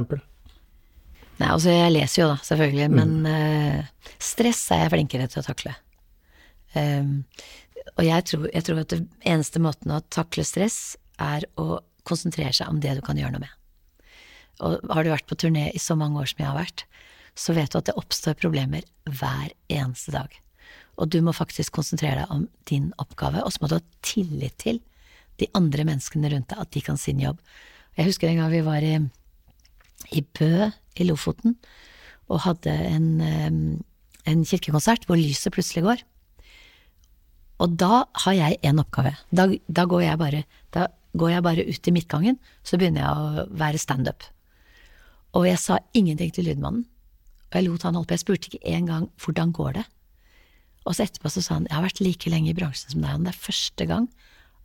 Nei, 1.38 1.47
altså 1.50 1.73
jeg 1.73 1.91
leser 1.91 2.21
jo 2.21 2.28
da, 2.32 2.38
selvfølgelig, 2.47 2.88
mm. 2.88 2.95
men 2.95 3.28
uh, 3.28 4.13
stress 4.23 4.62
er 4.71 4.86
jeg 4.86 4.93
flinkere 4.93 5.28
til 5.30 5.41
å 5.41 5.47
takle. 5.50 5.73
Um, 6.78 7.12
og 7.97 8.06
jeg 8.06 8.26
tror, 8.30 8.47
jeg 8.54 8.65
tror, 8.67 8.82
at 8.82 8.93
det 8.93 9.02
eneste 9.28 9.62
måten 9.63 9.93
å 9.93 10.00
takle 10.13 10.45
stress 10.47 10.95
er 11.23 11.45
å 11.60 11.82
konsentrere 12.08 12.54
seg 12.56 12.71
om 12.71 12.80
det 12.82 12.95
du 12.97 13.04
kan 13.06 13.19
gjøre 13.19 13.36
noe 13.36 13.43
med. 13.43 13.54
Og 14.63 14.80
har 14.89 15.06
du 15.06 15.12
vært 15.12 15.28
på 15.30 15.38
turné 15.38 15.67
i 15.76 15.82
så 15.82 15.97
mange 16.00 16.21
år 16.21 16.32
som 16.32 16.41
jeg 16.41 16.50
har 16.50 16.58
vært, 16.58 16.86
så 17.38 17.54
vet 17.54 17.73
du 17.73 17.82
at 17.82 17.89
det 17.89 17.97
oppstår 18.00 18.38
problemer 18.39 18.86
hver 19.06 19.52
eneste 19.69 20.13
dag. 20.15 20.32
Og 20.97 21.10
du 21.13 21.19
må 21.21 21.33
faktisk 21.36 21.75
konsentrere 21.77 22.23
deg 22.23 22.33
om 22.33 22.47
din 22.69 22.89
oppgave, 23.01 23.43
og 23.43 23.53
så 23.53 23.62
må 23.62 23.69
du 23.69 23.77
ha 23.77 23.83
tillit 24.05 24.57
til 24.63 24.81
de 25.38 25.49
andre 25.57 25.86
menneskene 25.86 26.31
rundt 26.33 26.49
deg, 26.49 26.62
at 26.63 26.73
de 26.73 26.81
kan 26.81 26.97
sin 26.97 27.21
jobb. 27.21 27.39
Jeg 27.97 28.10
husker 28.10 28.29
en 28.29 28.41
gang 28.41 28.51
vi 28.53 28.63
var 28.65 28.86
i, 28.86 28.95
i 30.17 30.21
Bø 30.21 30.69
i 30.97 31.05
Lofoten 31.05 31.57
og 32.27 32.43
hadde 32.43 32.73
en, 32.73 33.07
en 34.27 34.45
kirkekonsert 34.45 35.05
hvor 35.07 35.19
lyset 35.19 35.53
plutselig 35.53 35.86
går. 35.86 36.03
Og 37.63 37.73
da 37.79 38.05
har 38.25 38.36
jeg 38.38 38.60
én 38.65 38.81
oppgave. 38.81 39.15
Da, 39.33 39.47
da, 39.65 39.86
går 39.89 40.03
jeg 40.03 40.21
bare, 40.21 40.43
da 40.73 40.88
går 41.17 41.31
jeg 41.33 41.45
bare 41.45 41.65
ut 41.65 41.89
i 41.89 41.93
midtgangen, 41.93 42.38
så 42.62 42.77
begynner 42.77 43.05
jeg 43.05 43.13
å 43.13 43.45
være 43.57 43.81
standup. 43.81 44.25
Og 45.38 45.47
jeg 45.47 45.62
sa 45.62 45.79
ingenting 45.97 46.33
til 46.33 46.49
lydmannen. 46.49 46.86
Og 47.47 47.57
jeg 47.57 47.65
lot 47.65 47.86
han 47.88 47.95
holde 47.97 48.10
på. 48.10 48.17
Jeg 48.17 48.25
spurte 48.25 48.51
ikke 48.51 48.75
engang 48.75 49.07
hvordan 49.23 49.53
går 49.55 49.79
det. 49.79 49.86
Og 50.88 50.95
så 50.95 51.04
etterpå 51.04 51.32
så 51.32 51.43
sa 51.43 51.58
han 51.58 51.67
jeg 51.67 51.76
har 51.76 51.86
vært 51.86 52.02
like 52.04 52.32
lenge 52.32 52.52
i 52.52 52.58
bransjen 52.58 52.93
som 52.93 53.04
deg, 53.04 53.17
og 53.17 53.28
det 53.28 53.34
er 53.34 53.45
første 53.47 53.88
gang 53.89 54.08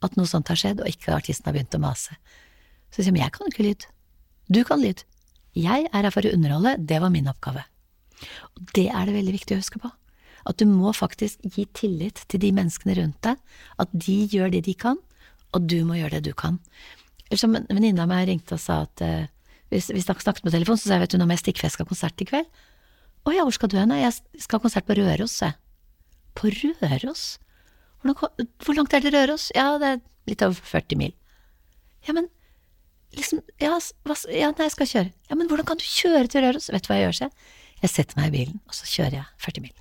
at 0.03 0.17
noe 0.19 0.29
sånt 0.29 0.51
har 0.51 0.59
skjedd, 0.59 0.83
og 0.83 0.91
ikke 0.91 1.15
artisten 1.15 1.49
har 1.49 1.57
begynt 1.57 1.77
å 1.79 1.83
mase. 1.83 2.17
Så 2.93 3.03
sier, 3.03 3.15
men 3.15 3.23
jeg 3.25 3.35
kan 3.35 3.51
ikke 3.51 3.67
lyd. 3.67 3.87
Du 4.53 4.63
kan 4.67 4.83
lyd. 4.83 5.05
Jeg 5.59 5.87
er 5.89 6.07
her 6.07 6.15
for 6.15 6.27
å 6.27 6.33
underholde, 6.35 6.77
det 6.79 6.99
var 7.03 7.13
min 7.13 7.31
oppgave. 7.31 7.65
Og 8.57 8.73
det 8.77 8.89
er 8.91 9.09
det 9.09 9.17
veldig 9.17 9.35
viktig 9.37 9.57
å 9.57 9.61
huske 9.63 9.83
på. 9.83 9.91
At 10.49 10.59
du 10.59 10.67
må 10.67 10.91
faktisk 10.97 11.45
gi 11.47 11.69
tillit 11.77 12.25
til 12.31 12.43
de 12.43 12.51
menneskene 12.57 12.97
rundt 12.99 13.21
deg, 13.27 13.39
at 13.83 13.95
de 13.95 14.17
gjør 14.33 14.51
det 14.55 14.65
de 14.67 14.75
kan, 14.75 14.99
og 15.53 15.69
du 15.71 15.83
må 15.87 16.01
gjøre 16.01 16.19
det 16.19 16.33
du 16.33 16.37
kan. 16.39 16.59
Som 17.39 17.57
en 17.57 17.69
venninne 17.71 18.03
av 18.03 18.11
meg 18.11 18.27
ringte 18.29 18.59
og 18.59 18.63
sa 18.63 18.83
at 18.85 19.05
uh, 19.05 19.29
vi, 19.73 19.81
snakket 19.81 20.43
på 20.43 20.53
telefon, 20.53 20.81
så 20.81 20.89
sa 20.89 20.99
jeg 20.99 21.07
vet 21.07 21.15
du, 21.15 21.21
nå 21.21 21.29
må 21.29 21.37
jeg 21.37 21.47
stikke, 21.47 21.63
for 21.63 21.69
jeg 21.69 21.77
skal 21.77 21.87
ha 21.87 21.93
konsert 21.93 22.25
i 22.25 22.29
kveld. 22.29 22.63
Å 23.23 23.35
ja, 23.37 23.45
hvor 23.47 23.55
skal 23.55 23.71
du 23.71 23.79
hen? 23.79 23.95
Jeg 23.97 24.43
skal 24.43 24.59
ha 24.59 24.65
konsert 24.67 24.89
på 24.89 24.97
Røros, 24.99 25.39
jeg. 25.45 25.55
På 26.39 26.51
Røros? 26.51 27.25
Hvor 28.03 28.75
langt 28.77 28.95
er 28.95 29.03
det 29.03 29.11
til 29.11 29.17
Røros? 29.17 29.51
Ja, 29.55 29.77
det 29.79 29.89
er 29.89 30.01
litt 30.31 30.43
over 30.43 30.59
40 30.59 30.99
mil. 30.99 31.13
Ja, 32.07 32.15
men 32.17 32.29
liksom, 33.15 33.43
ja, 33.63 33.77
hva, 33.77 34.17
ja, 34.33 34.51
nei, 34.51 34.67
jeg 34.67 34.75
skal 34.75 34.91
kjøre. 34.91 35.13
Ja, 35.31 35.39
men 35.39 35.51
hvordan 35.51 35.69
kan 35.69 35.79
du 35.79 35.87
kjøre 35.87 36.27
til 36.31 36.45
Røros? 36.47 36.71
Vet 36.73 36.87
du 36.87 36.91
hva 36.91 36.99
jeg 36.99 37.07
gjør, 37.09 37.21
jeg? 37.27 37.53
Jeg 37.83 37.93
setter 37.93 38.19
meg 38.19 38.31
i 38.31 38.37
bilen, 38.37 38.59
og 38.67 38.77
så 38.79 38.89
kjører 38.91 39.19
jeg 39.21 39.29
40 39.47 39.65
mil. 39.67 39.79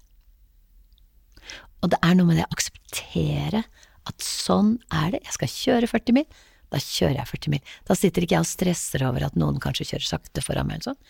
Og 1.81 1.89
det 1.93 1.97
er 2.05 2.15
noe 2.17 2.29
med 2.29 2.37
det 2.37 2.45
å 2.45 2.53
akseptere 2.53 3.63
at 4.09 4.25
sånn 4.25 4.75
er 4.93 5.15
det. 5.15 5.23
Jeg 5.25 5.37
skal 5.37 5.53
kjøre 5.55 5.89
40 5.89 6.17
mil, 6.17 6.39
da 6.71 6.79
kjører 6.81 7.19
jeg 7.19 7.29
40 7.33 7.53
mil. 7.55 7.73
Da 7.89 7.97
sitter 7.97 8.25
ikke 8.25 8.37
jeg 8.37 8.45
og 8.45 8.49
stresser 8.51 9.05
over 9.07 9.25
at 9.27 9.37
noen 9.39 9.59
kanskje 9.61 9.89
kjører 9.91 10.07
sakte 10.13 10.45
foran 10.45 10.69
meg 10.69 10.79
eller 10.79 10.91
sånn. 10.91 11.01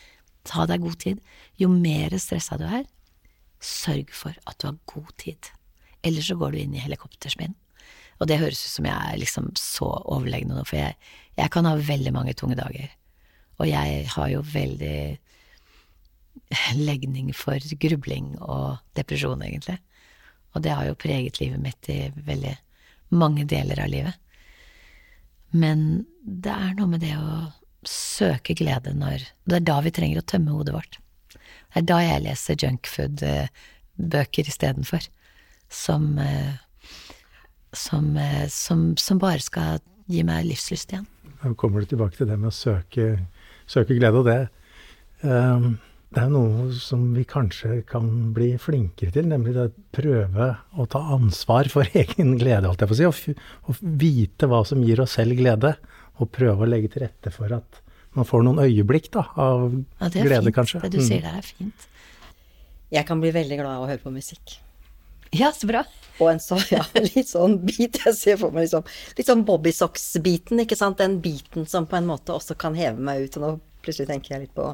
Ta 0.48 0.66
deg 0.70 0.84
god 0.84 0.98
tid. 1.04 1.20
Jo 1.60 1.70
mer 1.72 2.16
stressa 2.20 2.58
du 2.60 2.66
er, 2.66 2.88
sørg 3.62 4.14
for 4.16 4.38
at 4.50 4.60
du 4.60 4.68
har 4.70 4.80
god 4.90 5.12
tid. 5.22 5.52
Ellers 6.06 6.30
så 6.32 6.38
går 6.40 6.54
du 6.54 6.62
inn 6.62 6.78
i 6.78 6.82
helikoptersmien. 6.84 7.54
Og 8.22 8.30
det 8.30 8.38
høres 8.42 8.62
ut 8.62 8.74
som 8.76 8.86
jeg 8.86 8.94
er 8.94 9.20
liksom 9.22 9.50
så 9.58 9.90
overlegne 10.14 10.54
nå, 10.54 10.66
for 10.70 10.78
jeg, 10.78 10.98
jeg, 11.40 11.52
kan 11.54 11.66
ha 11.66 11.76
veldig 11.78 12.14
mange 12.14 12.36
tunge 12.38 12.58
dager. 12.60 12.90
Og 13.62 13.70
jeg 13.70 14.06
har 14.14 14.28
jo 14.30 14.42
veldig 14.46 14.98
legning 16.78 17.32
for 17.38 17.62
grubling 17.82 18.36
og 18.42 18.82
depresjon, 18.98 19.42
egentlig. 19.46 19.80
Og 20.54 20.66
det 20.66 20.76
har 20.76 20.90
jo 20.90 21.00
preget 21.00 21.40
livet 21.42 21.62
mitt 21.64 21.90
i 21.90 22.12
veldig 22.14 22.54
mange 23.18 23.46
deler 23.50 23.82
av 23.82 23.92
livet. 23.92 24.18
Men 25.52 26.06
det 26.22 26.54
er 26.54 26.76
noe 26.78 26.94
med 26.94 27.04
det 27.04 27.16
å 27.18 27.50
søke 27.88 28.54
glede 28.54 28.94
når 28.94 29.24
Det 29.50 29.58
er 29.58 29.66
da 29.66 29.80
vi 29.82 29.92
trenger 29.92 30.22
å 30.22 30.30
tømme 30.30 30.54
hodet 30.54 30.76
vårt. 30.76 31.00
Det 31.72 31.82
er 31.82 31.88
da 31.88 32.00
jeg 32.04 32.26
leser 32.26 32.60
junkfood-bøker 32.66 34.52
istedenfor. 34.52 35.08
Som 35.72 36.18
eh, 36.20 36.60
som, 37.74 38.18
eh, 38.18 38.48
som, 38.50 38.98
som, 38.98 39.20
bare 39.20 39.40
skal 39.44 39.80
gi 40.12 40.24
meg 40.28 40.48
livslyst 40.50 40.92
igjen. 40.92 41.08
Da 41.42 41.54
kommer 41.58 41.82
du 41.82 41.92
tilbake 41.92 42.18
til 42.18 42.30
det 42.30 42.38
med 42.40 42.52
å 42.52 42.56
søke, 42.56 43.14
søke 43.70 43.96
glede, 43.98 44.20
og 44.20 44.28
det 44.28 44.42
um, 45.24 45.74
det 46.12 46.26
er 46.26 46.32
noe 46.34 46.66
som 46.76 47.06
vi 47.16 47.22
kanskje 47.24 47.86
kan 47.88 48.34
bli 48.36 48.50
flinkere 48.60 49.14
til, 49.16 49.30
nemlig 49.32 49.54
det 49.56 49.70
å 49.70 49.84
prøve 49.96 50.48
å 50.76 50.86
ta 50.92 51.00
ansvar 51.16 51.70
for 51.72 51.88
egen 52.02 52.34
glede, 52.36 52.68
holdt 52.68 52.84
jeg 52.84 52.92
på 52.92 52.98
å 52.98 53.00
si, 53.00 53.08
og, 53.08 53.46
og 53.72 53.80
vite 54.02 54.50
hva 54.52 54.60
som 54.68 54.84
gir 54.84 55.00
oss 55.00 55.16
selv 55.16 55.40
glede, 55.40 55.78
og 56.20 56.34
prøve 56.36 56.66
å 56.66 56.68
legge 56.68 56.92
til 56.92 57.06
rette 57.06 57.32
for 57.32 57.56
at 57.56 57.80
man 58.18 58.28
får 58.28 58.44
noen 58.48 58.60
øyeblikk 58.66 59.12
da, 59.14 59.26
av 59.40 59.70
ja, 59.72 60.10
glede, 60.12 60.44
fint. 60.48 60.56
kanskje. 60.58 60.84
Det 60.84 60.92
du 60.98 61.04
sier 61.06 61.24
der 61.24 61.40
er 61.40 61.48
fint. 61.48 61.88
Jeg 62.92 63.08
kan 63.08 63.22
bli 63.24 63.32
veldig 63.32 63.60
glad 63.62 63.78
av 63.78 63.86
å 63.86 63.90
høre 63.90 64.04
på 64.04 64.12
musikk. 64.12 64.58
Ja, 65.32 65.54
så 65.56 65.70
bra. 65.70 65.86
Og 66.20 66.28
en 66.34 66.42
så, 66.44 66.58
ja, 66.74 66.84
litt 67.16 67.30
sånn 67.30 67.56
bit 67.64 68.02
Jeg 68.04 68.14
ser 68.18 68.36
for 68.38 68.54
meg 68.54 68.66
liksom 68.68 68.84
Litt 69.18 69.30
sånn 69.30 69.46
Bobbysocks-biten, 69.48 70.60
ikke 70.66 70.78
sant. 70.78 71.00
Den 71.00 71.22
biten 71.24 71.66
som 71.72 71.88
på 71.88 71.98
en 71.98 72.10
måte 72.10 72.36
også 72.36 72.58
kan 72.60 72.76
heve 72.78 73.00
meg 73.00 73.24
ut. 73.24 73.38
Og 73.40 73.46
nå 73.46 73.52
plutselig 73.82 74.12
tenker 74.12 74.36
jeg 74.36 74.46
litt 74.46 74.58
på 74.58 74.74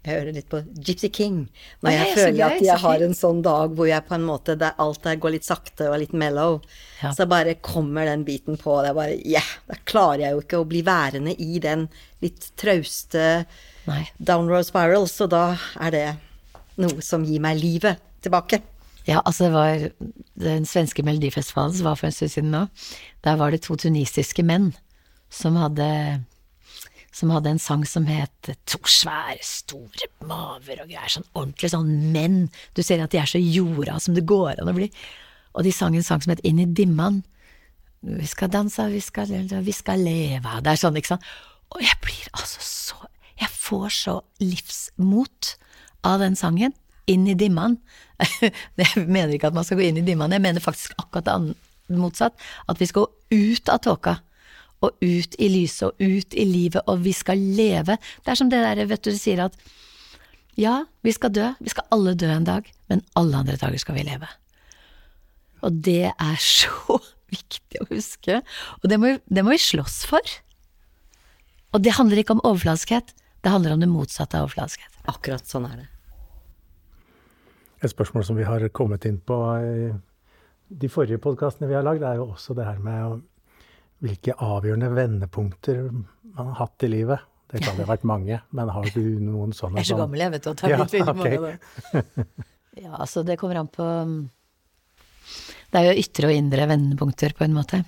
jeg 0.00 0.14
hører 0.14 0.32
litt 0.32 0.48
på 0.48 0.62
Gypsy 0.80 1.10
King. 1.12 1.40
Når 1.84 1.92
jeg, 1.92 2.00
jeg 2.00 2.16
føler 2.16 2.44
at 2.46 2.62
jeg 2.64 2.80
har 2.80 3.02
en 3.04 3.16
sånn 3.16 3.42
dag 3.44 3.74
hvor 3.76 3.88
jeg 3.88 4.06
på 4.08 4.16
en 4.16 4.24
måte 4.24 4.56
der 4.60 4.78
alt 4.80 5.02
der 5.04 5.18
går 5.20 5.34
litt 5.34 5.44
sakte 5.44 5.90
og 5.90 5.98
litt 6.00 6.14
mellow, 6.16 6.56
ja. 7.02 7.12
så 7.16 7.26
bare 7.28 7.58
kommer 7.60 8.08
den 8.08 8.24
biten 8.24 8.56
på, 8.60 8.78
det 8.80 8.94
er 8.94 8.96
bare 8.96 9.18
Yeah! 9.20 9.50
Da 9.68 9.76
klarer 9.84 10.24
jeg 10.24 10.32
jo 10.36 10.42
ikke 10.46 10.62
å 10.62 10.68
bli 10.70 10.80
værende 10.86 11.36
i 11.36 11.60
den 11.60 11.86
litt 12.24 12.48
trauste 12.60 13.44
Nei. 13.90 14.02
downroad 14.16 14.64
spiral, 14.68 15.04
så 15.10 15.28
da 15.28 15.44
er 15.84 15.94
det 15.94 16.06
noe 16.80 17.04
som 17.04 17.26
gir 17.28 17.44
meg 17.44 17.60
livet 17.60 18.00
tilbake. 18.24 18.62
Ja, 19.04 19.20
altså 19.20 19.48
det 19.48 19.52
var 19.52 19.84
den 20.40 20.66
svenske 20.68 21.04
melodifestivalen 21.04 21.76
som 21.76 21.88
var 21.90 22.00
for 22.00 22.08
en 22.08 22.16
stund 22.16 22.32
siden 22.32 22.52
nå. 22.54 22.66
Der 23.24 23.36
var 23.40 23.52
det 23.52 23.66
to 23.66 23.76
tunisiske 23.76 24.44
menn 24.48 24.72
som 25.32 25.60
hadde 25.60 25.88
som 27.20 27.32
hadde 27.34 27.52
en 27.52 27.60
sang 27.60 27.84
som 27.88 28.06
het 28.08 28.52
To 28.70 28.80
svære, 28.88 29.38
store 29.44 30.08
maver 30.26 30.82
og 30.82 30.88
greier. 30.90 31.10
Sånn 31.12 31.28
ordentlig 31.34 31.72
sånn 31.72 31.90
menn. 32.14 32.46
Du 32.76 32.82
ser 32.86 33.02
at 33.04 33.12
de 33.12 33.20
er 33.20 33.28
så 33.28 33.40
jorda 33.40 33.98
som 34.00 34.16
det 34.16 34.26
går 34.28 34.60
an 34.60 34.72
å 34.72 34.76
bli. 34.76 34.88
Og 35.54 35.66
de 35.66 35.74
sang 35.74 35.96
en 35.98 36.06
sang 36.06 36.22
som 36.24 36.32
het 36.34 36.42
Inn 36.46 36.62
i 36.62 36.68
dimman. 36.68 37.22
Vi 38.00 38.26
skal 38.28 38.48
danse, 38.52 38.86
vi 38.88 39.02
skal, 39.04 39.28
vi 39.28 39.74
skal 39.76 40.00
leve. 40.00 40.60
Det 40.64 40.72
er 40.72 40.80
sånn, 40.80 40.96
ikke 40.96 41.14
sant. 41.14 41.26
Og 41.70 41.82
jeg 41.84 41.98
blir 42.02 42.30
altså 42.32 42.62
så 42.64 43.08
Jeg 43.40 43.48
får 43.56 43.88
så 43.94 44.14
livsmot 44.42 45.54
av 46.04 46.20
den 46.20 46.34
sangen 46.36 46.74
inn 47.08 47.24
i 47.28 47.36
dimman. 47.38 47.78
Jeg 48.76 49.06
mener 49.08 49.32
ikke 49.32 49.48
at 49.48 49.56
man 49.56 49.64
skal 49.64 49.80
gå 49.80 49.86
inn 49.86 50.00
i 50.00 50.04
dimman, 50.04 50.32
jeg 50.34 50.44
mener 50.44 50.60
faktisk 50.60 50.92
akkurat 51.00 51.24
det 51.24 51.96
motsatt. 51.96 52.36
At 52.68 52.76
vi 52.80 52.88
skal 52.90 53.06
gå 53.06 53.38
ut 53.40 53.72
av 53.72 53.80
tåka. 53.80 54.18
Og 54.80 54.96
ut 55.04 55.36
i 55.36 55.48
lyset 55.52 55.90
og 55.90 56.00
ut 56.00 56.34
i 56.34 56.44
livet, 56.48 56.80
og 56.88 57.02
vi 57.04 57.12
skal 57.12 57.38
leve. 57.38 57.98
Det 58.24 58.32
er 58.32 58.38
som 58.40 58.50
det 58.52 58.62
der, 58.64 58.80
vet 58.88 59.04
du, 59.04 59.10
du 59.12 59.20
sier 59.20 59.44
at 59.44 59.56
ja, 60.60 60.84
vi 61.04 61.12
skal 61.14 61.32
dø, 61.32 61.50
vi 61.60 61.72
skal 61.72 61.88
alle 61.94 62.14
dø 62.18 62.28
en 62.32 62.48
dag, 62.48 62.66
men 62.88 63.04
alle 63.16 63.42
andre 63.42 63.58
dager 63.60 63.80
skal 63.80 63.96
vi 63.98 64.06
leve. 64.08 64.28
Og 65.64 65.82
det 65.84 66.10
er 66.10 66.36
så 66.60 67.00
viktig 67.30 67.84
å 67.84 67.88
huske, 67.92 68.40
og 68.80 68.90
det 68.90 68.98
må, 69.00 69.14
det 69.28 69.44
må 69.46 69.54
vi 69.54 69.62
slåss 69.62 70.02
for. 70.10 70.36
Og 71.70 71.84
det 71.84 71.94
handler 72.00 72.22
ikke 72.22 72.38
om 72.38 72.44
overfladiskhet, 72.44 73.14
Det 73.40 73.48
handler 73.48 73.72
om 73.72 73.80
det 73.80 73.88
motsatte 73.88 74.36
av 74.36 74.50
overfladiskhet. 74.50 74.96
Akkurat 75.08 75.46
sånn 75.48 75.64
er 75.64 75.76
det. 75.78 75.86
Et 77.80 77.88
spørsmål 77.88 78.26
som 78.28 78.36
vi 78.36 78.44
har 78.44 78.66
kommet 78.76 79.06
inn 79.08 79.16
på 79.16 79.36
i 79.64 79.86
de 80.68 80.90
forrige 80.92 81.16
podkastene 81.24 81.70
vi 81.70 81.78
har 81.78 81.86
lagd, 81.86 82.04
er 82.04 82.18
jo 82.20 82.26
også 82.34 82.52
det 82.58 82.66
her 82.66 82.82
med 82.84 83.22
hvilke 84.00 84.34
avgjørende 84.40 84.88
vendepunkter 84.96 85.82
man 85.90 86.50
har 86.52 86.56
hatt 86.62 86.86
i 86.86 86.90
livet. 86.92 87.26
Det 87.50 87.60
kan 87.64 87.74
jo 87.76 87.84
ha 87.84 87.90
vært 87.90 88.06
mange, 88.06 88.36
men 88.54 88.70
har 88.70 88.90
du 88.94 89.02
noen 89.20 89.52
sånne? 89.56 89.80
Jeg 89.80 89.88
er 89.88 89.90
så 89.90 89.98
gammel, 89.98 90.22
jeg 90.22 90.32
vet 90.36 90.44
du, 90.44 90.50
at 90.52 90.60
det 90.60 90.66
har 90.66 90.70
Ja, 90.70 90.76
blitt 90.84 90.94
veldig 90.94 91.16
mange 91.18 91.40
det. 91.46 92.44
Ja, 92.80 92.92
altså 93.02 93.24
det 93.26 93.34
kommer 93.40 93.58
an 93.58 93.68
på 93.74 93.84
Det 95.72 95.80
er 95.80 95.88
jo 95.88 96.02
ytre 96.04 96.30
og 96.30 96.36
indre 96.38 96.68
vendepunkter, 96.70 97.34
på 97.34 97.44
en 97.46 97.56
måte. 97.56 97.82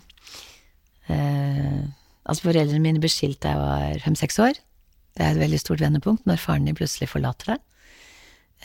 Eh, 1.11 1.83
altså 2.27 2.49
foreldrene 2.49 2.83
mine 2.83 3.03
ble 3.03 3.11
skilt 3.11 3.41
da 3.43 3.55
jeg 3.55 3.63
var 3.63 4.03
fem-seks 4.05 4.39
år. 4.43 4.59
Det 5.13 5.25
er 5.25 5.35
et 5.35 5.43
veldig 5.43 5.61
stort 5.61 5.83
vendepunkt 5.85 6.27
når 6.29 6.41
faren 6.43 6.67
din 6.67 6.79
plutselig 6.79 7.11
forlater 7.13 7.55
deg. 7.55 7.65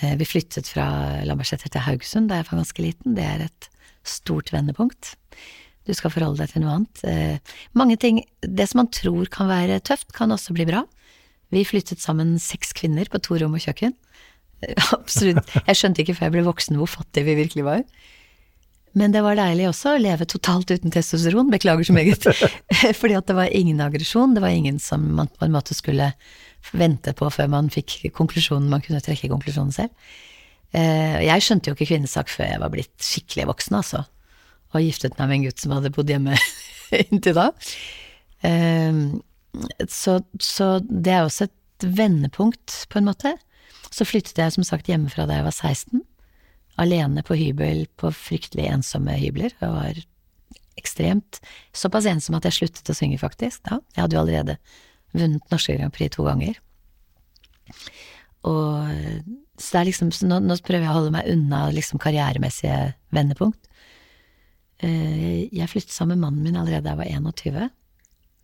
Eh, 0.01 0.13
vi 0.19 0.27
flyttet 0.29 0.69
fra 0.69 0.87
Lambertseter 1.25 1.71
til 1.73 1.85
Haugesund 1.85 2.29
da 2.31 2.41
jeg 2.41 2.49
var 2.49 2.61
ganske 2.61 2.85
liten. 2.85 3.15
Det 3.17 3.25
er 3.25 3.45
et 3.47 3.69
stort 4.07 4.53
vendepunkt. 4.53 5.15
Du 5.88 5.93
skal 5.95 6.11
forholde 6.11 6.41
deg 6.43 6.51
til 6.51 6.63
noe 6.65 6.73
annet. 6.77 7.03
Eh, 7.07 7.55
mange 7.77 7.95
ting 8.01 8.21
Det 8.43 8.67
som 8.67 8.81
man 8.83 8.91
tror 8.91 9.29
kan 9.31 9.47
være 9.49 9.79
tøft, 9.88 10.11
kan 10.15 10.33
også 10.35 10.53
bli 10.57 10.65
bra. 10.67 10.83
Vi 11.55 11.63
flyttet 11.63 12.03
sammen 12.03 12.35
seks 12.43 12.73
kvinner 12.75 13.07
på 13.07 13.21
to 13.23 13.38
rom 13.39 13.55
og 13.55 13.63
kjøkken. 13.63 13.95
Eh, 14.65 14.75
Absolutt. 14.97 15.47
Jeg 15.63 15.79
skjønte 15.79 16.03
ikke 16.03 16.17
før 16.17 16.27
jeg 16.27 16.35
ble 16.38 16.45
voksen 16.49 16.79
hvor 16.79 16.91
fattige 16.91 17.29
vi 17.29 17.38
virkelig 17.39 17.65
var. 17.67 17.83
Men 18.97 19.13
det 19.13 19.21
var 19.21 19.38
deilig 19.38 19.67
også 19.69 19.93
å 19.93 20.01
leve 20.01 20.25
totalt 20.25 20.71
uten 20.73 20.91
testosteron, 20.93 21.51
beklager 21.53 21.85
så 21.85 21.93
meget. 21.93 22.23
Fordi 22.99 23.17
at 23.19 23.27
det 23.29 23.35
var 23.38 23.53
ingen 23.53 23.79
aggresjon, 23.83 24.33
det 24.33 24.41
var 24.41 24.55
ingen 24.55 24.79
som 24.81 25.03
man 25.19 25.29
på 25.29 25.45
en 25.45 25.53
måte 25.53 25.75
skulle 25.77 26.11
vente 26.73 27.13
på 27.15 27.29
før 27.31 27.51
man 27.53 27.69
fikk 27.71 27.99
konklusjonen, 28.17 28.71
man 28.71 28.81
kunne 28.83 29.03
trekke 29.05 29.29
konklusjonen 29.31 29.75
selv. 29.75 29.93
Eh, 30.73 31.21
Jeg 31.27 31.45
skjønte 31.45 31.69
jo 31.69 31.77
ikke 31.77 31.91
kvinnesak 31.93 32.31
før 32.33 32.49
jeg 32.49 32.63
var 32.63 32.73
blitt 32.73 32.95
skikkelig 33.05 33.45
voksen, 33.51 33.77
altså. 33.77 34.01
Og 34.74 34.84
giftet 34.84 35.15
meg 35.20 35.30
med 35.30 35.38
en 35.39 35.45
gutt 35.47 35.63
som 35.63 35.74
hadde 35.78 35.93
bodd 35.95 36.09
hjemme 36.11 36.36
inntil 37.07 37.38
da. 37.38 37.47
Eh, 38.47 38.99
Så, 39.89 40.20
så 40.43 40.65
det 40.86 41.13
er 41.15 41.24
også 41.26 41.47
et 41.47 41.86
vendepunkt, 41.97 42.84
på 42.91 42.99
en 42.99 43.07
måte. 43.07 43.32
Så 43.89 44.05
flyttet 44.05 44.38
jeg 44.38 44.53
som 44.53 44.65
sagt 44.68 44.89
hjemmefra 44.91 45.26
da 45.26 45.39
jeg 45.39 45.45
var 45.47 45.55
16 45.55 46.03
alene 46.78 47.24
på 47.26 47.34
hybel 47.39 47.88
på 47.97 48.11
fryktelig 48.13 48.68
ensomme 48.70 49.15
hybler. 49.18 49.55
Jeg 49.57 49.72
var 49.74 49.97
ekstremt 50.78 51.39
såpass 51.74 52.05
ensom 52.05 52.38
at 52.38 52.45
jeg 52.45 52.53
sluttet 52.59 52.91
å 52.91 52.97
synge, 52.97 53.18
faktisk. 53.18 53.63
Da. 53.65 53.80
Jeg 53.95 54.03
hadde 54.03 54.18
jo 54.18 54.22
allerede 54.22 54.57
vunnet 55.18 55.49
Norske 55.49 55.74
Grand 55.80 55.95
Prix 55.95 56.13
to 56.13 56.28
ganger. 56.28 56.59
Og 58.45 58.91
så 59.57 59.72
det 59.74 59.80
er 59.80 59.88
liksom, 59.89 60.11
nå, 60.30 60.38
nå 60.45 60.59
prøver 60.61 60.86
jeg 60.86 60.91
å 60.93 60.97
holde 60.99 61.15
meg 61.18 61.32
unna 61.34 61.63
liksom 61.74 61.97
karrieremessige 62.03 62.91
vendepunkt. 63.15 63.63
Eh, 64.84 65.47
Jeg 65.53 65.69
flyttet 65.71 65.91
sammen 65.95 66.17
med 66.19 66.28
mannen 66.28 66.43
min 66.45 66.55
allerede 66.59 66.84
da 66.86 66.93
jeg 66.93 67.21
var 67.23 67.32
21. 67.34 67.69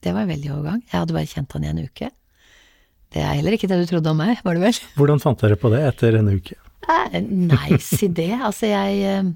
Det 0.03 0.13
var 0.15 0.25
en 0.25 0.31
veldig 0.34 0.51
overgang. 0.51 0.81
Jeg 0.89 0.99
hadde 0.99 1.13
bare 1.15 1.29
kjent 1.29 1.53
han 1.55 1.63
i 1.63 1.71
en 1.71 1.84
uke. 1.86 2.09
Det 3.13 3.21
er 3.21 3.36
heller 3.38 3.53
ikke 3.55 3.69
det 3.69 3.77
du 3.84 3.86
trodde 3.91 4.09
om 4.09 4.17
meg, 4.17 4.39
var 4.43 4.57
det 4.57 4.63
vel? 4.65 4.79
Hvordan 4.97 5.21
fant 5.21 5.39
dere 5.43 5.55
på 5.61 5.69
det 5.73 5.84
etter 5.91 6.17
en 6.19 6.31
uke? 6.34 6.57
Eh, 6.89 7.19
Nice 7.21 8.01
idé. 8.09 8.31
Altså, 8.41 8.67
jeg 8.71 9.03
eh, 9.07 9.31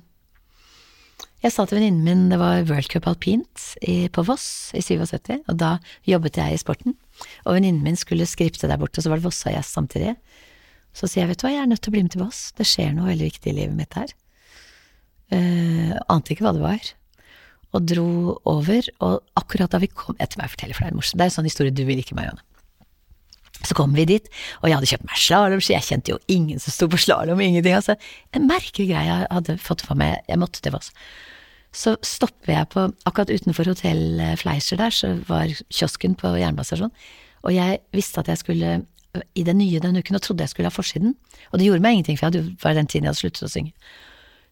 Jeg 1.45 1.53
sa 1.53 1.67
til 1.69 1.77
venninnen 1.77 2.03
min 2.03 2.23
det 2.33 2.39
var 2.41 2.63
World 2.65 2.89
Cup 2.89 3.05
alpint 3.07 3.67
i, 3.85 4.07
på 4.09 4.23
Voss 4.25 4.73
i 4.75 4.81
77, 4.81 5.43
og 5.47 5.55
da 5.61 5.75
jobbet 6.09 6.39
jeg 6.41 6.55
i 6.57 6.57
sporten. 6.59 6.95
Og 7.45 7.53
venninnen 7.59 7.83
min 7.85 7.95
skulle 7.95 8.25
skripte 8.27 8.67
der 8.67 8.79
borte, 8.81 8.97
og 8.99 9.05
så 9.05 9.13
var 9.13 9.21
det 9.21 9.27
Vossa-gjest 9.29 9.77
samtidig. 9.77 10.15
Så 10.97 11.05
sier 11.05 11.23
jeg, 11.27 11.29
vet 11.35 11.39
du 11.43 11.45
hva, 11.45 11.51
jeg 11.53 11.61
er 11.61 11.69
nødt 11.69 11.83
til 11.85 11.91
å 11.93 11.95
bli 11.95 12.01
med 12.07 12.11
til 12.15 12.23
Voss. 12.25 12.39
Det 12.57 12.65
skjer 12.65 12.95
noe 12.97 13.11
veldig 13.13 13.27
viktig 13.29 13.53
i 13.53 13.55
livet 13.61 13.77
mitt 13.77 13.93
her. 13.93 14.09
Eh, 15.35 15.93
ante 16.07 16.33
ikke 16.33 16.45
hva 16.45 16.55
det 16.55 16.63
var. 16.63 16.91
Og 17.75 17.83
dro 17.83 18.09
over, 18.47 18.87
og 19.03 19.17
akkurat 19.39 19.73
da 19.73 19.81
vi 19.83 19.89
kom 19.91 20.15
Etter 20.23 20.39
meg 20.39 20.53
forteller, 20.53 20.77
for 20.77 20.85
det 20.85 20.93
er 20.93 20.99
morsomt. 20.99 21.19
Det 21.19 21.25
er 21.25 21.31
en 21.33 21.37
sånn 21.39 21.49
historie 21.49 21.75
du 21.75 21.83
vil 21.87 21.99
ikke, 22.01 22.15
Marianne. 22.17 22.43
Så 23.65 23.73
kom 23.75 23.95
vi 23.97 24.05
dit, 24.07 24.27
og 24.61 24.69
jeg 24.69 24.77
hadde 24.77 24.89
kjøpt 24.91 25.07
meg 25.07 25.19
slalåmski, 25.19 25.73
jeg 25.73 25.87
kjente 25.87 26.13
jo 26.13 26.19
ingen 26.31 26.61
som 26.61 26.73
sto 26.75 26.87
på 26.91 26.99
slalåm, 27.01 27.41
ingenting, 27.41 27.73
altså. 27.75 27.95
En 28.37 28.45
merkelig 28.47 28.91
greie 28.91 29.07
jeg 29.07 29.29
hadde 29.33 29.57
fått 29.61 29.81
for 29.83 29.97
meg, 29.99 30.21
jeg 30.29 30.39
måtte 30.39 30.61
til 30.63 30.75
Voss. 30.75 30.91
Så 31.75 31.95
stopper 32.05 32.53
jeg 32.53 32.69
på, 32.71 32.85
akkurat 33.09 33.33
utenfor 33.33 33.67
hotell 33.73 34.21
Fleischer 34.39 34.79
der, 34.79 34.93
så 34.93 35.15
var 35.27 35.51
kiosken 35.73 36.15
på 36.17 36.35
jernbanestasjonen, 36.37 36.93
og 37.43 37.55
jeg 37.55 37.81
visste 37.97 38.21
at 38.21 38.29
jeg 38.31 38.43
skulle 38.43 38.77
i 39.33 39.43
det 39.43 39.55
nye 39.57 39.81
denne 39.81 40.03
uken, 40.05 40.19
og 40.19 40.23
trodde 40.23 40.45
jeg 40.45 40.53
skulle 40.53 40.69
ha 40.69 40.73
forsiden, 40.73 41.17
og 41.49 41.59
det 41.59 41.67
gjorde 41.67 41.83
meg 41.83 41.97
ingenting, 41.97 42.19
for 42.19 42.27
jeg 42.27 42.37
hadde, 42.37 42.57
var 42.61 42.77
den 42.77 42.89
tiden 42.89 43.07
jeg 43.07 43.15
hadde 43.15 43.23
sluttet 43.23 43.47
å 43.47 43.51
synge. 43.51 43.73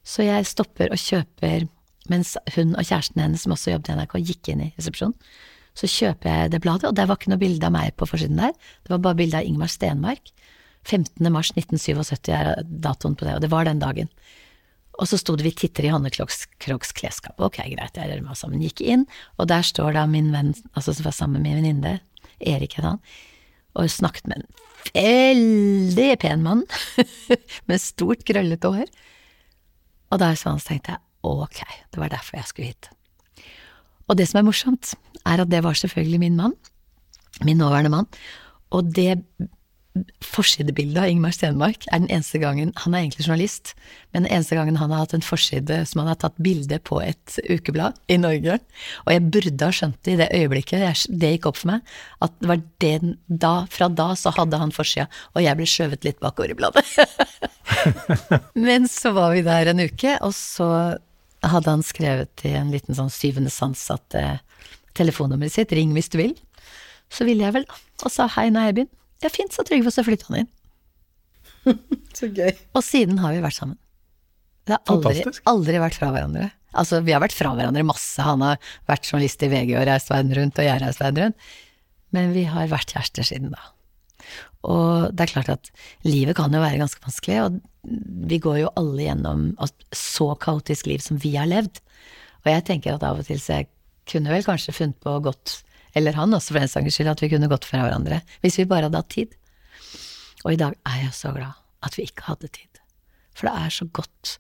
Så 0.06 0.26
jeg 0.28 0.46
stopper 0.48 0.94
og 0.94 1.02
kjøper, 1.02 1.68
mens 2.12 2.36
hun 2.56 2.76
og 2.78 2.86
kjæresten 2.86 3.24
hennes, 3.24 3.44
som 3.46 3.56
også 3.56 3.74
jobbet 3.74 3.92
i 3.92 3.98
NRK, 3.98 4.18
gikk 4.22 4.52
inn 4.54 4.68
i 4.68 4.72
resepsjonen, 4.78 5.18
så 5.76 5.90
kjøper 5.92 6.30
jeg 6.32 6.52
det 6.54 6.62
bladet, 6.64 6.88
og 6.88 6.96
der 6.96 7.10
var 7.10 7.18
ikke 7.20 7.34
noe 7.34 7.42
bilde 7.42 7.68
av 7.68 7.74
meg 7.76 7.96
på 8.00 8.08
forsiden 8.08 8.40
der, 8.40 8.54
det 8.86 8.94
var 8.94 9.02
bare 9.04 9.20
bilde 9.20 9.42
av 9.42 9.48
Ingmar 9.48 9.72
Stenmark. 9.72 10.32
15. 10.86 11.18
mars 11.34 11.50
1977 11.58 12.30
er 12.32 12.62
datoen 12.64 13.18
på 13.18 13.26
det, 13.26 13.34
og 13.36 13.44
det 13.44 13.50
var 13.52 13.66
den 13.68 13.82
dagen. 13.82 14.12
Og 15.02 15.10
så 15.10 15.18
sto 15.20 15.36
det 15.36 15.44
'Vi 15.44 15.52
titter 15.52 15.86
i 15.86 15.92
Hanne 15.92 16.10
Krogs 16.10 16.46
klesskap'. 16.62 17.40
Ok, 17.40 17.58
greit, 17.58 17.98
jeg 17.98 18.08
rører 18.08 18.24
meg 18.24 18.38
sammen. 18.38 18.62
Gikk 18.62 18.82
inn, 18.82 19.06
og 19.38 19.48
der 19.48 19.62
står 19.62 19.94
da 19.94 20.06
min 20.06 20.32
venn, 20.32 20.54
altså 20.76 20.94
som 20.96 21.04
var 21.04 21.12
sammen 21.12 21.42
med 21.42 21.52
min 21.52 21.64
venninne, 21.64 22.00
Erik 22.40 22.74
het 22.78 22.86
han, 22.86 23.00
og 23.76 23.90
snakket 23.90 24.28
med 24.28 24.46
en 24.94 25.92
veldig 25.92 26.20
pen 26.20 26.44
mann, 26.44 26.64
med 27.68 27.82
stort, 27.82 28.24
krøllete 28.24 28.72
hår. 28.72 28.88
Og 30.10 30.22
da 30.22 30.32
så 30.38 30.56
tenkte 30.62 30.96
jeg 30.96 31.02
ok, 31.26 31.62
det 31.94 32.00
var 32.02 32.12
derfor 32.14 32.38
jeg 32.38 32.50
skulle 32.50 32.68
hit. 32.68 32.90
Og 34.08 34.18
det 34.18 34.28
som 34.30 34.40
er 34.40 34.48
morsomt, 34.48 34.94
er 35.26 35.42
at 35.42 35.50
det 35.52 35.64
var 35.66 35.74
selvfølgelig 35.74 36.20
min 36.20 36.36
mann, 36.38 36.54
min 37.42 37.58
nåværende 37.58 37.90
mann, 37.90 38.08
og 38.70 38.96
det 38.96 39.24
forsidebildet 40.26 41.00
av 41.00 41.10
Ingmar 41.12 41.34
Stenmark 41.36 41.86
er 41.88 42.02
den 42.02 42.10
eneste 42.12 42.40
gangen 42.42 42.74
Han 42.84 42.94
er 42.94 43.06
egentlig 43.06 43.26
journalist, 43.28 43.74
men 44.12 44.26
den 44.26 44.34
eneste 44.34 44.58
gangen 44.58 44.80
han 44.80 44.92
har 44.92 45.06
hatt 45.06 45.16
en 45.16 45.24
forside 45.24 45.78
som 45.88 46.02
han 46.02 46.10
har 46.12 46.20
tatt 46.20 46.36
bilde 46.42 46.80
på 46.84 47.00
et 47.04 47.38
ukeblad 47.48 47.96
i 48.12 48.18
Norge. 48.20 48.58
Og 49.06 49.14
jeg 49.14 49.26
burde 49.32 49.70
ha 49.70 49.76
skjønt 49.76 50.00
det 50.04 50.16
i 50.16 50.20
det 50.20 50.30
øyeblikket 50.36 50.84
jeg, 50.84 51.20
det 51.22 51.32
gikk 51.36 51.50
opp 51.52 51.62
for 51.62 51.72
meg, 51.72 51.96
at 52.26 52.36
det 52.42 52.52
var 52.52 52.64
det 52.84 52.94
da, 53.28 53.54
fra 53.72 53.90
da 53.92 54.10
så 54.20 54.34
hadde 54.36 54.60
han 54.60 54.76
forsida, 54.76 55.08
og 55.34 55.46
jeg 55.46 55.60
ble 55.60 55.70
skjøvet 55.70 56.08
litt 56.08 56.20
bakover 56.24 56.52
i 56.52 56.60
bladet. 56.60 56.86
men 58.68 58.90
så 58.92 59.14
var 59.16 59.36
vi 59.36 59.46
der 59.48 59.72
en 59.72 59.84
uke, 59.86 60.18
og 60.26 60.36
så 60.36 60.70
hadde 61.46 61.72
han 61.72 61.86
skrevet 61.86 62.46
i 62.48 62.56
en 62.58 62.72
liten 62.74 62.98
sånn 62.98 63.14
syvende 63.14 63.54
sans 63.54 63.80
at 63.94 64.18
eh, 64.18 64.38
telefonnummeret 64.98 65.56
sitt, 65.56 65.74
ring 65.76 65.94
hvis 65.96 66.12
du 66.12 66.20
vil. 66.20 66.36
Så 67.12 67.28
ville 67.28 67.46
jeg 67.46 67.56
vel, 67.56 67.68
da, 67.70 67.82
og 68.04 68.12
sa 68.12 68.28
hei, 68.38 68.50
nå 68.52 68.62
er 68.62 68.72
jeg 68.72 68.80
begynt. 68.82 68.96
Ja, 69.24 69.32
fint, 69.32 69.56
sa 69.56 69.64
Trygve, 69.66 69.90
og 69.90 69.96
så 69.96 70.04
flytta 70.06 70.30
han 70.30 70.44
inn. 70.44 70.52
Så 72.16 72.30
gøy. 72.30 72.52
Og 72.78 72.84
siden 72.86 73.20
har 73.24 73.34
vi 73.36 73.42
vært 73.44 73.58
sammen. 73.58 73.80
Det 74.66 74.76
har 74.76 74.92
aldri, 74.92 75.24
aldri 75.50 75.82
vært 75.82 75.98
fra 76.00 76.10
hverandre. 76.14 76.50
Altså, 76.76 77.00
vi 77.06 77.14
har 77.16 77.22
vært 77.24 77.36
fra 77.36 77.54
hverandre 77.56 77.86
masse. 77.88 78.22
Han 78.26 78.44
har 78.46 78.60
vært 78.90 79.08
journalist 79.08 79.44
i 79.46 79.50
VG 79.52 79.76
og 79.78 79.86
reist 79.90 80.12
verden 80.12 80.34
rundt, 80.38 80.60
og 80.60 80.68
jeg 80.68 80.74
har 80.74 80.84
reist 80.84 81.02
verden 81.04 81.28
rundt. 81.28 81.50
Men 82.16 82.34
vi 82.36 82.46
har 82.50 82.70
vært 82.72 82.94
kjærester 82.96 83.28
siden 83.28 83.54
da. 83.54 83.62
Og 84.66 85.14
det 85.14 85.26
er 85.26 85.34
klart 85.36 85.52
at 85.54 85.70
livet 86.08 86.38
kan 86.38 86.54
jo 86.54 86.64
være 86.64 86.82
ganske 86.82 87.04
vanskelig, 87.04 87.38
og 87.46 87.60
vi 88.32 88.40
går 88.42 88.62
jo 88.64 88.74
alle 88.80 89.06
gjennom 89.06 89.48
et 89.62 89.86
så 89.96 90.32
kaotisk 90.42 90.90
liv 90.90 91.04
som 91.06 91.20
vi 91.22 91.36
har 91.38 91.50
levd. 91.50 91.82
Og 92.46 92.52
jeg 92.52 92.66
tenker 92.66 92.96
at 92.96 93.06
av 93.06 93.22
og 93.22 93.28
til 93.28 93.42
så 93.42 93.62
jeg 93.62 93.70
kunne 94.10 94.34
vel 94.34 94.46
kanskje 94.46 94.74
funnet 94.76 94.98
på 95.02 95.14
godt, 95.26 95.60
eller 95.96 96.18
han 96.20 96.36
også 96.36 96.54
for 96.54 96.62
den 96.62 96.72
saks 96.72 96.98
skyld, 96.98 97.12
at 97.14 97.24
vi 97.24 97.32
kunne 97.32 97.50
gått 97.52 97.68
fra 97.68 97.86
hverandre. 97.86 98.22
Hvis 98.44 98.60
vi 98.60 98.68
bare 98.70 98.90
hadde 98.90 99.00
hatt 99.00 99.14
tid. 99.16 99.36
Og 100.44 100.54
i 100.54 100.60
dag 100.60 100.76
er 100.86 101.06
jeg 101.06 101.16
så 101.18 101.32
glad 101.36 101.56
at 101.86 101.96
vi 101.98 102.08
ikke 102.10 102.28
hadde 102.28 102.52
tid. 102.52 102.82
For 103.36 103.48
det 103.48 103.56
er 103.66 103.74
så 103.74 103.88
godt 103.96 104.36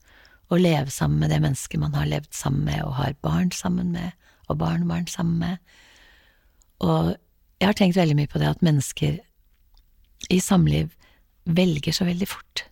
å 0.53 0.59
leve 0.59 0.91
sammen 0.93 1.23
med 1.23 1.31
det 1.33 1.41
mennesket 1.41 1.81
man 1.81 1.95
har 1.97 2.09
levd 2.09 2.31
sammen 2.35 2.67
med, 2.67 2.83
og 2.85 2.97
har 2.99 3.17
barn 3.25 3.51
sammen 3.55 3.93
med, 3.95 4.13
og 4.49 4.59
barnebarn 4.61 5.07
sammen 5.09 5.39
med. 5.41 5.75
Og 6.85 7.15
jeg 7.61 7.69
har 7.69 7.77
tenkt 7.77 7.97
veldig 7.97 8.17
mye 8.19 8.29
på 8.29 8.41
det 8.41 8.51
at 8.51 8.63
mennesker 8.65 9.17
i 10.29 10.39
samliv 10.43 10.93
velger 11.45 11.95
så 11.95 12.07
veldig 12.07 12.27
fort. 12.29 12.65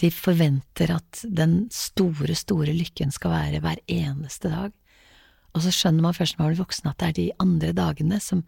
De 0.00 0.10
forventer 0.12 0.92
at 0.92 1.22
den 1.24 1.66
store, 1.72 2.36
store 2.36 2.74
lykken 2.76 3.12
skal 3.14 3.32
være 3.32 3.62
hver 3.64 3.80
eneste 3.88 4.52
dag. 4.52 4.74
Og 5.56 5.64
så 5.64 5.72
skjønner 5.72 6.04
man 6.04 6.16
først 6.16 6.36
når 6.36 6.44
man 6.44 6.52
blir 6.52 6.62
voksen 6.62 6.90
at 6.90 6.98
det 7.00 7.08
er 7.08 7.16
de 7.16 7.28
andre 7.42 7.72
dagene 7.76 8.20
som 8.20 8.44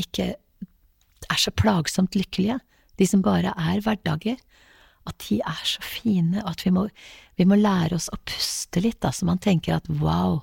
ikke 0.00 0.32
er 0.32 1.40
så 1.40 1.52
plagsomt 1.58 2.14
lykkelige, 2.18 2.60
de 2.98 3.08
som 3.08 3.24
bare 3.24 3.54
er 3.58 3.82
hverdager, 3.82 4.38
at 5.08 5.26
de 5.26 5.40
er 5.42 5.62
så 5.66 5.82
fine, 5.82 6.38
og 6.44 6.52
at 6.52 6.62
vi 6.62 6.70
må, 6.74 6.86
vi 7.38 7.46
må 7.48 7.58
lære 7.58 7.96
oss 7.98 8.08
å 8.14 8.20
puste 8.28 8.82
litt, 8.82 9.00
da, 9.02 9.10
så 9.10 9.26
man 9.26 9.42
tenker 9.42 9.80
at 9.80 9.88
wow, 9.98 10.42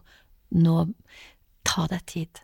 nå 0.52 0.76
ta 1.68 1.88
deg 1.92 2.06
tid. 2.12 2.44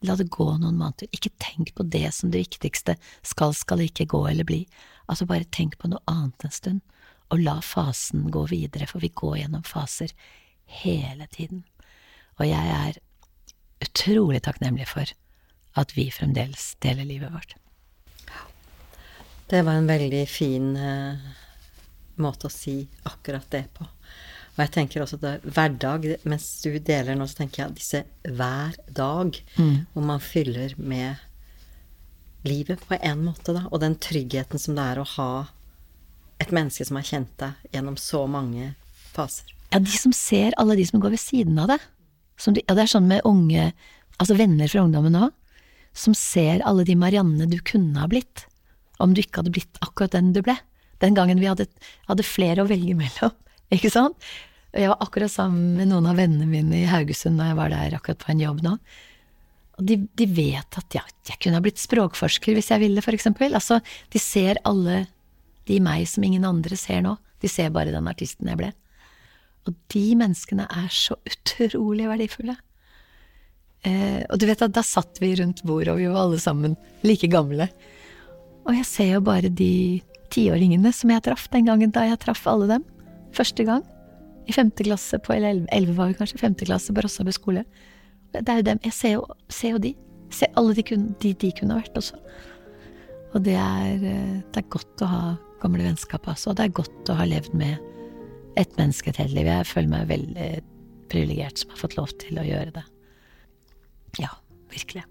la 0.00 0.14
det 0.16 0.30
gå 0.32 0.46
noen 0.56 0.78
måneder. 0.80 1.10
Ikke 1.12 1.32
tenk 1.36 1.74
på 1.76 1.84
det 1.84 2.08
som 2.16 2.30
det 2.32 2.40
viktigste, 2.46 2.94
skal, 3.20 3.52
skal 3.52 3.82
ikke 3.84 4.06
gå 4.08 4.22
eller 4.30 4.46
bli. 4.48 4.62
Altså 5.12 5.26
bare 5.28 5.44
tenk 5.52 5.76
på 5.76 5.90
noe 5.92 6.00
annet 6.08 6.46
en 6.46 6.54
stund, 6.54 6.80
og 7.28 7.42
la 7.44 7.58
fasen 7.60 8.30
gå 8.32 8.46
videre, 8.48 8.88
for 8.88 9.04
vi 9.04 9.12
går 9.12 9.42
gjennom 9.42 9.66
faser 9.66 10.14
hele 10.80 11.28
tiden. 11.34 11.66
Og 12.38 12.48
jeg 12.48 12.72
er 12.78 12.96
utrolig 13.84 14.42
takknemlig 14.46 14.88
for 14.90 15.12
at 15.80 15.94
vi 15.96 16.08
fremdeles 16.12 16.74
deler 16.82 17.06
livet 17.08 17.32
vårt. 17.32 17.54
Det 19.50 19.62
var 19.66 19.78
en 19.78 19.88
veldig 19.90 20.26
fin 20.30 20.74
uh, 20.78 21.30
måte 22.22 22.46
å 22.46 22.52
si 22.52 22.84
akkurat 23.08 23.48
det 23.50 23.64
på. 23.74 23.86
Og 24.54 24.60
jeg 24.62 24.72
tenker 24.74 25.02
også 25.02 25.18
at 25.22 25.46
hverdag, 25.46 26.06
mens 26.28 26.46
du 26.62 26.76
deler 26.78 27.16
nå, 27.18 27.26
så 27.26 27.40
tenker 27.40 27.62
jeg 27.62 27.70
at 27.70 27.78
disse 27.78 28.02
hver 28.26 28.76
dag, 28.94 29.38
mm. 29.56 29.76
hvor 29.94 30.06
man 30.06 30.22
fyller 30.22 30.74
med 30.76 31.22
livet 32.46 32.82
på 32.86 32.98
en 32.98 33.24
måte, 33.24 33.54
da. 33.56 33.66
Og 33.70 33.82
den 33.82 33.96
tryggheten 34.00 34.60
som 34.60 34.76
det 34.78 34.86
er 34.92 35.00
å 35.00 35.08
ha 35.16 35.32
et 36.40 36.52
menneske 36.54 36.86
som 36.88 36.98
har 36.98 37.08
kjent 37.08 37.32
deg 37.40 37.72
gjennom 37.74 37.98
så 38.00 38.24
mange 38.30 38.72
faser. 39.12 39.50
Ja, 39.70 39.78
de 39.82 39.98
som 39.98 40.14
ser 40.16 40.56
alle 40.58 40.76
de 40.78 40.86
som 40.88 41.02
går 41.02 41.14
ved 41.14 41.22
siden 41.22 41.58
av 41.62 41.70
deg. 41.74 41.90
De, 42.40 42.62
ja, 42.64 42.74
det 42.76 42.86
er 42.86 42.92
sånn 42.94 43.08
med 43.10 43.26
unge, 43.28 43.70
altså 44.16 44.36
venner 44.38 44.70
fra 44.70 44.84
ungdommen 44.86 45.12
nå, 45.16 45.28
som 45.96 46.14
ser 46.16 46.62
alle 46.68 46.86
de 46.88 46.96
Marianne 46.96 47.48
du 47.50 47.58
kunne 47.66 48.00
ha 48.00 48.08
blitt, 48.08 48.46
om 49.02 49.12
du 49.16 49.22
ikke 49.22 49.42
hadde 49.42 49.52
blitt 49.56 49.80
akkurat 49.84 50.14
den 50.14 50.32
du 50.36 50.40
ble. 50.44 50.56
Den 51.00 51.16
gangen 51.16 51.40
vi 51.40 51.48
hadde, 51.48 51.66
hadde 52.08 52.26
flere 52.26 52.64
å 52.64 52.70
velge 52.70 52.96
mellom, 52.96 53.36
ikke 53.74 53.92
sant? 53.92 54.16
Og 54.70 54.78
jeg 54.78 54.90
var 54.92 55.00
akkurat 55.02 55.32
sammen 55.32 55.78
med 55.78 55.90
noen 55.90 56.06
av 56.06 56.18
vennene 56.20 56.46
mine 56.46 56.82
i 56.84 56.88
Haugesund 56.88 57.40
da 57.40 57.48
jeg 57.50 57.58
var 57.58 57.72
der 57.72 57.96
akkurat 57.96 58.20
på 58.22 58.30
en 58.32 58.42
jobb 58.44 58.60
nå. 58.62 58.76
Og 59.80 59.86
de, 59.88 59.96
de 60.14 60.26
vet 60.30 60.78
at 60.78 60.94
ja, 60.94 61.02
jeg 61.26 61.40
kunne 61.40 61.58
ha 61.58 61.64
blitt 61.64 61.80
språkforsker 61.80 62.54
hvis 62.54 62.70
jeg 62.70 62.82
ville, 62.84 63.02
for 63.02 63.16
eksempel. 63.16 63.56
Altså, 63.56 63.80
de 64.12 64.20
ser 64.22 64.60
alle 64.68 65.06
de 65.66 65.80
meg 65.82 66.04
som 66.10 66.26
ingen 66.26 66.46
andre 66.46 66.78
ser 66.78 67.02
nå. 67.06 67.16
De 67.40 67.50
ser 67.50 67.72
bare 67.74 67.94
den 67.94 68.08
artisten 68.10 68.50
jeg 68.50 68.60
ble. 68.60 68.70
Og 69.68 69.76
de 69.92 70.04
menneskene 70.18 70.66
er 70.70 70.90
så 70.94 71.16
utrolig 71.28 72.08
verdifulle. 72.08 72.56
Eh, 73.86 74.20
og 74.28 74.40
du 74.40 74.46
vet 74.48 74.62
at 74.64 74.74
da 74.76 74.82
satt 74.84 75.20
vi 75.22 75.32
rundt 75.40 75.62
bordet, 75.64 75.92
og 75.92 76.00
vi 76.00 76.08
var 76.10 76.24
alle 76.24 76.40
sammen 76.40 76.76
like 77.06 77.28
gamle. 77.32 77.68
Og 78.68 78.76
jeg 78.76 78.88
ser 78.88 79.14
jo 79.14 79.22
bare 79.24 79.52
de 79.52 80.00
tiåringene 80.30 80.92
som 80.94 81.10
jeg 81.12 81.24
traff 81.26 81.48
den 81.52 81.66
gangen 81.68 81.92
da 81.94 82.04
jeg 82.08 82.20
traff 82.22 82.44
alle 82.50 82.68
dem. 82.70 82.84
Første 83.36 83.64
gang. 83.66 83.84
I 84.48 84.54
femte 84.56 84.84
klasse 84.86 85.20
på, 85.22 85.34
eller 85.36 85.62
elleve 85.74 85.96
var 85.98 86.10
vi 86.10 86.18
kanskje, 86.18 86.40
femte 86.40 86.66
klasse 86.66 86.94
på 86.94 87.04
Rossabu 87.04 87.32
skole. 87.34 87.64
Det 88.34 88.46
er 88.48 88.60
jo 88.60 88.66
dem. 88.66 88.80
Jeg 88.86 88.96
ser 88.96 89.14
jo, 89.16 89.24
ser 89.50 89.76
jo 89.76 89.82
de. 89.82 89.94
Ser 90.34 90.50
alle 90.58 90.74
de, 90.76 90.84
kun, 90.86 91.10
de, 91.22 91.34
de 91.34 91.50
kunne 91.58 91.78
vært 91.78 91.96
også. 91.98 92.18
Og 93.34 93.44
det 93.46 93.56
er, 93.58 94.02
eh, 94.02 94.36
det 94.50 94.62
er 94.62 94.72
godt 94.72 95.04
å 95.04 95.10
ha 95.10 95.22
gamle 95.62 95.84
vennskap 95.86 96.26
altså. 96.30 96.50
Og 96.50 96.58
det 96.58 96.66
er 96.66 96.78
godt 96.80 97.10
å 97.10 97.18
ha 97.18 97.26
levd 97.28 97.54
med 97.58 97.78
et 98.58 98.76
menneske 98.78 99.12
et 99.12 99.20
helt 99.22 99.34
liv. 99.36 99.48
Jeg 99.48 99.68
føler 99.68 99.92
meg 99.92 100.10
veldig 100.10 100.50
privilegert 101.10 101.62
som 101.62 101.72
har 101.72 101.82
fått 101.82 101.96
lov 101.98 102.12
til 102.22 102.40
å 102.40 102.46
gjøre 102.46 102.74
det. 102.78 102.84
Ja, 104.20 104.30
virkelig. 104.72 105.04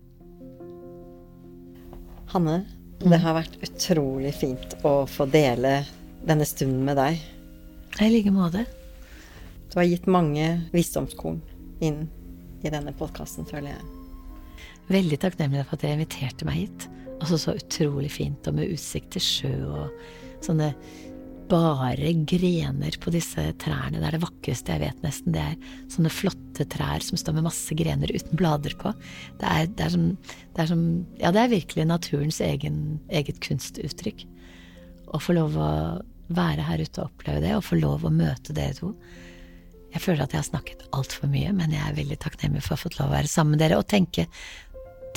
Hanne, 2.33 2.59
det 3.01 3.21
har 3.23 3.37
vært 3.37 3.57
utrolig 3.65 4.33
fint 4.37 4.75
å 4.85 5.03
få 5.09 5.25
dele 5.31 5.79
denne 6.27 6.45
stunden 6.47 6.83
med 6.85 6.99
deg. 6.99 7.21
I 7.99 8.09
like 8.11 8.31
måte. 8.33 8.65
Du 9.69 9.79
har 9.79 9.87
gitt 9.87 10.07
mange 10.09 10.45
visdomskorn 10.73 11.39
inn 11.85 12.03
i 12.65 12.71
denne 12.71 12.93
podkasten, 12.97 13.47
føler 13.47 13.73
jeg. 13.75 13.87
Veldig 14.89 15.19
takknemlig 15.21 15.65
for 15.67 15.77
at 15.77 15.83
dere 15.83 15.99
inviterte 15.99 16.47
meg 16.47 16.63
hit. 16.63 16.87
Altså 17.19 17.37
så 17.39 17.55
utrolig 17.59 18.11
fint, 18.13 18.47
og 18.47 18.57
med 18.57 18.73
utsikt 18.73 19.13
til 19.15 19.23
sjø 19.23 19.53
og 19.67 20.43
sånne 20.45 20.71
bare 21.49 22.11
grener 22.29 22.95
på 23.01 23.11
disse 23.13 23.43
trærne. 23.61 23.97
Det 23.97 24.07
er 24.07 24.17
det 24.17 24.23
vakreste 24.23 24.75
jeg 24.75 24.83
vet, 24.83 24.99
nesten. 25.05 25.33
Det 25.35 25.43
er 25.43 25.55
sånne 25.91 26.11
flotte 26.13 26.65
trær 26.69 27.03
som 27.05 27.19
står 27.19 27.37
med 27.37 27.47
masse 27.47 27.77
grener 27.77 28.11
uten 28.13 28.39
blader 28.39 28.75
på. 28.79 28.93
Det 29.41 29.49
er, 29.49 29.69
det 29.73 29.87
er, 29.87 29.93
som, 29.95 30.05
det 30.55 30.63
er 30.63 30.69
som, 30.71 30.83
Ja, 31.21 31.33
det 31.35 31.43
er 31.43 31.55
virkelig 31.55 31.87
naturens 31.89 32.39
egen, 32.45 32.99
eget 33.09 33.41
kunstuttrykk. 33.45 34.25
Å 35.09 35.21
få 35.23 35.35
lov 35.37 35.57
å 35.57 35.71
være 36.29 36.65
her 36.67 36.83
ute 36.83 37.01
og 37.01 37.09
oppleve 37.09 37.41
det, 37.43 37.55
og 37.57 37.65
få 37.65 37.79
lov 37.79 38.05
å 38.05 38.13
møte 38.13 38.53
dere 38.55 38.77
to. 38.77 38.93
Jeg 39.89 40.03
føler 40.03 40.23
at 40.23 40.35
jeg 40.35 40.43
har 40.43 40.49
snakket 40.51 40.83
altfor 40.93 41.31
mye, 41.31 41.53
men 41.57 41.73
jeg 41.73 41.81
er 41.81 41.97
veldig 41.97 42.19
takknemlig 42.21 42.61
for 42.61 42.75
å 42.75 42.77
ha 42.77 42.83
fått 42.83 42.99
lov 42.99 43.09
å 43.09 43.15
være 43.15 43.31
sammen 43.31 43.55
med 43.55 43.63
dere 43.63 43.79
og 43.81 43.87
tenke, 43.89 44.27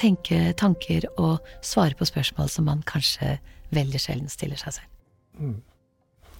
tenke 0.00 0.54
tanker 0.56 1.04
og 1.20 1.44
svare 1.60 1.98
på 1.98 2.08
spørsmål 2.08 2.48
som 2.48 2.70
man 2.70 2.80
kanskje 2.88 3.36
veldig 3.76 4.00
sjelden 4.00 4.32
stiller 4.32 4.60
seg 4.60 4.78
selv. 4.78 4.88
Mm. 5.36 5.60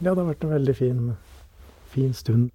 Det 0.03 0.11
hadde 0.11 0.23
vært 0.27 0.45
en 0.45 0.51
veldig 0.51 0.73
fin, 0.75 1.03
fin 1.93 2.11
stund. 2.13 2.49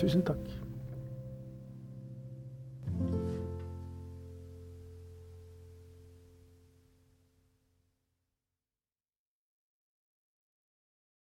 Tusen 0.00 0.24
takk. 0.26 0.59